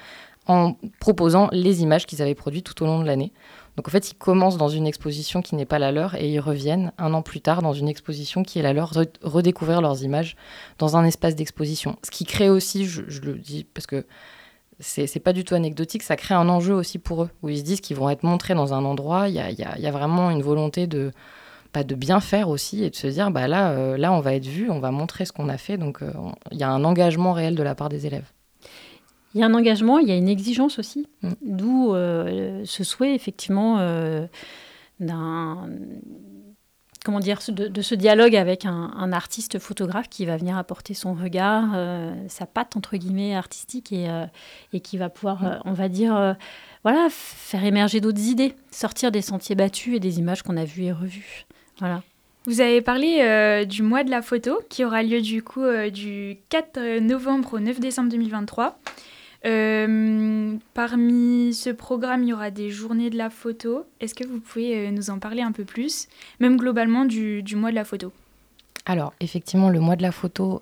en 0.47 0.75
proposant 0.99 1.49
les 1.51 1.81
images 1.81 2.05
qu'ils 2.05 2.21
avaient 2.21 2.35
produites 2.35 2.65
tout 2.65 2.83
au 2.83 2.85
long 2.85 2.99
de 2.99 3.05
l'année. 3.05 3.31
Donc 3.75 3.87
en 3.87 3.91
fait, 3.91 4.11
ils 4.11 4.15
commencent 4.15 4.57
dans 4.57 4.69
une 4.69 4.85
exposition 4.85 5.41
qui 5.41 5.55
n'est 5.55 5.65
pas 5.65 5.79
la 5.79 5.91
leur 5.91 6.15
et 6.15 6.29
ils 6.29 6.39
reviennent 6.39 6.91
un 6.97 7.13
an 7.13 7.21
plus 7.21 7.41
tard 7.41 7.61
dans 7.61 7.73
une 7.73 7.87
exposition 7.87 8.43
qui 8.43 8.59
est 8.59 8.61
la 8.61 8.73
leur, 8.73 8.93
redécouvrir 9.23 9.81
leurs 9.81 10.03
images 10.03 10.35
dans 10.77 10.95
un 10.95 11.05
espace 11.05 11.35
d'exposition. 11.35 11.97
Ce 12.03 12.11
qui 12.11 12.25
crée 12.25 12.49
aussi, 12.49 12.85
je, 12.85 13.01
le 13.21 13.33
dis 13.33 13.65
parce 13.73 13.87
que 13.87 14.05
c'est 14.79 15.19
pas 15.19 15.33
du 15.33 15.43
tout 15.43 15.55
anecdotique, 15.55 16.03
ça 16.03 16.15
crée 16.15 16.35
un 16.35 16.49
enjeu 16.49 16.73
aussi 16.73 16.99
pour 16.99 17.23
eux, 17.23 17.29
où 17.41 17.49
ils 17.49 17.59
se 17.59 17.63
disent 17.63 17.81
qu'ils 17.81 17.95
vont 17.95 18.09
être 18.09 18.23
montrés 18.23 18.53
dans 18.53 18.73
un 18.73 18.83
endroit, 18.83 19.29
il 19.29 19.35
y 19.35 19.39
a, 19.39 19.91
vraiment 19.91 20.29
une 20.29 20.41
volonté 20.41 20.87
de, 20.87 21.11
pas 21.73 21.83
de 21.83 21.95
bien 21.95 22.21
faire 22.21 22.47
aussi 22.47 22.83
et 22.83 22.89
de 22.89 22.95
se 22.95 23.07
dire 23.07 23.31
bah 23.31 23.47
là, 23.47 23.71
euh, 23.71 23.97
là 23.97 24.13
on 24.13 24.21
va 24.21 24.35
être 24.35 24.45
vu, 24.45 24.69
on 24.69 24.79
va 24.79 24.91
montrer 24.91 25.25
ce 25.25 25.33
qu'on 25.33 25.49
a 25.49 25.57
fait. 25.57 25.77
Donc 25.77 26.01
euh, 26.01 26.11
il 26.51 26.57
y 26.57 26.63
a 26.63 26.69
un 26.69 26.85
engagement 26.85 27.33
réel 27.33 27.55
de 27.55 27.63
la 27.63 27.75
part 27.75 27.89
des 27.89 28.05
élèves. 28.05 28.31
Il 29.33 29.41
y 29.41 29.43
a 29.43 29.47
un 29.47 29.53
engagement, 29.55 29.97
il 29.97 30.07
y 30.07 30.11
a 30.11 30.15
une 30.15 30.29
exigence 30.29 30.77
aussi, 30.77 31.07
mm. 31.23 31.31
d'où 31.41 31.93
euh, 31.93 32.61
ce 32.65 32.83
souhait 32.83 33.15
effectivement 33.15 33.77
d'un 34.99 35.69
comment 37.03 37.19
dire, 37.19 37.39
de, 37.49 37.81
ce 37.81 37.95
dialogue 37.95 38.33
avec 38.33 38.65
un, 38.65 39.11
artiste 39.11 39.59
photographe 39.59 40.07
qui 40.07 40.25
va 40.25 40.37
venir 40.37 40.57
apporter 40.57 40.93
son 40.93 41.13
regard, 41.13 41.75
sa 42.29 42.45
patte 42.45 42.77
entre 42.77 42.95
guillemets 42.95 43.35
artistique 43.35 43.91
et, 43.91 44.07
et 44.71 44.79
qui 44.79 44.97
va 44.97 45.09
pouvoir, 45.09 45.43
mm. 45.43 45.61
on 45.65 45.73
va 45.73 45.89
dire, 45.89 46.37
voilà, 46.83 47.07
faire 47.09 47.65
émerger 47.65 47.99
d'autres 47.99 48.21
idées, 48.21 48.55
sortir 48.71 49.11
des 49.11 49.21
sentiers 49.21 49.55
battus 49.55 49.97
et 49.97 49.99
des 49.99 50.19
images 50.19 50.43
qu'on 50.43 50.55
a 50.55 50.63
vues 50.63 50.83
et 50.83 50.93
revues. 50.93 51.45
Voilà. 51.79 52.03
Vous 52.45 52.59
avez 52.59 52.81
parlé 52.81 53.19
euh, 53.21 53.63
du 53.63 53.83
mois 53.83 54.03
de 54.03 54.09
la 54.09 54.21
photo 54.21 54.59
qui 54.67 54.83
aura 54.83 55.01
lieu 55.01 55.21
du 55.21 55.41
coup 55.43 55.63
euh, 55.63 55.89
du 55.89 56.37
4 56.49 56.99
novembre 56.99 57.53
au 57.53 57.59
9 57.59 57.79
décembre 57.79 58.09
2023. 58.09 58.77
Euh, 59.45 60.55
parmi 60.73 61.53
ce 61.53 61.69
programme, 61.69 62.23
il 62.23 62.29
y 62.29 62.33
aura 62.33 62.51
des 62.51 62.69
journées 62.69 63.09
de 63.09 63.17
la 63.17 63.29
photo. 63.29 63.85
Est-ce 64.01 64.13
que 64.13 64.27
vous 64.27 64.41
pouvez 64.41 64.91
nous 64.91 65.09
en 65.09 65.19
parler 65.19 65.41
un 65.41 65.53
peu 65.53 65.63
plus, 65.63 66.07
même 66.39 66.57
globalement 66.57 67.05
du, 67.05 67.43
du 67.43 67.55
mois 67.55 67.69
de 67.69 67.75
la 67.75 67.85
photo? 67.85 68.11
Alors, 68.85 69.13
effectivement, 69.21 69.69
le 69.69 69.79
mois 69.79 69.95
de 69.95 70.01
la 70.01 70.11
photo, 70.11 70.61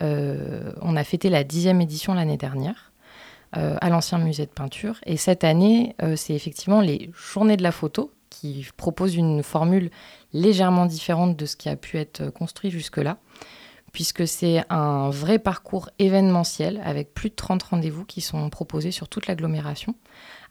on 0.00 0.96
a 0.96 1.04
fêté 1.04 1.30
la 1.30 1.44
dixième 1.44 1.80
édition 1.80 2.12
l'année 2.14 2.36
dernière. 2.38 2.92
à 3.52 3.88
l'ancien 3.90 4.18
musée 4.18 4.46
de 4.46 4.50
peinture. 4.50 4.98
Et 5.04 5.16
cette 5.16 5.44
année, 5.44 5.94
c'est 6.16 6.34
effectivement 6.34 6.80
les 6.80 7.10
journées 7.14 7.58
de 7.58 7.62
la 7.62 7.72
photo 7.72 8.10
qui 8.32 8.66
proposent 8.76 9.14
une 9.14 9.42
formule 9.42 9.90
légèrement 10.32 10.86
différente 10.86 11.36
de 11.36 11.46
ce 11.46 11.56
qui 11.56 11.68
a 11.68 11.76
pu 11.76 11.98
être 11.98 12.30
construit 12.30 12.70
jusque-là, 12.70 13.18
puisque 13.92 14.26
c'est 14.26 14.64
un 14.70 15.10
vrai 15.10 15.38
parcours 15.38 15.90
événementiel 15.98 16.80
avec 16.82 17.12
plus 17.12 17.28
de 17.28 17.34
30 17.34 17.62
rendez-vous 17.62 18.04
qui 18.04 18.22
sont 18.22 18.48
proposés 18.48 18.90
sur 18.90 19.08
toute 19.08 19.26
l'agglomération, 19.26 19.94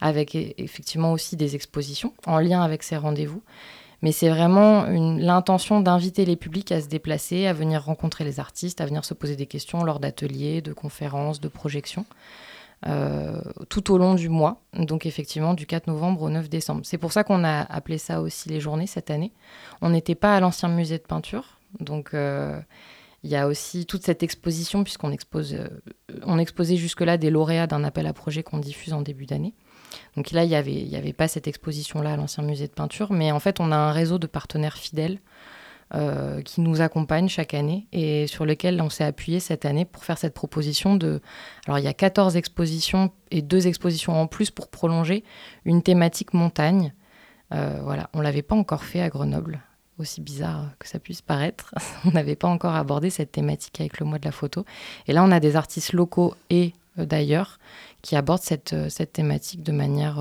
avec 0.00 0.36
e-, 0.36 0.54
effectivement 0.58 1.12
aussi 1.12 1.36
des 1.36 1.56
expositions 1.56 2.14
en 2.26 2.38
lien 2.38 2.62
avec 2.62 2.84
ces 2.84 2.96
rendez-vous. 2.96 3.42
Mais 4.00 4.12
c'est 4.12 4.28
vraiment 4.28 4.84
l'intention 4.86 5.80
d'inviter 5.80 6.24
les 6.24 6.34
publics 6.34 6.72
à 6.72 6.80
se 6.80 6.88
déplacer, 6.88 7.46
à 7.46 7.52
venir 7.52 7.84
rencontrer 7.84 8.24
les 8.24 8.40
artistes, 8.40 8.80
à 8.80 8.86
venir 8.86 9.04
se 9.04 9.14
poser 9.14 9.36
des 9.36 9.46
questions 9.46 9.84
lors 9.84 10.00
d'ateliers, 10.00 10.60
de 10.60 10.72
conférences, 10.72 11.40
de 11.40 11.46
projections. 11.46 12.04
Euh, 12.88 13.40
tout 13.68 13.92
au 13.92 13.98
long 13.98 14.14
du 14.14 14.28
mois, 14.28 14.60
donc 14.76 15.06
effectivement 15.06 15.54
du 15.54 15.66
4 15.66 15.86
novembre 15.86 16.22
au 16.22 16.30
9 16.30 16.48
décembre. 16.48 16.80
C'est 16.82 16.98
pour 16.98 17.12
ça 17.12 17.22
qu'on 17.22 17.44
a 17.44 17.60
appelé 17.60 17.96
ça 17.96 18.20
aussi 18.20 18.48
les 18.48 18.58
journées 18.58 18.88
cette 18.88 19.10
année. 19.10 19.32
On 19.82 19.90
n'était 19.90 20.16
pas 20.16 20.34
à 20.34 20.40
l'ancien 20.40 20.68
musée 20.68 20.98
de 20.98 21.04
peinture, 21.04 21.60
donc 21.78 22.12
euh, 22.12 22.60
il 23.22 23.30
y 23.30 23.36
a 23.36 23.46
aussi 23.46 23.86
toute 23.86 24.02
cette 24.04 24.24
exposition, 24.24 24.82
puisqu'on 24.82 25.12
expose, 25.12 25.54
euh, 25.54 26.38
exposait 26.38 26.76
jusque-là 26.76 27.18
des 27.18 27.30
lauréats 27.30 27.68
d'un 27.68 27.84
appel 27.84 28.08
à 28.08 28.12
projet 28.12 28.42
qu'on 28.42 28.58
diffuse 28.58 28.92
en 28.92 29.00
début 29.00 29.26
d'année. 29.26 29.54
Donc 30.16 30.32
là, 30.32 30.42
il 30.42 30.48
n'y 30.48 30.56
avait, 30.56 30.72
y 30.72 30.96
avait 30.96 31.12
pas 31.12 31.28
cette 31.28 31.46
exposition-là 31.46 32.14
à 32.14 32.16
l'ancien 32.16 32.42
musée 32.42 32.66
de 32.66 32.72
peinture, 32.72 33.12
mais 33.12 33.30
en 33.30 33.38
fait, 33.38 33.60
on 33.60 33.70
a 33.70 33.76
un 33.76 33.92
réseau 33.92 34.18
de 34.18 34.26
partenaires 34.26 34.76
fidèles 34.76 35.20
qui 36.44 36.62
nous 36.62 36.80
accompagne 36.80 37.28
chaque 37.28 37.52
année 37.52 37.86
et 37.92 38.26
sur 38.26 38.46
lequel 38.46 38.80
on 38.80 38.88
s'est 38.88 39.04
appuyé 39.04 39.40
cette 39.40 39.66
année 39.66 39.84
pour 39.84 40.04
faire 40.04 40.16
cette 40.16 40.32
proposition 40.32 40.96
de... 40.96 41.20
Alors 41.66 41.78
il 41.78 41.84
y 41.84 41.88
a 41.88 41.92
14 41.92 42.36
expositions 42.36 43.12
et 43.30 43.42
deux 43.42 43.66
expositions 43.66 44.18
en 44.18 44.26
plus 44.26 44.50
pour 44.50 44.68
prolonger 44.68 45.22
une 45.64 45.82
thématique 45.82 46.32
montagne. 46.32 46.94
Euh, 47.52 47.80
voilà, 47.82 48.08
on 48.14 48.20
l'avait 48.20 48.42
pas 48.42 48.54
encore 48.54 48.84
fait 48.84 49.02
à 49.02 49.10
Grenoble, 49.10 49.60
aussi 49.98 50.22
bizarre 50.22 50.70
que 50.78 50.88
ça 50.88 50.98
puisse 50.98 51.20
paraître. 51.20 51.74
on 52.06 52.10
n'avait 52.12 52.36
pas 52.36 52.48
encore 52.48 52.74
abordé 52.74 53.10
cette 53.10 53.32
thématique 53.32 53.80
avec 53.80 54.00
le 54.00 54.06
mois 54.06 54.18
de 54.18 54.24
la 54.24 54.32
photo. 54.32 54.64
Et 55.06 55.12
là, 55.12 55.22
on 55.22 55.30
a 55.30 55.40
des 55.40 55.56
artistes 55.56 55.92
locaux 55.92 56.34
et 56.48 56.72
euh, 56.98 57.04
d'ailleurs 57.04 57.58
qui 58.00 58.16
abordent 58.16 58.42
cette, 58.42 58.74
cette 58.88 59.12
thématique 59.12 59.62
de 59.62 59.72
manière 59.72 60.18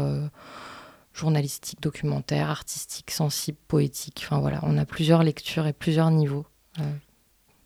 journalistique, 1.14 1.82
documentaire, 1.82 2.50
artistique, 2.50 3.12
sensible, 3.12 3.58
poétique. 3.68 4.24
Enfin 4.26 4.40
voilà, 4.40 4.60
on 4.64 4.78
a 4.78 4.86
plusieurs 4.86 5.24
lectures 5.24 5.68
et 5.68 5.74
plusieurs 5.74 6.12
niveaux. 6.12 6.46
Euh. 6.80 6.84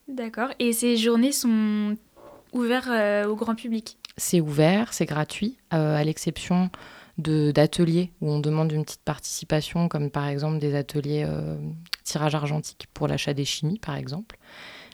D'accord. 0.08 0.50
Et 0.60 0.74
ces 0.74 0.98
journées 0.98 1.32
sont 1.32 1.96
ouvertes 2.54 2.88
euh, 2.88 3.28
au 3.28 3.36
grand 3.36 3.56
public? 3.56 3.98
C'est 4.18 4.42
ouvert, 4.42 4.94
c'est 4.94 5.06
gratuit, 5.06 5.58
euh, 5.74 5.96
à 5.96 6.04
l'exception 6.04 6.70
d'ateliers 7.18 8.12
où 8.20 8.30
on 8.30 8.40
demande 8.40 8.72
une 8.74 8.84
petite 8.84 9.04
participation, 9.04 9.88
comme 9.88 10.10
par 10.10 10.28
exemple 10.28 10.60
des 10.60 10.76
ateliers 10.76 11.26
tirage 12.04 12.36
argentique 12.36 12.88
pour 12.94 13.08
l'achat 13.08 13.34
des 13.34 13.46
chimies, 13.46 13.80
par 13.80 13.96
exemple. 13.96 14.38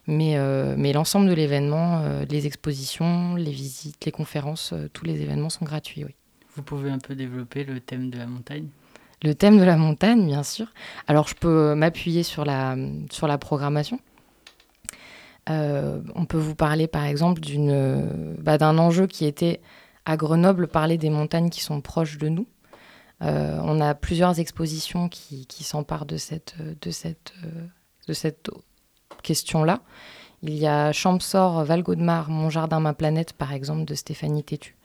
Mais, 0.06 0.38
mais 0.78 0.94
l'ensemble 0.94 1.28
de 1.28 1.34
l'événement, 1.34 2.22
les 2.30 2.46
expositions, 2.46 3.34
les 3.34 3.50
visites, 3.50 4.06
les 4.06 4.12
conférences, 4.12 4.72
tous 4.94 5.04
les 5.04 5.20
événements 5.24 5.50
sont 5.50 5.66
gratuits, 5.66 6.06
oui. 6.06 6.14
Vous 6.56 6.64
pouvez 6.64 6.92
un 6.92 7.00
peu 7.00 7.16
développer 7.16 7.64
le 7.64 7.80
thème 7.80 8.10
de 8.10 8.18
la 8.18 8.26
montagne? 8.26 8.68
Le 9.24 9.36
thème 9.36 9.60
de 9.60 9.64
la 9.64 9.78
montagne, 9.78 10.26
bien 10.26 10.44
sûr. 10.44 10.68
Alors, 11.08 11.28
je 11.28 11.36
peux 11.36 11.76
m'appuyer 11.76 12.24
sur 12.24 12.44
la, 12.44 12.76
sur 13.12 13.28
la 13.28 13.38
programmation. 13.38 14.00
Euh, 15.50 16.02
on 16.16 16.26
peut 16.26 16.38
vous 16.38 16.56
parler, 16.56 16.88
par 16.88 17.06
exemple, 17.06 17.40
d'une, 17.40 18.36
bah, 18.40 18.58
d'un 18.58 18.78
enjeu 18.78 19.08
qui 19.08 19.26
était 19.26 19.62
à 20.06 20.18
Grenoble, 20.18 20.68
parler 20.68 20.98
des 20.98 21.10
montagnes 21.10 21.50
qui 21.50 21.62
sont 21.62 21.82
proches 21.82 22.18
de 22.18 22.30
nous. 22.30 22.48
Euh, 23.22 23.60
on 23.64 23.80
a 23.80 23.94
plusieurs 23.94 24.40
expositions 24.40 25.08
qui, 25.08 25.46
qui 25.46 25.64
s'emparent 25.64 26.08
de 26.08 26.18
cette, 26.18 26.56
de 26.82 26.90
cette, 26.90 27.34
de 28.08 28.14
cette 28.14 28.50
question-là. 29.22 29.82
Il 30.42 30.58
y 30.58 30.66
a 30.66 30.92
Champsor, 30.92 31.64
Val 31.64 31.84
Gaudemar, 31.84 32.32
Mon 32.32 32.50
jardin, 32.50 32.80
ma 32.80 32.96
planète, 32.96 33.34
par 33.34 33.54
exemple, 33.54 33.86
de 33.86 33.94
Stéphanie 33.94 34.44
Tétu 34.44 34.76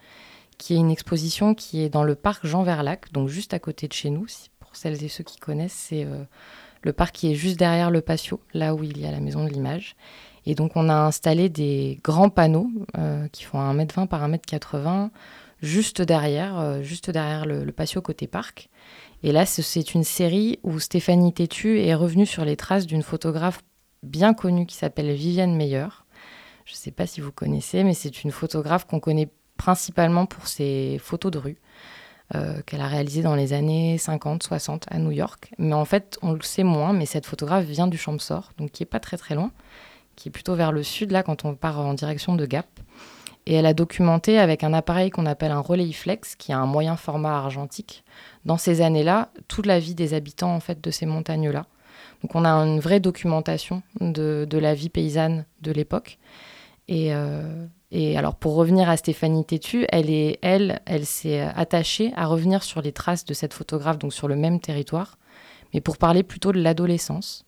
qui 0.58 0.74
est 0.74 0.78
une 0.78 0.90
exposition 0.90 1.54
qui 1.54 1.82
est 1.82 1.88
dans 1.88 2.04
le 2.04 2.14
parc 2.14 2.46
Jean 2.46 2.62
Verlac, 2.62 3.12
donc 3.12 3.28
juste 3.28 3.54
à 3.54 3.58
côté 3.58 3.88
de 3.88 3.92
chez 3.92 4.10
nous. 4.10 4.26
Pour 4.58 4.76
celles 4.76 5.02
et 5.02 5.08
ceux 5.08 5.24
qui 5.24 5.38
connaissent, 5.38 5.86
c'est 5.88 6.04
euh, 6.04 6.24
Le 6.82 6.92
parc 6.92 7.14
qui 7.14 7.32
est 7.32 7.34
juste 7.34 7.58
derrière 7.58 7.90
le 7.90 8.00
patio, 8.00 8.40
là 8.54 8.74
où 8.74 8.84
il 8.84 8.98
y 8.98 9.06
a 9.06 9.10
la 9.10 9.20
maison 9.20 9.44
de 9.44 9.50
l'image. 9.50 9.96
Et 10.44 10.54
donc 10.54 10.72
on 10.76 10.88
a 10.88 10.94
installé 10.94 11.48
des 11.48 11.98
grands 12.04 12.30
panneaux 12.30 12.70
euh, 12.96 13.26
qui 13.28 13.42
font 13.44 13.58
1m20 13.58 14.06
par 14.06 14.28
1m80 14.28 15.10
juste 15.60 16.02
derrière, 16.02 16.58
euh, 16.58 16.82
juste 16.82 17.10
derrière 17.10 17.46
le, 17.46 17.70
patio 17.72 18.00
côté 18.00 18.26
parc. 18.26 18.68
Et 19.22 19.32
là, 19.32 19.46
c'est 19.46 19.94
une 19.94 20.04
série 20.04 20.58
où 20.62 20.78
Stéphanie 20.78 21.32
Tétu 21.32 21.80
est 21.80 21.94
revenue 21.94 22.26
sur 22.26 22.44
les 22.44 22.56
traces 22.56 22.86
d'une 22.86 23.02
photographe 23.02 23.60
bien 24.02 24.34
connue 24.34 24.66
qui 24.66 24.76
s'appelle 24.76 25.12
Viviane 25.12 25.56
Meyer. 25.56 25.88
Je 26.64 26.72
ne 26.72 26.76
sais 26.76 26.90
pas 26.90 27.06
si 27.06 27.20
vous 27.20 27.32
connaissez, 27.32 27.82
mais 27.82 27.94
c'est 27.94 28.22
une 28.22 28.30
photographe 28.30 28.86
qu'on 28.86 29.00
connaît 29.00 29.28
principalement 29.56 30.26
pour 30.26 30.48
ses 30.48 30.98
photos 31.02 31.32
de 31.32 31.38
rue. 31.38 31.56
Euh, 32.34 32.60
qu'elle 32.66 32.80
a 32.80 32.88
réalisées 32.88 33.22
dans 33.22 33.36
les 33.36 33.52
années 33.52 33.98
50, 33.98 34.42
60 34.42 34.86
à 34.90 34.98
New 34.98 35.12
York. 35.12 35.52
Mais 35.58 35.74
en 35.74 35.84
fait, 35.84 36.18
on 36.22 36.32
le 36.32 36.42
sait 36.42 36.64
moins, 36.64 36.92
mais 36.92 37.06
cette 37.06 37.24
photographe 37.24 37.66
vient 37.66 37.86
du 37.86 37.96
Champsor, 37.96 38.50
donc 38.58 38.72
qui 38.72 38.82
est 38.82 38.86
pas 38.86 38.98
très 38.98 39.16
très 39.16 39.36
loin, 39.36 39.52
qui 40.16 40.28
est 40.28 40.32
plutôt 40.32 40.56
vers 40.56 40.72
le 40.72 40.82
sud, 40.82 41.12
là, 41.12 41.22
quand 41.22 41.44
on 41.44 41.54
part 41.54 41.78
en 41.78 41.94
direction 41.94 42.34
de 42.34 42.44
Gap. 42.44 42.66
Et 43.46 43.54
elle 43.54 43.64
a 43.64 43.74
documenté 43.74 44.40
avec 44.40 44.64
un 44.64 44.72
appareil 44.72 45.10
qu'on 45.10 45.24
appelle 45.24 45.52
un 45.52 45.62
Flex, 45.92 46.34
qui 46.34 46.52
a 46.52 46.58
un 46.58 46.66
moyen 46.66 46.96
format 46.96 47.38
argentique, 47.38 48.02
dans 48.44 48.58
ces 48.58 48.80
années-là, 48.80 49.30
toute 49.46 49.66
la 49.66 49.78
vie 49.78 49.94
des 49.94 50.12
habitants 50.12 50.52
en 50.52 50.60
fait 50.60 50.80
de 50.80 50.90
ces 50.90 51.06
montagnes-là. 51.06 51.66
Donc 52.22 52.34
on 52.34 52.44
a 52.44 52.50
une 52.50 52.80
vraie 52.80 52.98
documentation 52.98 53.82
de, 54.00 54.48
la 54.50 54.74
vie 54.74 54.88
paysanne 54.88 55.44
de 55.62 55.70
l'époque. 55.70 56.18
Et, 56.88 57.14
euh, 57.14 57.66
et, 57.96 58.18
alors 58.18 58.34
pour 58.34 58.54
revenir 58.54 58.88
à 58.90 58.96
Stéphanie 58.96 59.44
Tétu, 59.44 59.86
elle 59.88 60.10
elle, 60.42 60.80
elle 60.84 61.06
s'est 61.06 61.40
attachée 61.40 62.12
à 62.16 62.26
revenir 62.26 62.62
sur 62.62 62.82
les 62.82 62.92
traces 62.92 63.24
de 63.24 63.34
cette 63.34 63.54
photographe, 63.54 63.98
donc 63.98 64.12
sur 64.12 64.28
le 64.28 64.36
même 64.36 64.60
territoire, 64.60 65.18
mais 65.72 65.80
pour 65.80 65.96
parler 65.96 66.22
plutôt 66.22 66.52
de 66.52 66.60
l'adolescence. 66.60 67.44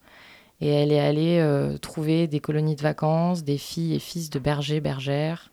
Et 0.60 0.68
elle 0.68 0.90
est 0.90 1.00
allée 1.00 1.38
euh, 1.38 1.76
trouver 1.76 2.26
des 2.26 2.40
colonies 2.40 2.76
de 2.76 2.82
vacances, 2.82 3.44
des 3.44 3.58
filles 3.58 3.94
et 3.94 3.98
fils 4.00 4.30
de 4.30 4.38
bergers, 4.38 4.80
bergères, 4.80 5.50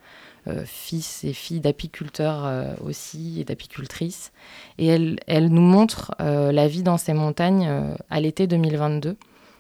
euh, 0.48 0.64
fils 0.64 1.24
et 1.24 1.34
filles 1.34 1.60
d'apiculteurs 1.60 2.46
euh, 2.46 2.76
aussi 2.84 3.42
et 3.42 3.44
d'apicultrices. 3.44 4.32
Et 4.78 4.86
elle, 4.86 5.18
elle, 5.26 5.50
nous 5.50 5.62
montre 5.62 6.14
euh, 6.22 6.52
la 6.52 6.68
vie 6.68 6.84
dans 6.84 6.98
ces 6.98 7.14
montagnes 7.14 7.68
à 8.12 8.20
l'été 8.20 8.46
2022, 8.46 9.18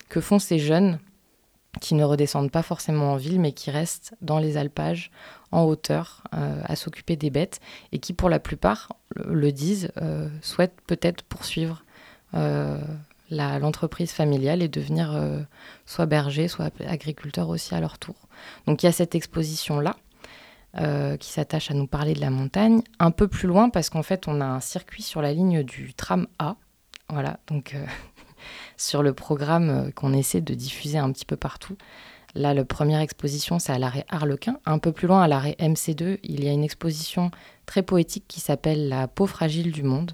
que 0.10 0.22
font 0.22 0.38
ces 0.38 0.60
jeunes 0.60 1.00
qui 1.82 1.96
ne 1.96 2.04
redescendent 2.04 2.52
pas 2.52 2.64
forcément 2.64 3.14
en 3.14 3.16
ville, 3.16 3.40
mais 3.40 3.52
qui 3.52 3.72
restent 3.72 4.16
dans 4.22 4.40
les 4.40 4.58
alpages, 4.58 5.12
en 5.52 5.64
hauteur, 5.64 6.24
à 6.32 6.76
s'occuper 6.76 7.16
des 7.16 7.30
bêtes, 7.30 7.60
et 7.92 8.00
qui, 8.00 8.14
pour 8.14 8.30
la 8.30 8.40
plupart, 8.40 8.90
le 9.16 9.52
disent, 9.52 9.92
souhaitent 10.42 10.80
peut-être 10.88 11.24
poursuivre 11.24 11.84
l'entreprise 13.30 14.12
familiale 14.12 14.62
et 14.62 14.68
devenir 14.68 15.18
soit 15.86 16.06
berger, 16.06 16.48
soit 16.48 16.72
agriculteur 16.88 17.50
aussi 17.50 17.74
à 17.76 17.80
leur 17.80 17.98
tour. 17.98 18.16
Donc 18.68 18.84
il 18.84 18.88
y 18.88 18.90
a 18.90 18.94
cette 18.94 19.16
exposition-là. 19.16 19.96
Euh, 20.78 21.16
qui 21.16 21.32
s'attache 21.32 21.72
à 21.72 21.74
nous 21.74 21.88
parler 21.88 22.14
de 22.16 22.20
la 22.20 22.30
montagne. 22.30 22.82
Un 23.00 23.12
peu 23.12 23.30
plus 23.30 23.48
loin, 23.48 23.70
parce 23.70 23.90
qu'en 23.90 24.04
fait, 24.04 24.28
on 24.28 24.42
a 24.42 24.46
un 24.46 24.60
circuit 24.60 25.04
sur 25.04 25.22
la 25.22 25.32
ligne 25.32 25.64
du 25.64 25.94
tram 25.94 26.28
A. 26.38 26.58
Voilà, 27.08 27.40
donc 27.48 27.76
euh, 27.76 27.86
sur 28.78 29.04
le 29.04 29.14
programme 29.14 29.70
euh, 29.70 29.92
qu'on 29.92 30.14
essaie 30.14 30.42
de 30.42 30.54
diffuser 30.54 30.98
un 30.98 31.12
petit 31.12 31.26
peu 31.26 31.36
partout. 31.36 31.78
Là, 32.34 32.54
la 32.54 32.66
première 32.66 33.00
exposition, 33.00 33.60
c'est 33.60 33.72
à 33.72 33.80
l'arrêt 33.80 34.06
Harlequin. 34.10 34.60
Un 34.66 34.78
peu 34.78 34.92
plus 34.92 35.08
loin, 35.08 35.22
à 35.22 35.28
l'arrêt 35.28 35.56
MC2, 35.60 36.20
il 36.24 36.44
y 36.44 36.50
a 36.50 36.52
une 36.52 36.64
exposition 36.64 37.32
très 37.66 37.82
poétique 37.82 38.26
qui 38.28 38.42
s'appelle 38.42 38.90
La 38.90 39.08
peau 39.08 39.26
fragile 39.26 39.72
du 39.72 39.84
monde 39.84 40.12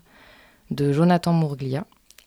de 0.69 0.91
Jonathan 0.91 1.33
Mourglia. 1.33 1.85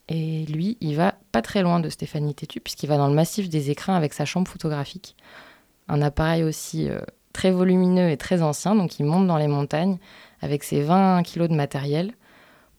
Et 0.08 0.44
lui, 0.46 0.76
il 0.80 0.96
va 0.96 1.14
pas 1.32 1.42
très 1.42 1.62
loin 1.62 1.80
de 1.80 1.88
Stéphanie 1.88 2.34
Tétu, 2.34 2.60
puisqu'il 2.60 2.88
va 2.88 2.96
dans 2.96 3.08
le 3.08 3.14
massif 3.14 3.48
des 3.48 3.70
écrins 3.70 3.94
avec 3.94 4.12
sa 4.12 4.24
chambre 4.24 4.50
photographique. 4.50 5.16
Un 5.88 6.02
appareil 6.02 6.42
aussi 6.42 6.88
très 7.32 7.50
volumineux 7.50 8.10
et 8.10 8.16
très 8.16 8.42
ancien, 8.42 8.74
donc 8.74 8.98
il 8.98 9.04
monte 9.04 9.26
dans 9.26 9.38
les 9.38 9.48
montagnes 9.48 9.98
avec 10.42 10.64
ses 10.64 10.82
20 10.82 11.22
kilos 11.22 11.48
de 11.48 11.54
matériel 11.54 12.12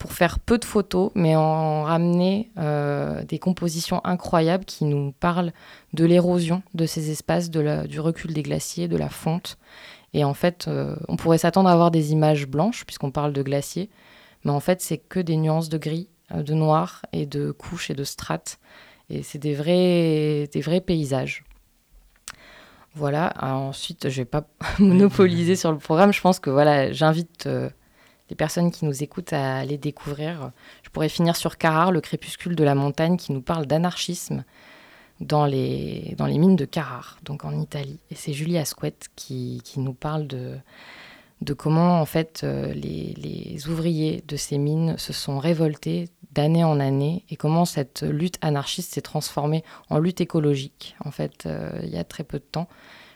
pour 0.06 0.14
faire 0.14 0.38
peu 0.38 0.60
de 0.60 0.66
photos, 0.66 1.10
mais 1.16 1.36
en 1.36 1.82
ramener 1.82 2.52
euh, 2.60 3.24
des 3.24 3.40
compositions 3.40 4.02
incroyables 4.06 4.64
qui 4.64 4.86
nous 4.86 5.14
parlent 5.14 5.52
de 5.94 6.06
l'érosion 6.06 6.62
de 6.76 6.86
ces 6.86 7.10
espaces, 7.10 7.50
de 7.50 7.88
du 7.88 8.00
recul 8.00 8.32
des 8.32 8.44
glaciers, 8.44 8.88
de 8.88 8.98
la 8.98 9.10
fonte. 9.10 9.58
Et 10.14 10.24
en 10.24 10.36
fait, 10.36 10.68
euh, 10.68 10.96
on 11.08 11.16
pourrait 11.16 11.40
s'attendre 11.40 11.70
à 11.70 11.72
avoir 11.72 11.90
des 11.90 12.12
images 12.12 12.46
blanches, 12.46 12.86
puisqu'on 12.86 13.10
parle 13.10 13.34
de 13.34 13.42
glaciers, 13.42 13.90
mais 14.44 14.52
en 14.52 14.60
fait, 14.60 14.80
c'est 14.80 15.00
que 15.00 15.20
des 15.20 15.38
nuances 15.38 15.70
de 15.70 15.80
gris, 15.80 16.08
euh, 16.36 16.44
de 16.44 16.54
noir 16.54 17.02
et 17.12 17.26
de 17.26 17.50
couches 17.50 17.90
et 17.90 17.96
de 17.96 18.04
strates. 18.04 18.60
Et 19.10 19.24
c'est 19.24 19.40
des 19.40 19.56
vrais, 19.56 20.48
des 20.54 20.62
vrais 20.62 20.82
paysages. 20.82 21.44
Voilà. 22.94 23.34
ensuite, 23.42 24.08
je 24.08 24.18
vais 24.18 24.26
pas 24.26 24.46
monopoliser 24.78 25.56
sur 25.56 25.72
le 25.72 25.80
programme. 25.80 26.14
Je 26.14 26.22
pense 26.22 26.38
que 26.38 26.52
voilà, 26.52 26.92
j'invite 26.92 27.48
euh, 27.48 27.72
les 28.30 28.36
personnes 28.36 28.72
qui 28.72 28.86
nous 28.86 29.04
écoutent 29.04 29.34
à 29.34 29.58
aller 29.58 29.78
découvrir. 29.78 30.52
Je 30.84 30.90
pourrais 30.90 31.10
finir 31.10 31.36
sur 31.36 31.58
Carrare, 31.58 31.92
le 31.92 32.02
crépuscule 32.02 32.56
de 32.56 32.64
la 32.64 32.76
montagne, 32.76 33.18
qui 33.18 33.32
nous 33.32 33.42
parle 33.42 33.66
d'anarchisme 33.66 34.44
dans 35.20 35.46
les, 35.46 36.16
dans 36.18 36.26
les 36.26 36.38
mines 36.38 36.56
de 36.56 36.66
Carrare, 36.66 37.20
donc 37.24 37.46
en 37.46 37.60
Italie. 37.60 38.00
Et 38.12 38.16
c'est 38.16 38.34
Julie 38.34 38.58
Asquette 38.58 39.08
qui, 39.16 39.62
qui, 39.64 39.80
nous 39.80 39.94
parle 39.94 40.28
de, 40.28 40.58
de 41.42 41.54
comment 41.54 42.02
en 42.02 42.06
fait 42.06 42.42
euh, 42.44 42.74
les, 42.74 43.14
les, 43.18 43.68
ouvriers 43.68 44.24
de 44.28 44.36
ces 44.36 44.58
mines 44.58 44.98
se 44.98 45.14
sont 45.14 45.40
révoltés 45.40 46.10
d'année 46.32 46.66
en 46.66 46.80
année 46.82 47.24
et 47.30 47.38
comment 47.38 47.64
cette 47.64 48.02
lutte 48.02 48.38
anarchiste 48.42 48.94
s'est 48.94 49.02
transformée 49.02 49.64
en 49.90 50.00
lutte 50.00 50.20
écologique, 50.20 50.96
en 51.04 51.12
fait, 51.12 51.46
euh, 51.46 51.80
il 51.84 51.90
y 51.90 51.98
a 51.98 52.04
très 52.04 52.24
peu 52.24 52.40
de 52.40 52.44
temps. 52.44 52.68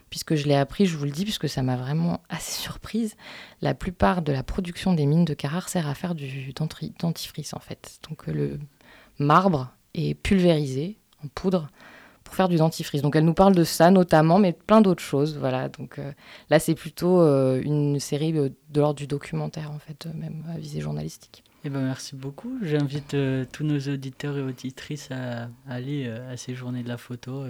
Puisque 0.10 0.36
je 0.36 0.48
l'ai 0.48 0.56
appris, 0.56 0.86
je 0.86 0.98
vous 0.98 1.06
le 1.06 1.12
dis, 1.12 1.24
puisque 1.24 1.48
ça 1.48 1.62
m'a 1.62 1.76
vraiment 1.76 2.22
assez 2.30 2.60
surprise, 2.60 3.16
la 3.62 3.74
plupart 3.74 4.22
de 4.22 4.32
la 4.32 4.44
production 4.44 4.94
des 4.94 5.06
mines 5.06 5.26
de 5.26 5.34
Carrare 5.34 5.70
sert 5.70 5.88
à 5.88 5.94
faire 5.94 6.16
du 6.16 6.54
dentifrice, 6.54 7.54
en 7.54 7.60
fait. 7.60 8.00
Donc 8.10 8.28
euh, 8.28 8.34
le 8.34 8.60
marbre 9.20 9.72
est 9.94 10.16
pulvérisé 10.16 10.98
en 11.24 11.28
poudre 11.28 11.68
pour 12.24 12.36
faire 12.36 12.50
du 12.50 12.58
dentifrice. 12.58 13.02
Donc 13.02 13.16
elle 13.16 13.26
nous 13.26 13.34
parle 13.34 13.56
de 13.56 13.64
ça 13.64 13.92
notamment, 13.92 14.40
mais 14.40 14.54
plein 14.54 14.82
d'autres 14.82 15.04
choses. 15.04 15.38
Voilà. 15.38 15.70
Donc 15.70 16.00
euh, 16.00 16.12
là, 16.50 16.60
c'est 16.60 16.76
plutôt 16.76 17.22
une 17.22 18.00
série 18.00 18.34
de 18.34 18.52
l'ordre 18.76 19.00
du 19.00 19.08
documentaire, 19.08 19.72
en 19.72 19.80
fait, 19.80 20.08
même 20.16 20.44
à 20.54 20.58
visée 20.58 20.82
journalistique. 20.82 21.44
Eh 21.66 21.70
ben, 21.70 21.82
merci 21.82 22.16
beaucoup. 22.16 22.58
J'invite 22.62 23.16
euh, 23.16 23.44
tous 23.52 23.66
nos 23.66 23.80
auditeurs 23.80 24.38
et 24.38 24.42
auditrices 24.42 25.10
à, 25.12 25.50
aller 25.68 26.06
euh, 26.08 26.32
à 26.32 26.38
ces 26.38 26.56
journées 26.56 26.84
de 26.84 26.88
la 26.88 26.98
photo. 26.98 27.44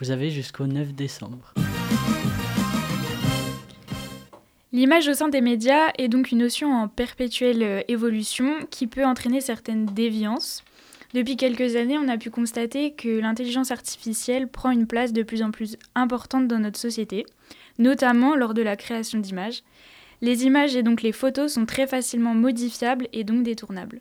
Euh. 0.00 0.04
vous 0.04 0.10
avez 0.10 0.30
jusqu'au 0.30 0.66
9 0.66 0.94
décembre. 0.94 1.54
L'image 4.72 5.08
au 5.08 5.14
sein 5.14 5.28
des 5.28 5.40
médias 5.40 5.90
est 5.98 6.08
donc 6.08 6.30
une 6.30 6.38
notion 6.38 6.72
en 6.72 6.88
perpétuelle 6.88 7.84
évolution 7.88 8.66
qui 8.70 8.86
peut 8.86 9.04
entraîner 9.04 9.40
certaines 9.40 9.86
déviances. 9.86 10.62
Depuis 11.12 11.36
quelques 11.36 11.74
années, 11.74 11.98
on 11.98 12.08
a 12.08 12.16
pu 12.16 12.30
constater 12.30 12.92
que 12.92 13.20
l'intelligence 13.20 13.72
artificielle 13.72 14.46
prend 14.46 14.70
une 14.70 14.86
place 14.86 15.12
de 15.12 15.24
plus 15.24 15.42
en 15.42 15.50
plus 15.50 15.76
importante 15.96 16.46
dans 16.46 16.60
notre 16.60 16.78
société, 16.78 17.26
notamment 17.78 18.36
lors 18.36 18.54
de 18.54 18.62
la 18.62 18.76
création 18.76 19.18
d'images. 19.18 19.64
Les 20.22 20.44
images 20.44 20.76
et 20.76 20.84
donc 20.84 21.02
les 21.02 21.12
photos 21.12 21.52
sont 21.54 21.66
très 21.66 21.88
facilement 21.88 22.34
modifiables 22.34 23.08
et 23.12 23.24
donc 23.24 23.42
détournables. 23.42 24.00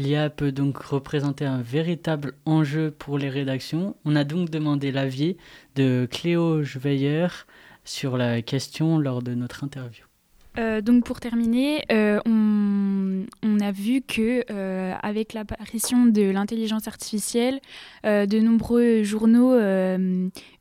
L'IA 0.00 0.30
peut 0.30 0.50
donc 0.50 0.78
représenter 0.78 1.44
un 1.44 1.60
véritable 1.60 2.32
enjeu 2.46 2.90
pour 2.90 3.18
les 3.18 3.28
rédactions. 3.28 3.96
On 4.06 4.16
a 4.16 4.24
donc 4.24 4.48
demandé 4.48 4.92
l'avis 4.92 5.36
de 5.76 6.08
Cléo 6.10 6.64
Schweyer 6.64 7.26
sur 7.84 8.16
la 8.16 8.40
question 8.40 8.98
lors 8.98 9.22
de 9.22 9.34
notre 9.34 9.62
interview. 9.62 10.04
Euh, 10.58 10.80
donc 10.80 11.04
pour 11.04 11.20
terminer, 11.20 11.84
euh, 11.92 12.18
on, 12.24 13.60
a 13.60 13.72
vu 13.72 14.00
que 14.00 14.42
euh, 14.50 14.94
avec 15.02 15.34
l'apparition 15.34 16.06
de 16.06 16.22
l'intelligence 16.30 16.88
artificielle, 16.88 17.60
de 18.04 18.40
nombreux 18.40 19.02
journaux 19.02 19.54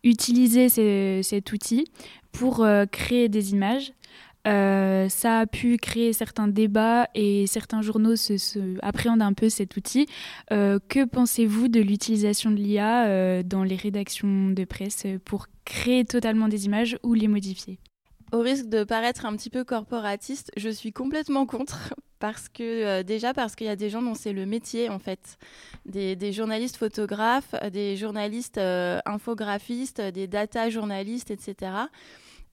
utilisaient 0.04 1.24
cet 1.24 1.54
outil 1.54 1.86
pour 2.34 2.68
créer 2.92 3.30
des 3.30 3.54
images. 3.54 3.94
Euh, 4.48 5.10
ça 5.10 5.40
a 5.40 5.46
pu 5.46 5.78
créer 5.78 6.14
certains 6.14 6.48
débats 6.48 7.08
et 7.14 7.46
certains 7.48 7.82
journaux 7.82 8.16
appréhendent 8.82 9.22
un 9.22 9.34
peu 9.34 9.50
cet 9.50 9.76
outil. 9.76 10.08
Euh, 10.52 10.80
que 10.88 11.06
pensez-vous 11.06 11.68
de 11.68 11.82
l'utilisation 11.82 12.52
de 12.52 12.56
l'IA 12.56 13.08
euh, 13.08 13.44
dans 13.44 13.64
les 13.64 13.76
rédactions 13.76 14.50
de 14.50 14.64
presse 14.64 15.06
pour 15.26 15.48
créer 15.66 16.06
totalement 16.06 16.48
des 16.48 16.66
images 16.66 16.98
ou 17.04 17.14
les 17.14 17.28
modifier? 17.28 17.80
Au 18.32 18.40
risque 18.40 18.68
de 18.68 18.84
paraître 18.84 19.26
un 19.26 19.36
petit 19.36 19.50
peu 19.50 19.64
corporatiste, 19.64 20.52
je 20.56 20.70
suis 20.70 20.94
complètement 20.94 21.46
contre. 21.46 21.94
Parce 22.20 22.50
que 22.50 23.02
déjà 23.02 23.34
parce 23.34 23.56
qu'il 23.56 23.68
y 23.68 23.70
a 23.70 23.78
des 23.78 23.90
gens 23.90 24.02
dont 24.02 24.14
c'est 24.14 24.34
le 24.34 24.46
métier 24.46 24.90
en 24.90 25.00
fait, 25.00 25.38
des 25.86 26.34
journalistes 26.34 26.76
photographes, 26.76 27.56
des 27.72 27.96
journalistes 27.96 28.60
infographistes, 29.06 30.02
des 30.02 30.28
data 30.28 30.70
journalistes, 30.70 31.32
etc. 31.32 31.72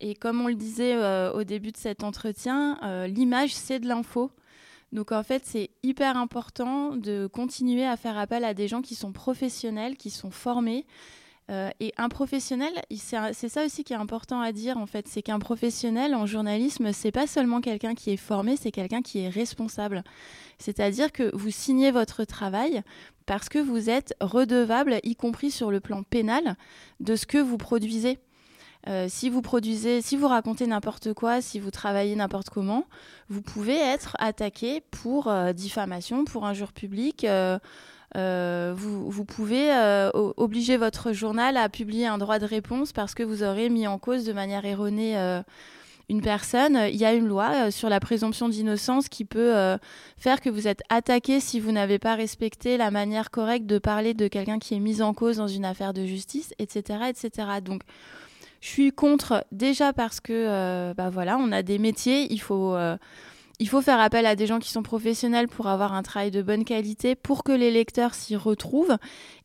Et 0.01 0.15
comme 0.15 0.41
on 0.41 0.49
le 0.49 0.55
disait 0.55 0.95
euh, 0.95 1.33
au 1.33 1.45
début 1.45 1.73
de 1.73 1.77
cet 1.77 2.05
entretien, 2.05 2.79
euh, 2.83 3.07
l'image, 3.07 3.55
c'est 3.55 3.79
de 3.79 3.89
l'info. 3.89 4.31
Donc 4.93 5.13
en 5.13 5.23
fait, 5.23 5.43
c'est 5.45 5.71
hyper 5.83 6.17
important 6.17 6.97
de 6.97 7.27
continuer 7.27 7.87
à 7.87 7.97
faire 7.97 8.19
appel 8.19 8.45
à 8.45 8.55
des 8.55 8.69
gens 8.69 8.83
qui 8.83 8.95
sont 8.95 9.13
professionnels, 9.13 9.97
qui 9.97 10.11
sont 10.11 10.31
formés. 10.31 10.87
Euh, 11.49 11.71
et 11.79 11.93
un 11.97 12.09
professionnel, 12.09 12.73
c'est 12.91 13.49
ça 13.49 13.65
aussi 13.65 13.85
qui 13.85 13.93
est 13.93 13.97
important 13.97 14.41
à 14.41 14.51
dire 14.51 14.79
en 14.79 14.87
fait, 14.87 15.07
c'est 15.07 15.23
qu'un 15.23 15.39
professionnel 15.39 16.15
en 16.15 16.27
journalisme, 16.27 16.93
c'est 16.93 17.13
pas 17.13 17.29
seulement 17.29 17.61
quelqu'un 17.61 17.95
qui 17.95 18.11
est 18.11 18.17
formé, 18.17 18.57
c'est 18.57 18.73
quelqu'un 18.73 19.01
qui 19.01 19.21
est 19.21 19.29
responsable. 19.29 20.03
C'est-à-dire 20.59 21.13
que 21.13 21.35
vous 21.37 21.51
signez 21.51 21.93
votre 21.93 22.25
travail 22.25 22.83
parce 23.27 23.49
que 23.49 23.61
vous 23.61 23.91
êtes 23.91 24.15
redevable, 24.21 24.99
y 25.05 25.15
compris 25.15 25.51
sur 25.51 25.71
le 25.71 25.81
plan 25.81 26.03
pénal, 26.03 26.57
de 26.99 27.15
ce 27.15 27.27
que 27.27 27.39
vous 27.39 27.59
produisez. 27.59 28.19
Euh, 28.89 29.07
si 29.09 29.31
vous 29.31 29.43
produisez, 29.43 30.01
si 30.01 30.17
vous 30.17 30.29
racontez 30.29 30.67
n'importe 30.67 31.13
quoi, 31.13 31.41
si 31.41 31.59
vous 31.59 31.71
travaillez 31.71 32.15
n'importe 32.15 32.51
comment, 32.51 32.85
vous 33.29 33.43
pouvez 33.43 33.77
être 33.77 34.17
attaqué 34.21 34.83
pour 34.93 35.27
euh, 35.27 35.53
diffamation, 35.53 36.25
pour 36.25 36.47
injure 36.47 36.73
publique. 36.73 37.25
Euh, 37.25 38.75
vous, 38.77 39.11
vous, 39.11 39.25
pouvez 39.25 39.71
obliger 40.37 40.77
votre 40.77 41.13
journal 41.13 41.57
à 41.57 41.69
publier 41.69 42.07
un 42.07 42.17
droit 42.17 42.39
de 42.39 42.47
réponse 42.47 42.93
parce 42.93 43.15
que 43.15 43.23
vous 43.23 43.43
aurez 43.43 43.69
mis 43.69 43.87
en 43.87 43.99
cause 43.99 44.25
de 44.25 44.33
manière 44.33 44.65
erronée 44.65 45.43
une 46.09 46.23
personne. 46.23 46.81
Il 46.89 46.97
y 46.97 47.05
a 47.05 47.13
une 47.13 47.27
loi 47.27 47.71
sur 47.71 47.91
la 47.91 48.01
présomption 48.01 48.49
d'innocence 48.49 49.11
qui 49.11 49.27
peut 49.27 49.77
faire 50.17 50.41
que 50.41 50.49
vous 50.49 50.67
êtes 50.67 50.83
attaqué 50.89 51.41
si 51.41 51.61
vous 51.61 51.73
n'avez 51.73 51.99
pas 51.99 52.15
respecté 52.15 52.79
la 52.79 52.91
manière 52.91 53.31
correcte 53.31 53.67
de 53.67 53.79
parler 53.79 54.15
de 54.15 54.29
quelqu'un 54.29 54.61
qui 54.61 54.75
est 54.75 54.81
mis 54.81 55.03
en 55.03 55.13
cause 55.13 55.37
dans 55.37 55.49
une 55.49 55.67
affaire 55.67 55.93
de 55.93 56.07
justice, 56.07 56.55
etc., 56.59 57.11
etc. 57.11 57.49
Donc 57.63 57.83
je 58.67 58.73
suis 58.73 58.91
contre 58.91 59.47
déjà 59.53 59.93
parce 59.93 60.19
que 60.19 60.33
euh, 60.33 60.93
bah 60.93 61.09
voilà, 61.09 61.39
on 61.39 61.53
a 61.53 61.63
des 61.63 61.79
métiers, 61.79 62.27
il 62.33 62.41
faut 62.41 62.75
euh, 62.75 62.97
il 63.61 63.69
faut 63.69 63.81
faire 63.81 64.01
appel 64.01 64.27
à 64.27 64.35
des 64.35 64.49
gens 64.49 64.59
qui 64.59 64.73
sont 64.73 64.83
professionnels 64.83 65.47
pour 65.47 65.69
avoir 65.69 65.95
un 65.95 66.03
travail 66.03 66.33
de 66.33 66.43
bonne 66.43 66.65
qualité, 66.65 67.15
pour 67.15 67.45
que 67.45 67.53
les 67.53 67.71
lecteurs 67.71 68.13
s'y 68.13 68.35
retrouvent. 68.35 68.97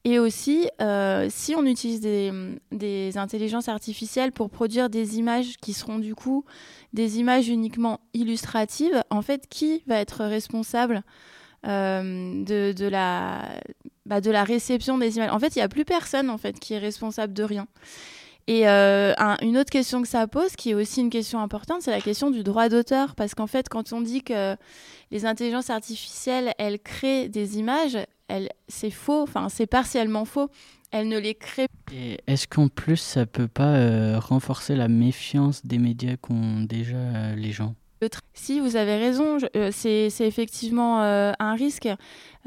Et 0.06 0.18
aussi, 0.18 0.68
euh, 0.82 1.28
si 1.30 1.54
on 1.54 1.68
utilise 1.68 2.02
des, 2.02 2.32
des, 2.72 3.16
intelligences 3.20 3.70
artificielles 3.70 4.32
pour 4.32 4.50
produire 4.50 4.90
des 4.90 5.20
images 5.20 5.58
qui 5.62 5.74
seront 5.74 6.00
du 6.00 6.16
coup 6.16 6.44
des 6.92 7.20
images 7.20 7.48
uniquement 7.48 8.00
illustratives, 8.16 9.04
en 9.12 9.22
fait, 9.22 9.48
qui 9.48 9.84
va 9.86 10.00
être 10.00 10.26
responsable 10.26 11.04
de, 11.64 12.72
de, 12.74 12.88
la, 12.88 13.50
bah, 14.08 14.20
de 14.20 14.32
la 14.32 14.44
réception 14.44 14.98
des 14.98 15.18
images? 15.18 15.32
En 15.32 15.40
fait, 15.40 15.56
il 15.56 15.60
n'y 15.60 15.64
a 15.64 15.70
plus 15.70 15.86
personne 15.86 16.32
en 16.32 16.40
fait 16.40 16.60
qui 16.60 16.74
est 16.74 16.80
responsable 16.80 17.34
de 17.34 17.44
rien. 17.44 17.68
Et 18.48 18.68
euh, 18.68 19.14
une 19.42 19.58
autre 19.58 19.70
question 19.70 20.02
que 20.02 20.08
ça 20.08 20.28
pose, 20.28 20.56
qui 20.56 20.72
est 20.72 20.74
aussi 20.74 21.02
une 21.02 21.10
question 21.10 21.40
importante, 21.40 21.82
c'est 21.82 21.92
la 21.92 22.02
question 22.02 22.32
du 22.32 22.44
droit 22.44 22.70
d'auteur. 22.70 23.16
Parce 23.16 23.36
qu'en 23.36 23.48
fait, 23.48 23.70
quand 23.70 23.94
on 23.94 24.02
dit 24.02 24.24
que 24.24 24.56
les 25.12 25.26
intelligences 25.26 25.70
artificielles, 25.70 26.54
elles 26.58 26.80
créent 26.80 27.30
des 27.30 27.58
images, 27.60 27.98
c'est 28.68 28.92
faux, 28.92 29.22
enfin 29.22 29.50
c'est 29.50 29.68
partiellement 29.68 30.26
faux. 30.26 30.50
Elles 30.92 31.08
ne 31.08 31.18
les 31.18 31.36
créent. 31.36 31.68
Et 31.94 32.18
est-ce 32.28 32.48
qu'en 32.48 32.68
plus, 32.68 32.98
ça 32.98 33.26
peut 33.26 33.48
pas 33.48 33.76
euh, 33.76 34.20
renforcer 34.20 34.76
la 34.76 34.90
méfiance 34.90 35.66
des 35.66 35.78
médias 35.78 36.18
qu'ont 36.18 36.62
déjà 36.62 36.98
euh, 36.98 37.36
les 37.36 37.52
gens? 37.52 37.76
Si 38.34 38.60
vous 38.60 38.76
avez 38.76 38.98
raison, 38.98 39.38
euh, 39.56 39.70
c'est 39.72 40.10
effectivement 40.20 41.04
euh, 41.04 41.32
un 41.40 41.54
risque. 41.54 41.88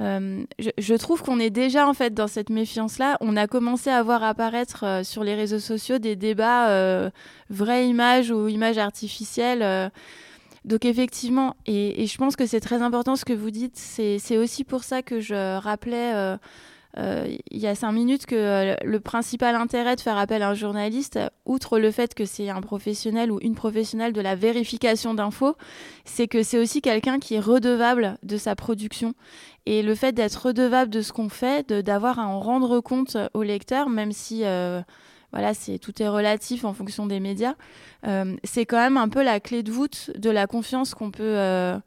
Euh, 0.01 0.45
je, 0.59 0.95
trouve 0.95 1.23
qu'on 1.23 1.39
est 1.39 1.51
déjà 1.51 1.89
en 1.89 1.95
fait 1.95 2.13
dans 2.15 2.27
cette 2.27 2.51
méfiance-là. 2.51 3.17
On 3.21 3.37
a 3.37 3.47
commencé 3.47 3.91
à 3.91 4.03
voir 4.03 4.25
apparaître 4.25 5.03
sur 5.05 5.23
les 5.23 5.35
réseaux 5.35 5.61
sociaux 5.61 5.99
des 5.99 6.17
débats 6.17 7.11
vraie 7.51 7.87
image 7.87 8.31
ou 8.31 8.49
image 8.49 8.79
artificielle. 8.79 9.91
donc 10.65 10.85
effectivement, 10.85 11.55
et, 11.67 12.07
je 12.07 12.19
pense 12.19 12.35
que 12.35 12.47
c'est 12.47 12.61
très 12.61 12.83
important 12.83 13.15
ce 13.15 13.25
que 13.25 13.33
vous 13.33 13.53
dites. 13.53 13.77
C'est 13.77 14.37
aussi 14.37 14.65
pour 14.65 14.83
ça 14.83 15.03
que 15.03 15.21
je 15.21 15.59
rappelais 15.59 16.37
il 16.97 17.59
y 17.59 17.67
a 17.67 17.75
cinq 17.75 17.93
minutes 17.93 18.27
que 18.27 18.35
euh, 18.37 18.77
le 18.85 19.01
principal 19.01 19.57
intérêt 19.57 19.97
de 19.97 20.01
faire 20.01 20.17
appel 20.17 20.43
à 20.43 20.51
un 20.51 20.55
journaliste, 20.55 21.19
outre 21.45 21.79
le 21.79 21.91
fait 21.91 22.15
que 22.15 22.25
c'est 22.25 22.51
un 22.51 22.61
professionnel 22.61 23.33
ou 23.33 23.39
une 23.41 23.55
professionnelle 23.55 24.13
de 24.13 24.21
la 24.21 24.37
vérification 24.37 25.15
d'infos, 25.15 25.57
c'est 26.05 26.29
que 26.29 26.43
c'est 26.43 26.59
aussi 26.59 26.83
quelqu'un 26.83 27.19
qui 27.19 27.35
est 27.35 27.41
redevable 27.41 28.17
de 28.23 28.37
sa 28.37 28.55
production. 28.55 29.15
Et 29.67 29.83
le 29.83 29.95
fait 29.95 30.13
d'être 30.13 30.47
redevable 30.47 30.91
de 30.91 31.01
ce 31.01 31.13
qu'on 31.13 31.29
fait, 31.29 31.73
d'avoir 31.73 32.19
à 32.19 32.27
en 32.27 32.39
rendre 32.39 32.81
compte 32.81 33.17
au 33.33 33.43
lecteur, 33.43 33.89
même 33.89 34.13
si 34.13 34.45
euh, 34.45 34.81
voilà, 35.33 35.53
c'est 35.55 35.79
tout 35.79 36.01
est 36.01 36.09
relatif 36.09 36.65
en 36.65 36.75
fonction 36.75 37.07
des 37.07 37.19
médias, 37.19 37.55
c'est 38.45 38.67
quand 38.67 38.77
même 38.77 38.99
un 38.99 39.09
peu 39.09 39.25
la 39.25 39.41
clé 39.41 39.63
de 39.63 39.73
voûte 39.73 40.13
de 40.17 40.31
la 40.31 40.47
confiance 40.47 40.95
qu'on 40.95 41.11
peut 41.11 41.81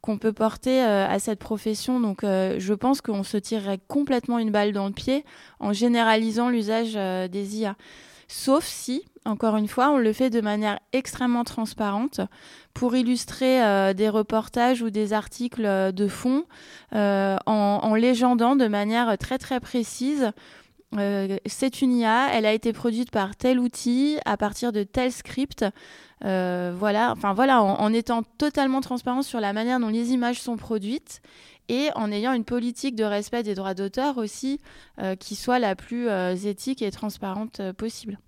qu'on 0.00 0.18
peut 0.18 0.32
porter 0.32 0.82
euh, 0.82 1.06
à 1.06 1.18
cette 1.18 1.38
profession. 1.38 2.00
Donc 2.00 2.24
euh, 2.24 2.56
je 2.58 2.74
pense 2.74 3.00
qu'on 3.00 3.22
se 3.22 3.36
tirerait 3.36 3.80
complètement 3.88 4.38
une 4.38 4.50
balle 4.50 4.72
dans 4.72 4.86
le 4.86 4.92
pied 4.92 5.24
en 5.58 5.72
généralisant 5.72 6.48
l'usage 6.48 6.92
euh, 6.96 7.28
des 7.28 7.58
IA. 7.58 7.76
Sauf 8.28 8.64
si, 8.64 9.04
encore 9.24 9.56
une 9.56 9.66
fois, 9.66 9.90
on 9.90 9.98
le 9.98 10.12
fait 10.12 10.30
de 10.30 10.40
manière 10.40 10.78
extrêmement 10.92 11.42
transparente 11.42 12.20
pour 12.74 12.94
illustrer 12.94 13.92
des 13.94 14.08
reportages 14.08 14.82
ou 14.82 14.90
des 14.90 15.12
articles 15.12 15.64
de 15.92 16.06
fond 16.06 16.44
en, 16.92 17.38
en 17.46 17.94
légendant 17.96 18.54
de 18.54 18.68
manière 18.68 19.18
très 19.18 19.36
très 19.36 19.58
précise 19.58 20.30
euh, 20.98 21.38
c'est 21.46 21.82
une 21.82 21.96
IA, 21.96 22.30
elle 22.32 22.46
a 22.46 22.52
été 22.52 22.72
produite 22.72 23.10
par 23.10 23.36
tel 23.36 23.60
outil 23.60 24.18
à 24.24 24.36
partir 24.36 24.72
de 24.72 24.82
tel 24.82 25.12
script. 25.12 25.64
Euh, 26.24 26.74
voilà, 26.76 27.12
enfin 27.12 27.32
voilà, 27.32 27.62
en, 27.62 27.92
étant 27.92 28.22
totalement 28.22 28.80
transparent 28.80 29.22
sur 29.22 29.40
la 29.40 29.52
manière 29.52 29.78
dont 29.80 29.88
les 29.88 30.12
images 30.12 30.40
sont 30.40 30.56
produites 30.56 31.22
et 31.68 31.90
en 31.94 32.10
ayant 32.10 32.32
une 32.32 32.44
politique 32.44 32.96
de 32.96 33.04
respect 33.04 33.44
des 33.44 33.54
droits 33.54 33.74
d'auteur 33.74 34.18
aussi 34.18 34.60
euh, 35.00 35.14
qui 35.14 35.36
soit 35.36 35.60
la 35.60 35.76
plus 35.76 36.08
éthique 36.44 36.82
et 36.82 36.90
transparente 36.90 37.62
possible. 37.72 38.18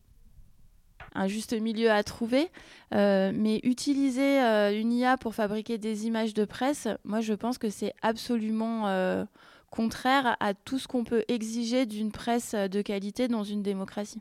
Un 1.14 1.26
juste 1.26 1.52
milieu 1.52 1.90
à 1.90 2.02
trouver, 2.04 2.48
mais 2.92 3.60
utiliser 3.64 4.38
une 4.40 4.92
IA 4.92 5.18
pour 5.18 5.34
fabriquer 5.34 5.76
des 5.76 6.06
images 6.06 6.32
de 6.32 6.46
presse, 6.46 6.88
moi 7.04 7.20
je 7.20 7.34
pense 7.34 7.58
que 7.58 7.68
c'est 7.68 7.92
absolument 8.00 9.26
contraire 9.72 10.36
à 10.38 10.52
tout 10.54 10.78
ce 10.78 10.86
qu'on 10.86 11.02
peut 11.02 11.24
exiger 11.28 11.86
d'une 11.86 12.12
presse 12.12 12.54
de 12.54 12.82
qualité 12.82 13.26
dans 13.26 13.42
une 13.42 13.62
démocratie. 13.62 14.20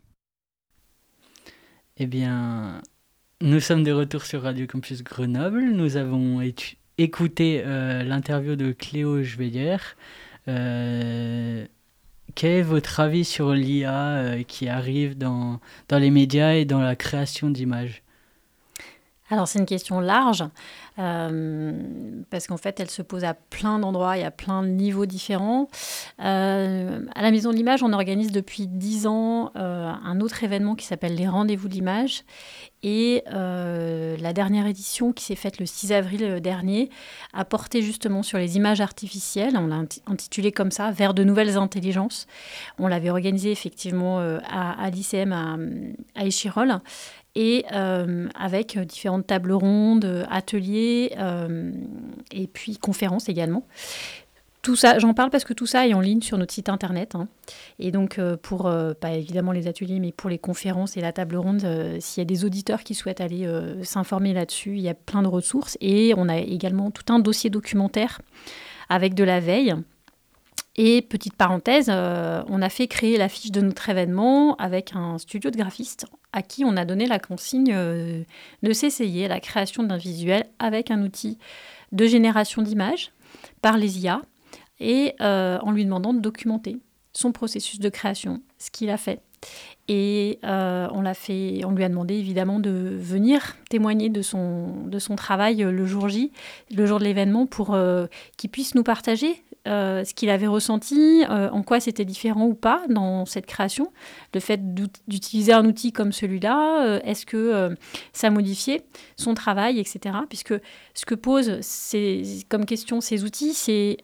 Eh 1.97 2.08
bien, 2.08 2.82
nous 3.41 3.60
sommes 3.60 3.84
de 3.84 3.91
retour 3.91 4.24
sur 4.24 4.43
Radio 4.43 4.66
Campus 4.66 5.04
Grenoble. 5.04 5.62
Nous 5.62 5.97
avons 5.97 6.41
écouté 6.97 7.62
euh, 7.66 8.02
l'interview 8.04 8.56
de 8.56 8.72
Cléo 8.72 9.22
Jveiller. 9.22 9.78
Euh, 10.47 11.66
quel 12.34 12.52
est 12.52 12.62
votre 12.62 13.02
avis 13.02 13.26
sur 13.26 13.54
l'IA 13.54 14.16
euh, 14.16 14.43
qui 14.43 14.70
arrive 14.70 15.18
dans 15.18 15.60
les 15.91 16.12
médias 16.12 16.54
et 16.54 16.64
dans 16.64 16.80
la 16.80 16.95
création 16.95 17.49
d'images? 17.49 18.04
Alors 19.32 19.48
c'est 19.48 19.60
une 19.60 19.66
question 19.66 20.02
large 20.02 20.44
euh, 21.00 21.72
parce 22.30 22.48
qu'en 22.48 22.58
fait 22.58 22.82
elle 22.82 22.90
se 22.90 23.02
pose 23.02 23.24
à 23.24 23.34
plein 23.34 23.80
d'endroits, 23.80 24.18
y 24.18 24.24
a 24.24 24.32
plein 24.32 24.62
de 24.62 24.68
niveaux 24.68 25.06
différents. 25.06 25.70
Euh, 26.22 27.06
à 27.16 27.22
la 27.22 27.32
Maison 27.32 27.52
de 27.52 27.56
l'Image, 27.56 27.82
on 27.82 27.94
organise 27.94 28.34
depuis 28.34 28.68
dix 28.68 29.08
ans 29.08 29.52
euh, 29.56 29.90
un 30.04 30.20
autre 30.20 30.44
événement 30.44 30.76
qui 30.76 30.86
s'appelle 30.86 31.16
les 31.16 31.30
Rendez-vous 31.30 31.70
de 31.70 31.74
l'Image 31.74 32.24
et 32.84 33.24
la 33.32 34.34
dernière 34.34 34.66
édition 34.66 35.14
qui 35.14 35.24
s'est 35.24 35.36
faite 35.36 35.60
le 35.60 35.68
6 35.68 35.94
avril 35.94 36.42
dernier 36.42 36.90
a 37.32 37.46
porté 37.46 37.84
justement 37.84 38.24
sur 38.24 38.40
les 38.40 38.58
images 38.58 38.82
artificielles. 38.82 39.56
On 39.56 39.68
l'a 39.68 39.84
intitulé 40.08 40.52
comme 40.52 40.72
ça, 40.72 40.90
vers 40.90 41.14
de 41.14 41.24
nouvelles 41.24 41.58
intelligences. 41.58 42.26
On 42.80 42.88
l'avait 42.88 43.12
organisé 43.12 43.52
effectivement 43.52 44.18
à, 44.20 44.84
à 44.84 44.90
l'ICM 44.90 45.32
à, 45.32 45.58
à 46.20 46.26
et 47.36 47.66
euh, 47.72 48.28
avec 48.36 48.78
différentes 48.80 49.28
tables 49.28 49.54
rondes, 49.54 50.26
ateliers 50.30 51.14
euh, 51.18 51.72
et 52.32 52.48
puis 52.48 52.78
conférences 52.78 53.30
également. 53.30 53.66
Tout 54.62 54.76
ça, 54.76 55.00
j'en 55.00 55.16
parle 55.16 55.32
parce 55.32 55.44
que 55.44 55.54
tout 55.54 55.66
ça 55.66 55.88
est 55.88 55.96
en 55.96 56.02
ligne 56.02 56.22
sur 56.22 56.38
notre 56.38 56.54
site 56.54 56.70
internet. 56.70 57.16
Hein. 57.16 57.28
Et 57.80 57.90
donc, 57.90 58.20
euh, 58.20 58.38
pour, 58.38 58.72
pas 59.00 59.12
évidemment 59.14 59.54
les 59.54 59.68
ateliers, 59.68 60.00
mais 60.00 60.12
pour 60.12 60.30
les 60.30 60.38
conférences 60.38 60.98
et 60.98 61.02
la 61.02 61.12
table 61.12 61.36
ronde, 61.38 61.66
s'il 62.00 62.22
y 62.22 62.26
a 62.26 62.26
des 62.26 62.46
auditeurs 62.46 62.84
qui 62.84 62.94
souhaitent 62.94 63.22
aller 63.22 63.50
s'informer 63.82 64.34
là-dessus, 64.34 64.76
il 64.76 64.82
y 64.82 64.90
a 64.90 64.94
plein 64.94 65.24
de 65.24 65.28
ressources. 65.28 65.78
Et 65.82 66.14
on 66.16 66.30
a 66.30 66.38
également 66.38 66.92
tout 66.92 67.12
un 67.12 67.18
dossier 67.18 67.50
documentaire 67.50 68.22
avec 68.88 69.16
de 69.16 69.24
la 69.24 69.40
veille 69.40 69.74
et 70.78 71.01
petite 71.01 71.36
parenthèse, 71.36 71.88
euh, 71.89 72.43
on 72.47 72.61
a 72.61 72.69
fait 72.69 72.88
créer 72.88 73.17
l'affiche 73.17 73.51
de 73.51 73.59
notre 73.59 73.89
événement 73.89 74.55
avec 74.55 74.95
un 74.95 75.17
studio 75.17 75.51
de 75.51 75.57
graphistes 75.57 76.05
à 76.32 76.41
qui 76.41 76.63
on 76.63 76.78
a 76.78 76.86
donné 76.86 77.07
la 77.07 77.19
consigne 77.19 77.74
euh, 77.74 78.24
de 78.63 78.74
s'essayer 78.74 79.26
à 79.26 79.28
la 79.28 79.41
création 79.41 79.84
d'un 79.84 79.97
visuel 79.97 80.45
avec 80.59 80.89
un 80.89 81.01
outil 81.03 81.38
de 81.91 82.05
génération 82.05 82.61
d'images 82.61 83.11
par 83.61 83.78
les 83.78 83.99
IA 83.99 84.22
et 84.80 85.13
euh, 85.19 85.59
en 85.61 85.72
lui 85.72 85.84
demandant 85.84 86.13
de 86.13 86.22
documenter 86.22 86.78
son 87.11 87.34
processus 87.34 87.80
de 87.80 87.89
création, 87.89 88.41
ce 88.57 88.72
qu'il 88.72 88.89
a 88.89 88.97
fait. 88.97 89.22
Et 89.89 90.39
on, 90.43 91.01
l'a 91.01 91.15
fait, 91.15 91.65
on 91.65 91.72
lui 91.72 91.84
a 91.84 91.89
demandé 91.89 92.13
évidemment 92.13 92.59
de 92.59 92.95
venir 92.97 93.57
témoigner 93.69 94.09
de 94.09 94.22
son, 94.22 94.86
de 94.86 94.99
son 94.99 95.15
travail 95.15 95.57
le 95.57 95.86
jour 95.86 96.07
J, 96.07 96.32
le 96.74 96.86
jour 96.86 96.99
de 96.99 97.03
l'événement, 97.03 97.47
pour 97.47 97.76
qu'il 98.38 98.49
puisse 98.51 98.76
nous 98.76 98.84
partager 98.84 99.43
euh, 99.68 100.03
ce 100.03 100.16
qu'il 100.16 100.32
avait 100.32 100.47
ressenti, 100.47 101.24
euh, 101.30 101.47
en 101.51 101.62
quoi 101.62 101.80
c'était 101.80 102.03
différent 102.03 102.47
ou 102.47 102.55
pas 102.55 102.82
dans 102.89 103.28
cette 103.28 103.45
création, 103.45 103.91
le 104.34 104.39
fait 104.39 104.74
d'utiliser 105.07 105.53
un 105.53 105.66
outil 105.66 105.91
comme 105.91 106.12
celui-là, 106.12 106.84
euh, 106.84 106.99
est-ce 107.03 107.28
que 107.28 107.76
ça 108.12 108.32
modifiait 108.32 108.84
son 109.18 109.36
travail, 109.36 109.80
etc. 109.80 110.16
Puisque 110.28 110.55
ce 110.95 111.05
que 111.05 111.14
posent 111.14 111.59
comme 112.49 112.66
question 112.66 113.01
ces 113.01 113.24
outils, 113.24 113.53
c'est 113.53 113.97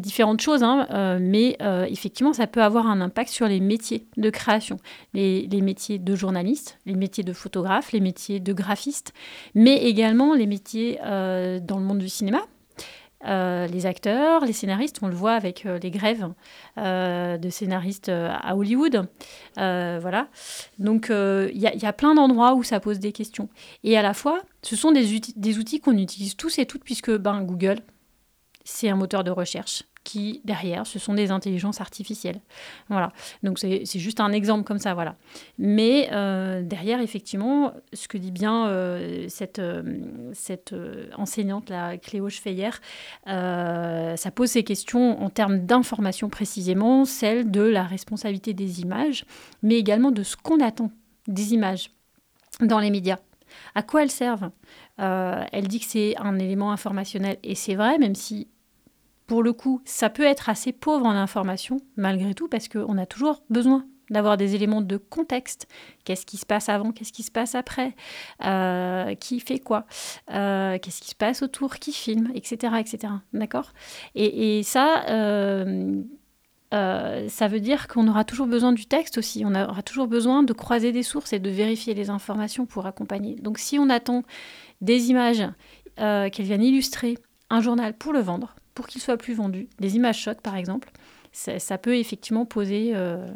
différentes 0.00 0.42
choses, 0.42 0.62
hein, 0.62 1.18
mais 1.20 1.56
effectivement, 1.88 2.34
ça 2.34 2.46
peut 2.46 2.62
avoir 2.62 2.86
un 2.86 3.00
impact 3.00 3.30
sur 3.30 3.48
les 3.48 3.60
métiers 3.60 4.06
de 4.18 4.28
création, 4.28 4.76
les, 5.14 5.46
les 5.46 5.62
métiers 5.62 5.98
de 5.98 6.14
journaliste, 6.14 6.78
les 6.84 6.94
métiers 6.94 7.24
de 7.24 7.32
photographe, 7.32 7.92
les 7.92 8.00
métiers 8.00 8.40
de 8.40 8.52
graphiste, 8.52 9.14
mais 9.54 9.76
également 9.84 10.34
les 10.34 10.46
métiers 10.46 10.98
dans 11.02 11.78
le 11.78 11.84
monde 11.84 11.98
du 11.98 12.08
cinéma 12.10 12.42
euh, 13.26 13.66
les 13.66 13.86
acteurs, 13.86 14.44
les 14.44 14.52
scénaristes, 14.52 15.00
on 15.02 15.08
le 15.08 15.14
voit 15.14 15.32
avec 15.32 15.66
euh, 15.66 15.78
les 15.80 15.90
grèves 15.90 16.28
euh, 16.78 17.36
de 17.36 17.50
scénaristes 17.50 18.08
à 18.10 18.56
Hollywood. 18.56 19.08
voilà. 19.56 20.28
Donc 20.78 21.08
il 21.10 21.58
y, 21.58 21.86
a 21.86 21.92
plein 21.92 22.14
d'endroits 22.14 22.54
où 22.54 22.62
ça 22.62 22.80
pose 22.80 22.98
des 22.98 23.12
questions. 23.12 23.48
Et 23.84 23.96
à 23.98 24.02
la 24.02 24.14
fois, 24.14 24.40
ce 24.62 24.76
sont 24.76 24.92
des, 24.92 25.20
des 25.36 25.58
outils 25.58 25.80
qu'on 25.80 25.96
utilise 25.96 26.36
tous 26.36 26.58
et 26.58 26.66
toutes, 26.66 26.84
puisque 26.84 27.10
ben, 27.16 27.42
Google, 27.42 27.80
c'est 28.64 28.88
un 28.88 28.96
moteur 28.96 29.24
de 29.24 29.30
recherche 29.30 29.84
qui, 30.08 30.40
derrière, 30.46 30.86
ce 30.86 30.98
sont 30.98 31.12
des 31.12 31.30
intelligences 31.30 31.82
artificielles. 31.82 32.40
Voilà. 32.88 33.12
Donc, 33.42 33.58
c'est 33.58 33.84
juste 33.84 34.20
un 34.20 34.32
exemple 34.32 34.64
comme 34.64 34.78
ça, 34.78 34.94
voilà. 34.94 35.16
Mais 35.58 36.08
euh, 36.12 36.62
derrière, 36.62 37.02
effectivement, 37.02 37.74
ce 37.92 38.08
que 38.08 38.16
dit 38.16 38.30
bien 38.30 38.68
euh, 38.68 39.26
cette, 39.28 39.58
euh, 39.58 41.10
enseignante, 41.18 41.68
la 41.68 41.98
Cléo 41.98 42.30
Schfeyer, 42.30 42.70
ça 43.26 44.30
pose 44.34 44.48
ces 44.48 44.64
questions 44.64 45.22
en 45.22 45.28
termes 45.28 45.58
d'information 45.58 46.30
précisément, 46.30 47.04
celle 47.04 47.50
de 47.50 47.60
la 47.60 47.82
responsabilité 47.82 48.54
des 48.54 48.80
images, 48.80 49.26
mais 49.62 49.74
également 49.74 50.10
de 50.10 50.22
ce 50.22 50.36
qu'on 50.36 50.60
attend 50.60 50.90
des 51.26 51.52
images 51.52 51.90
dans 52.62 52.78
les 52.78 52.90
médias. 52.90 53.18
À 53.74 53.82
quoi 53.82 54.02
elles 54.02 54.10
servent? 54.10 54.50
Elle 54.96 55.68
dit 55.68 55.80
que 55.80 55.86
c'est 55.86 56.16
un 56.16 56.38
élément 56.38 56.72
informationnel, 56.72 57.36
et 57.42 57.54
c'est 57.54 57.74
vrai, 57.74 57.98
même 57.98 58.14
si 58.14 58.48
pour 59.28 59.42
le 59.42 59.52
coup, 59.52 59.82
ça 59.84 60.08
peut 60.08 60.24
être 60.24 60.48
assez 60.48 60.72
pauvre 60.72 61.04
en 61.04 61.14
information, 61.14 61.76
malgré 61.96 62.34
tout, 62.34 62.48
parce 62.48 62.66
qu'on 62.66 62.96
a 62.96 63.04
toujours 63.04 63.42
besoin 63.50 63.84
d'avoir 64.10 64.38
des 64.38 64.54
éléments 64.54 64.80
de 64.80 64.96
contexte. 64.96 65.68
Qu'est-ce 66.04 66.24
qui 66.24 66.38
se 66.38 66.46
passe 66.46 66.70
avant, 66.70 66.92
qu'est-ce 66.92 67.12
qui 67.12 67.22
se 67.22 67.30
passe 67.30 67.54
après, 67.54 67.94
euh, 68.46 69.14
qui 69.16 69.38
fait 69.40 69.58
quoi, 69.58 69.84
euh, 70.32 70.78
qu'est-ce 70.78 71.02
qui 71.02 71.10
se 71.10 71.14
passe 71.14 71.42
autour, 71.42 71.76
qui 71.76 71.92
filme, 71.92 72.30
etc. 72.34 72.72
etc. 72.80 73.12
D'accord? 73.34 73.74
Et, 74.14 74.62
ça, 74.62 75.04
euh, 75.10 76.02
ça 76.72 77.48
veut 77.48 77.60
dire 77.60 77.86
qu'on 77.86 78.08
aura 78.08 78.24
toujours 78.24 78.46
besoin 78.46 78.72
du 78.72 78.86
texte 78.86 79.18
aussi. 79.18 79.42
On 79.44 79.54
aura 79.54 79.82
toujours 79.82 80.06
besoin 80.06 80.42
de 80.42 80.54
croiser 80.54 80.90
des 80.90 81.02
sources 81.02 81.34
et 81.34 81.38
de 81.38 81.50
vérifier 81.50 81.92
les 81.92 82.08
informations 82.08 82.64
pour 82.64 82.86
accompagner. 82.86 83.34
Donc 83.34 83.58
si 83.58 83.78
on 83.78 83.90
attend 83.90 84.22
des 84.80 85.10
images 85.10 85.44
qu'elles 85.96 86.46
viennent 86.46 86.62
illustrer 86.62 87.18
un 87.50 87.60
journal 87.60 87.92
pour 87.92 88.12
le 88.12 88.20
vendre, 88.20 88.54
pour 88.78 88.86
qu'il 88.86 89.02
soit 89.02 89.16
plus 89.16 89.34
vendu. 89.34 89.66
Les 89.80 89.96
images 89.96 90.20
chocs, 90.20 90.40
par 90.40 90.54
exemple, 90.54 90.92
ça, 91.32 91.78
peut 91.78 91.96
effectivement 91.96 92.46
poser, 92.46 92.92
euh, 92.94 93.26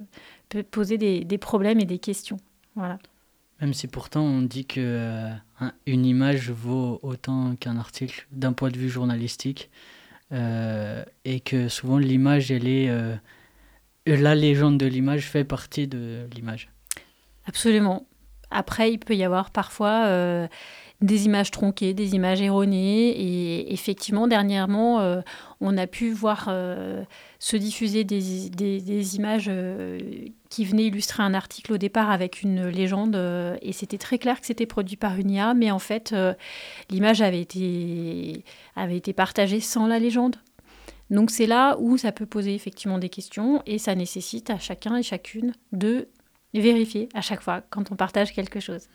peut 0.49 0.63
poser 0.63 0.99
des, 0.99 1.39
problèmes 1.39 1.81
et 1.81 1.85
des 1.85 1.99
questions. 1.99 2.37
Voilà. 2.77 3.01
Même 3.61 3.75
si 3.75 3.89
pourtant 3.89 4.23
on 4.23 4.43
dit 4.43 4.67
que 4.67 4.79
euh, 4.81 5.31
une 5.85 6.07
image 6.07 6.53
vaut 6.53 7.01
autant 7.03 7.57
qu'un 7.57 7.77
article 7.77 8.29
d'un 8.31 8.53
point 8.53 8.71
de 8.71 8.79
vue 8.79 8.89
journalistique, 8.89 9.69
euh, 10.31 11.05
et 11.25 11.41
que 11.41 11.67
souvent 11.67 11.99
l'image, 11.99 12.53
elle 12.53 12.69
est 12.69 12.89
la 14.07 14.37
légende 14.37 14.79
de 14.79 14.87
l'image 14.87 15.29
fait 15.29 15.43
partie 15.43 15.89
de 15.89 16.25
l'image. 16.37 16.71
Absolument. 17.47 18.07
Après, 18.53 18.93
il 18.93 18.99
peut 19.01 19.17
y 19.17 19.25
avoir 19.25 19.51
parfois 19.51 20.49
des 21.03 21.27
images 21.27 21.51
tronquées, 21.51 21.95
des 21.95 22.15
images 22.15 22.41
erronées. 22.41 23.11
Et 23.11 23.73
effectivement, 23.73 24.27
dernièrement, 24.29 25.01
euh, 25.01 25.21
on 25.61 25.77
a 25.77 25.87
pu 25.87 26.13
voir 26.13 26.47
euh, 26.49 27.05
se 27.39 27.57
diffuser 27.57 28.05
des, 28.05 29.17
images 29.17 29.47
euh, 29.49 29.99
qui 30.49 30.65
venaient 30.65 30.87
illustrer 30.87 31.23
un 31.23 31.35
article 31.35 31.73
au 31.73 31.79
départ 31.79 32.11
avec 32.11 32.43
une 32.43 32.69
légende. 32.69 33.17
et 33.63 33.73
c'était 33.73 33.99
très 33.99 34.19
clair 34.19 34.41
que 34.41 34.47
c'était 34.47 34.67
produit 34.67 34.97
par 34.97 35.19
une 35.19 35.31
IA, 35.31 35.55
mais 35.55 35.71
en 35.71 35.79
fait, 35.79 36.15
l'image 36.91 37.21
avait 37.21 37.41
été, 37.41 38.45
avait 38.77 38.97
été 38.97 39.13
partagée 39.13 39.61
sans 39.61 39.87
la 39.87 39.99
légende. 39.99 40.37
Donc 41.11 41.31
c'est 41.31 41.47
là 41.47 41.77
où 41.79 41.99
ça 41.99 42.11
peut 42.11 42.25
poser 42.25 42.55
effectivement 42.55 42.99
des 42.99 43.11
questions 43.11 43.63
et 43.67 43.79
ça 43.79 43.95
nécessite 43.95 44.49
à 44.49 44.59
chacun 44.59 44.97
et 44.97 45.03
chacune 45.03 45.53
de 45.73 46.09
vérifier 46.55 47.09
à 47.13 47.21
chaque 47.21 47.43
fois 47.43 47.63
quand 47.69 47.93
on 47.93 47.97
partage 47.97 48.33
quelque 48.33 48.61
chose. 48.61 48.89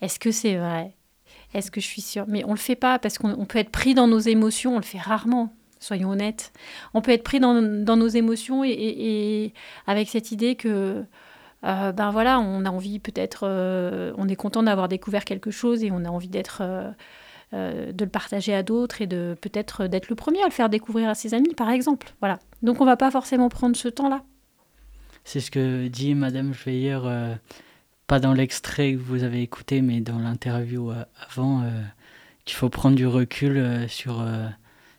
Est-ce 0.00 0.18
que 0.18 0.30
c'est 0.30 0.56
vrai? 0.56 0.95
Est-ce 1.56 1.70
que 1.70 1.80
je 1.80 1.86
suis 1.86 2.02
sûre? 2.02 2.24
Mais 2.28 2.44
on 2.44 2.50
le 2.50 2.58
fait 2.58 2.76
pas 2.76 2.98
parce 2.98 3.16
qu'on 3.18 3.46
peut 3.46 3.58
être 3.58 3.70
pris 3.70 3.94
dans 3.94 4.06
nos 4.06 4.18
émotions, 4.18 4.74
on 4.74 4.78
le 4.78 4.84
fait 4.84 4.98
rarement. 4.98 5.54
Soyons 5.80 6.10
honnêtes. 6.10 6.52
On 6.94 7.00
peut 7.00 7.12
être 7.12 7.22
pris 7.22 7.40
dans, 7.40 7.54
nos 7.54 8.08
émotions 8.08 8.62
et, 8.64 9.52
avec 9.86 10.08
cette 10.08 10.32
idée 10.32 10.54
que, 10.54 11.04
euh, 11.64 11.92
ben 11.92 12.10
voilà, 12.10 12.40
on 12.40 12.64
a 12.64 12.70
envie 12.70 12.98
peut-être, 12.98 13.40
euh, 13.44 14.12
on 14.16 14.28
est 14.28 14.36
content 14.36 14.62
d'avoir 14.62 14.88
découvert 14.88 15.24
quelque 15.24 15.50
chose 15.50 15.84
et 15.84 15.90
on 15.90 16.04
a 16.04 16.08
envie 16.08 16.28
d'être, 16.28 16.62
euh, 17.52 17.92
de 17.92 18.04
le 18.04 18.10
partager 18.10 18.54
à 18.54 18.62
d'autres 18.62 19.00
et 19.02 19.06
de 19.06 19.36
peut-être 19.40 19.86
d'être 19.86 20.08
le 20.08 20.16
premier 20.16 20.42
à 20.42 20.46
le 20.46 20.52
faire 20.52 20.68
découvrir 20.68 21.08
à 21.08 21.14
ses 21.14 21.34
amis, 21.34 21.54
par 21.54 21.70
exemple. 21.70 22.08
Voilà. 22.20 22.38
Donc 22.62 22.80
on 22.80 22.84
va 22.84 22.96
pas 22.96 23.10
forcément 23.10 23.48
prendre 23.48 23.76
ce 23.76 23.88
temps-là. 23.88 24.22
C'est 25.24 25.40
ce 25.40 25.50
que 25.50 25.88
dit 25.88 26.14
Madame 26.14 26.54
Schweyer 26.54 26.98
pas 28.06 28.20
dans 28.20 28.32
l'extrait 28.32 28.92
que 28.92 28.98
vous 28.98 29.24
avez 29.24 29.42
écouté, 29.42 29.82
mais 29.82 30.00
dans 30.00 30.18
l'interview 30.18 30.90
euh, 30.90 31.04
avant, 31.28 31.62
euh, 31.62 31.82
qu'il 32.44 32.56
faut 32.56 32.68
prendre 32.68 32.96
du 32.96 33.06
recul 33.06 33.56
euh, 33.56 33.88
sur, 33.88 34.24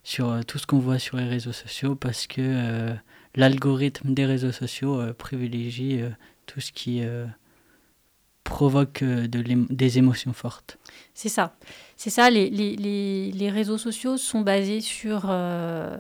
sur 0.03 0.45
tout 0.45 0.57
ce 0.57 0.67
qu'on 0.67 0.79
voit 0.79 0.99
sur 0.99 1.17
les 1.17 1.27
réseaux 1.27 1.53
sociaux 1.53 1.95
parce 1.95 2.27
que 2.27 2.95
l'algorithme 3.35 4.13
des 4.13 4.25
réseaux 4.25 4.51
sociaux 4.51 5.13
privilégie 5.13 6.01
tout 6.45 6.59
ce 6.59 6.71
qui 6.71 7.01
provoque 8.47 9.03
de 9.03 9.43
des 9.69 9.97
émotions 9.97 10.33
fortes. 10.33 10.77
C'est 11.13 11.29
ça. 11.29 11.55
C'est 11.95 12.09
ça, 12.09 12.29
les, 12.29 13.49
réseaux 13.51 13.77
sociaux 13.77 14.17
sont 14.17 14.41
basés 14.41 14.81
sur, 14.81 15.21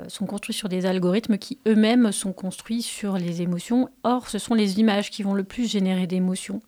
sont 0.07 0.25
construits 0.25 0.55
sur 0.55 0.69
des 0.69 0.85
algorithmes 0.85 1.37
qui 1.37 1.59
eux-mêmes 1.67 2.11
sont 2.11 2.33
construits 2.33 2.81
sur 2.81 3.17
les 3.17 3.41
émotions. 3.41 3.89
Or, 4.03 4.29
ce 4.29 4.39
sont 4.39 4.53
les 4.53 4.79
images 4.79 5.09
qui 5.09 5.23
vont 5.23 5.33
le 5.33 5.43
plus 5.43 5.69
générer 5.69 6.07
d'émotions 6.07 6.61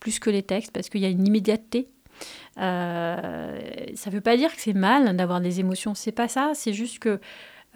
plus 0.00 0.18
que 0.18 0.30
les 0.30 0.42
textes, 0.42 0.72
parce 0.72 0.88
qu'il 0.88 1.00
y 1.00 1.04
a 1.06 1.08
une 1.08 1.26
immédiateté. 1.26 1.88
Euh, 2.58 3.58
ça 3.94 4.10
ne 4.10 4.14
veut 4.14 4.20
pas 4.20 4.36
dire 4.36 4.54
que 4.54 4.60
c'est 4.60 4.72
mal 4.72 5.16
d'avoir 5.16 5.40
des 5.40 5.60
émotions, 5.60 5.94
c'est 5.94 6.12
pas 6.12 6.28
ça, 6.28 6.52
c'est 6.54 6.72
juste 6.72 6.98
que 6.98 7.20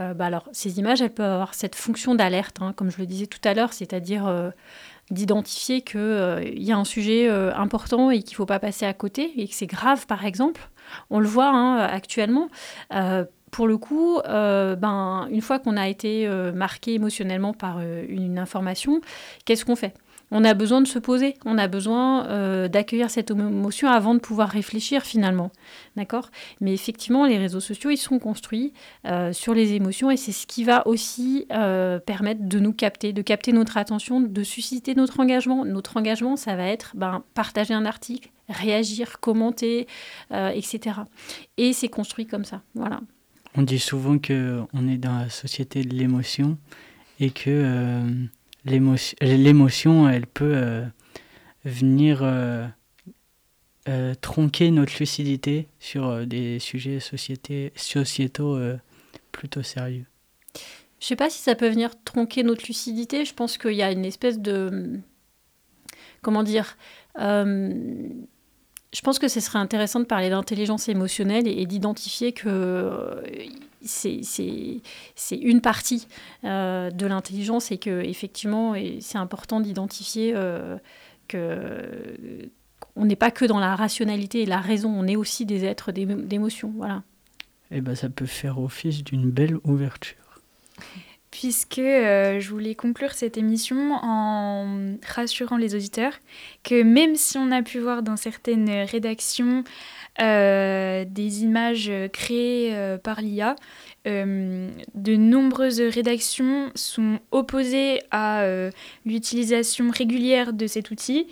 euh, 0.00 0.14
bah 0.14 0.26
alors, 0.26 0.48
ces 0.52 0.78
images, 0.78 1.02
elles 1.02 1.12
peuvent 1.12 1.30
avoir 1.30 1.52
cette 1.52 1.74
fonction 1.74 2.14
d'alerte, 2.14 2.62
hein, 2.62 2.72
comme 2.74 2.90
je 2.90 2.96
le 2.98 3.06
disais 3.06 3.26
tout 3.26 3.40
à 3.44 3.52
l'heure, 3.52 3.74
c'est-à-dire 3.74 4.26
euh, 4.26 4.50
d'identifier 5.10 5.82
qu'il 5.82 6.54
y 6.56 6.72
a 6.72 6.76
un 6.76 6.84
sujet 6.84 7.28
important 7.28 8.10
et 8.10 8.22
qu'il 8.22 8.34
ne 8.34 8.36
faut 8.36 8.46
pas 8.46 8.58
passer 8.58 8.86
à 8.86 8.92
côté, 8.94 9.32
et 9.36 9.48
que 9.48 9.54
c'est 9.54 9.66
grave, 9.66 10.06
par 10.06 10.24
exemple. 10.24 10.68
On 11.10 11.18
le 11.20 11.26
voit 11.26 11.50
hein, 11.50 11.78
actuellement 11.78 12.48
pour 13.50 13.66
le 13.66 13.78
coup, 13.78 14.20
ben, 14.24 15.26
une 15.30 15.40
fois 15.40 15.58
qu'on 15.58 15.76
a 15.76 15.88
été 15.88 16.28
marqué 16.54 16.94
émotionnellement 16.94 17.52
par 17.52 17.80
une 17.80 18.38
information, 18.38 19.00
qu'est-ce 19.44 19.64
qu'on 19.64 19.76
fait? 19.76 19.94
On 20.30 20.44
a 20.44 20.54
besoin 20.54 20.80
de 20.80 20.86
se 20.86 20.98
poser, 20.98 21.34
on 21.44 21.58
a 21.58 21.66
besoin 21.66 22.26
euh, 22.26 22.68
d'accueillir 22.68 23.10
cette 23.10 23.30
émotion 23.30 23.88
avant 23.88 24.14
de 24.14 24.20
pouvoir 24.20 24.48
réfléchir 24.48 25.02
finalement. 25.02 25.50
D'accord? 25.96 26.30
Mais 26.60 26.72
effectivement, 26.72 27.26
les 27.26 27.38
réseaux 27.38 27.60
sociaux, 27.60 27.90
ils 27.90 27.96
sont 27.96 28.18
construits 28.18 28.72
euh, 29.06 29.32
sur 29.32 29.54
les 29.54 29.72
émotions 29.72 30.10
et 30.10 30.16
c'est 30.16 30.32
ce 30.32 30.46
qui 30.46 30.64
va 30.64 30.86
aussi 30.86 31.46
euh, 31.52 31.98
permettre 31.98 32.48
de 32.48 32.58
nous 32.60 32.72
capter, 32.72 33.12
de 33.12 33.22
capter 33.22 33.52
notre 33.52 33.76
attention, 33.76 34.20
de 34.20 34.42
susciter 34.42 34.94
notre 34.94 35.20
engagement. 35.20 35.64
Notre 35.64 35.96
engagement, 35.96 36.36
ça 36.36 36.54
va 36.54 36.66
être 36.66 36.92
ben, 36.94 37.24
partager 37.34 37.74
un 37.74 37.84
article, 37.84 38.30
réagir, 38.48 39.20
commenter, 39.20 39.86
etc. 40.30 41.00
Et 41.56 41.72
c'est 41.72 41.88
construit 41.88 42.26
comme 42.26 42.44
ça. 42.44 42.62
Voilà. 42.74 43.00
On 43.56 43.62
dit 43.62 43.78
souvent 43.78 44.18
qu'on 44.18 44.88
est 44.88 44.98
dans 44.98 45.18
la 45.18 45.28
société 45.28 45.82
de 45.82 45.94
l'émotion 45.94 46.56
et 47.18 47.30
que 47.30 48.02
l'émotion, 48.64 50.08
elle 50.08 50.26
peut 50.26 50.52
euh, 50.54 50.84
venir 51.64 52.20
euh, 52.22 52.66
euh, 53.88 54.14
tronquer 54.20 54.70
notre 54.70 54.98
lucidité 54.98 55.68
sur 55.78 56.26
des 56.26 56.58
sujets 56.58 57.00
sociétaux 57.00 58.58
plutôt 59.32 59.62
sérieux. 59.62 60.06
Je 61.00 61.06
sais 61.06 61.16
pas 61.16 61.30
si 61.30 61.40
ça 61.40 61.54
peut 61.54 61.68
venir 61.68 61.92
tronquer 62.04 62.42
notre 62.42 62.66
lucidité. 62.66 63.24
Je 63.24 63.32
pense 63.32 63.56
qu'il 63.56 63.72
y 63.72 63.82
a 63.82 63.90
une 63.90 64.04
espèce 64.04 64.38
de. 64.38 65.00
Comment 66.20 66.42
dire 66.42 66.76
Je 68.92 69.00
pense 69.02 69.18
que 69.18 69.28
ce 69.28 69.40
serait 69.40 69.58
intéressant 69.58 70.00
de 70.00 70.04
parler 70.04 70.30
d'intelligence 70.30 70.88
émotionnelle 70.88 71.46
et, 71.46 71.64
d'identifier 71.66 72.32
que 72.32 73.22
c'est 73.82 74.20
une 75.30 75.60
partie 75.60 76.08
de 76.42 77.06
l'intelligence 77.06 77.70
et 77.70 77.78
que 77.78 78.00
effectivement 78.00 78.74
c'est 79.00 79.18
important 79.18 79.60
d'identifier 79.60 80.34
que 81.28 82.50
on 82.96 83.04
n'est 83.04 83.16
pas 83.16 83.30
que 83.30 83.44
dans 83.44 83.60
la 83.60 83.76
rationalité 83.76 84.42
et 84.42 84.46
la 84.46 84.60
raison, 84.60 84.90
on 84.90 85.06
est 85.06 85.16
aussi 85.16 85.46
des 85.46 85.64
êtres 85.64 85.92
d'émotion. 85.92 86.72
Voilà. 86.76 87.02
Et 87.70 87.76
eh 87.76 87.80
ben, 87.80 87.94
ça 87.94 88.08
peut 88.08 88.26
faire 88.26 88.58
office 88.58 89.04
d'une 89.04 89.30
belle 89.30 89.56
ouverture. 89.64 90.16
Puisque 91.30 91.78
euh, 91.78 92.40
je 92.40 92.50
voulais 92.50 92.74
conclure 92.74 93.12
cette 93.12 93.38
émission 93.38 93.92
en 94.02 94.96
rassurant 95.06 95.56
les 95.56 95.76
auditeurs 95.76 96.14
que 96.64 96.82
même 96.82 97.14
si 97.14 97.38
on 97.38 97.52
a 97.52 97.62
pu 97.62 97.78
voir 97.78 98.02
dans 98.02 98.16
certaines 98.16 98.68
rédactions 98.68 99.62
euh, 100.20 101.04
des 101.08 101.44
images 101.44 101.92
créées 102.12 102.74
euh, 102.74 102.98
par 102.98 103.20
l'IA, 103.20 103.54
de 104.06 105.16
nombreuses 105.16 105.80
rédactions 105.80 106.72
sont 106.74 107.20
opposées 107.32 108.00
à 108.10 108.42
l'utilisation 109.04 109.90
régulière 109.90 110.54
de 110.54 110.66
cet 110.66 110.90
outil 110.90 111.26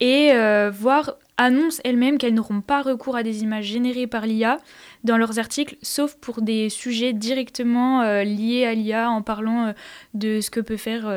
et 0.00 0.32
voire 0.70 1.18
annoncent 1.38 1.80
elles-mêmes 1.84 2.18
qu'elles 2.18 2.34
n'auront 2.34 2.60
pas 2.60 2.82
recours 2.82 3.16
à 3.16 3.22
des 3.22 3.42
images 3.42 3.66
générées 3.66 4.06
par 4.06 4.26
l'IA 4.26 4.58
dans 5.04 5.16
leurs 5.16 5.38
articles, 5.38 5.76
sauf 5.82 6.14
pour 6.16 6.42
des 6.42 6.68
sujets 6.70 7.12
directement 7.12 8.02
euh, 8.02 8.24
liés 8.24 8.64
à 8.64 8.74
l'IA 8.74 9.10
en 9.10 9.22
parlant 9.22 9.66
euh, 9.66 9.72
de 10.14 10.40
ce 10.40 10.50
que 10.50 10.60
peut 10.60 10.76
faire 10.76 11.08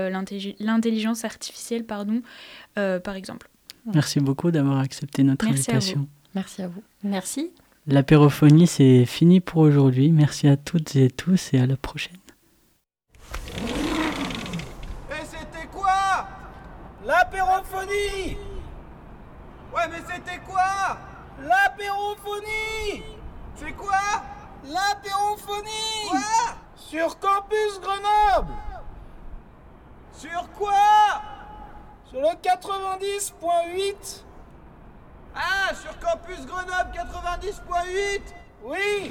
l'intelligence 0.59 1.26
artificielle, 1.26 1.86
pardon, 1.86 2.22
par 2.76 3.15
exemple. 3.15 3.49
Merci 3.93 4.20
beaucoup 4.20 4.51
d'avoir 4.51 4.80
accepté 4.80 5.24
notre 5.24 5.47
invitation. 5.47 6.07
Merci 6.36 6.61
à 6.61 6.67
vous. 6.67 6.84
Merci. 7.03 7.51
L'apérophonie, 7.88 8.67
c'est 8.67 9.05
fini 9.05 9.39
pour 9.39 9.61
aujourd'hui. 9.61 10.11
Merci 10.11 10.47
à 10.47 10.57
toutes 10.57 10.95
et 10.95 11.09
tous 11.09 11.53
et 11.53 11.59
à 11.59 11.65
la 11.65 11.76
prochaine. 11.76 12.17
Et 15.09 15.26
c'était 15.26 15.67
quoi? 15.72 16.28
L'apérophonie 17.05 18.38
Ouais, 19.80 19.88
mais 19.91 20.13
c'était 20.13 20.39
quoi? 20.39 20.97
L'apérophonie! 21.41 23.01
C'est 23.55 23.71
quoi? 23.71 23.95
L'apérophonie! 24.65 26.09
Quoi? 26.09 26.19
Sur 26.75 27.17
Campus 27.17 27.80
Grenoble! 27.80 28.51
Sur 30.11 30.51
quoi? 30.57 31.21
Sur 32.09 32.19
le 32.19 32.27
90.8 32.27 34.23
Ah, 35.34 35.73
sur 35.73 35.97
Campus 35.99 36.45
Grenoble 36.45 36.91
90.8 36.93 38.21
Oui 38.63 39.09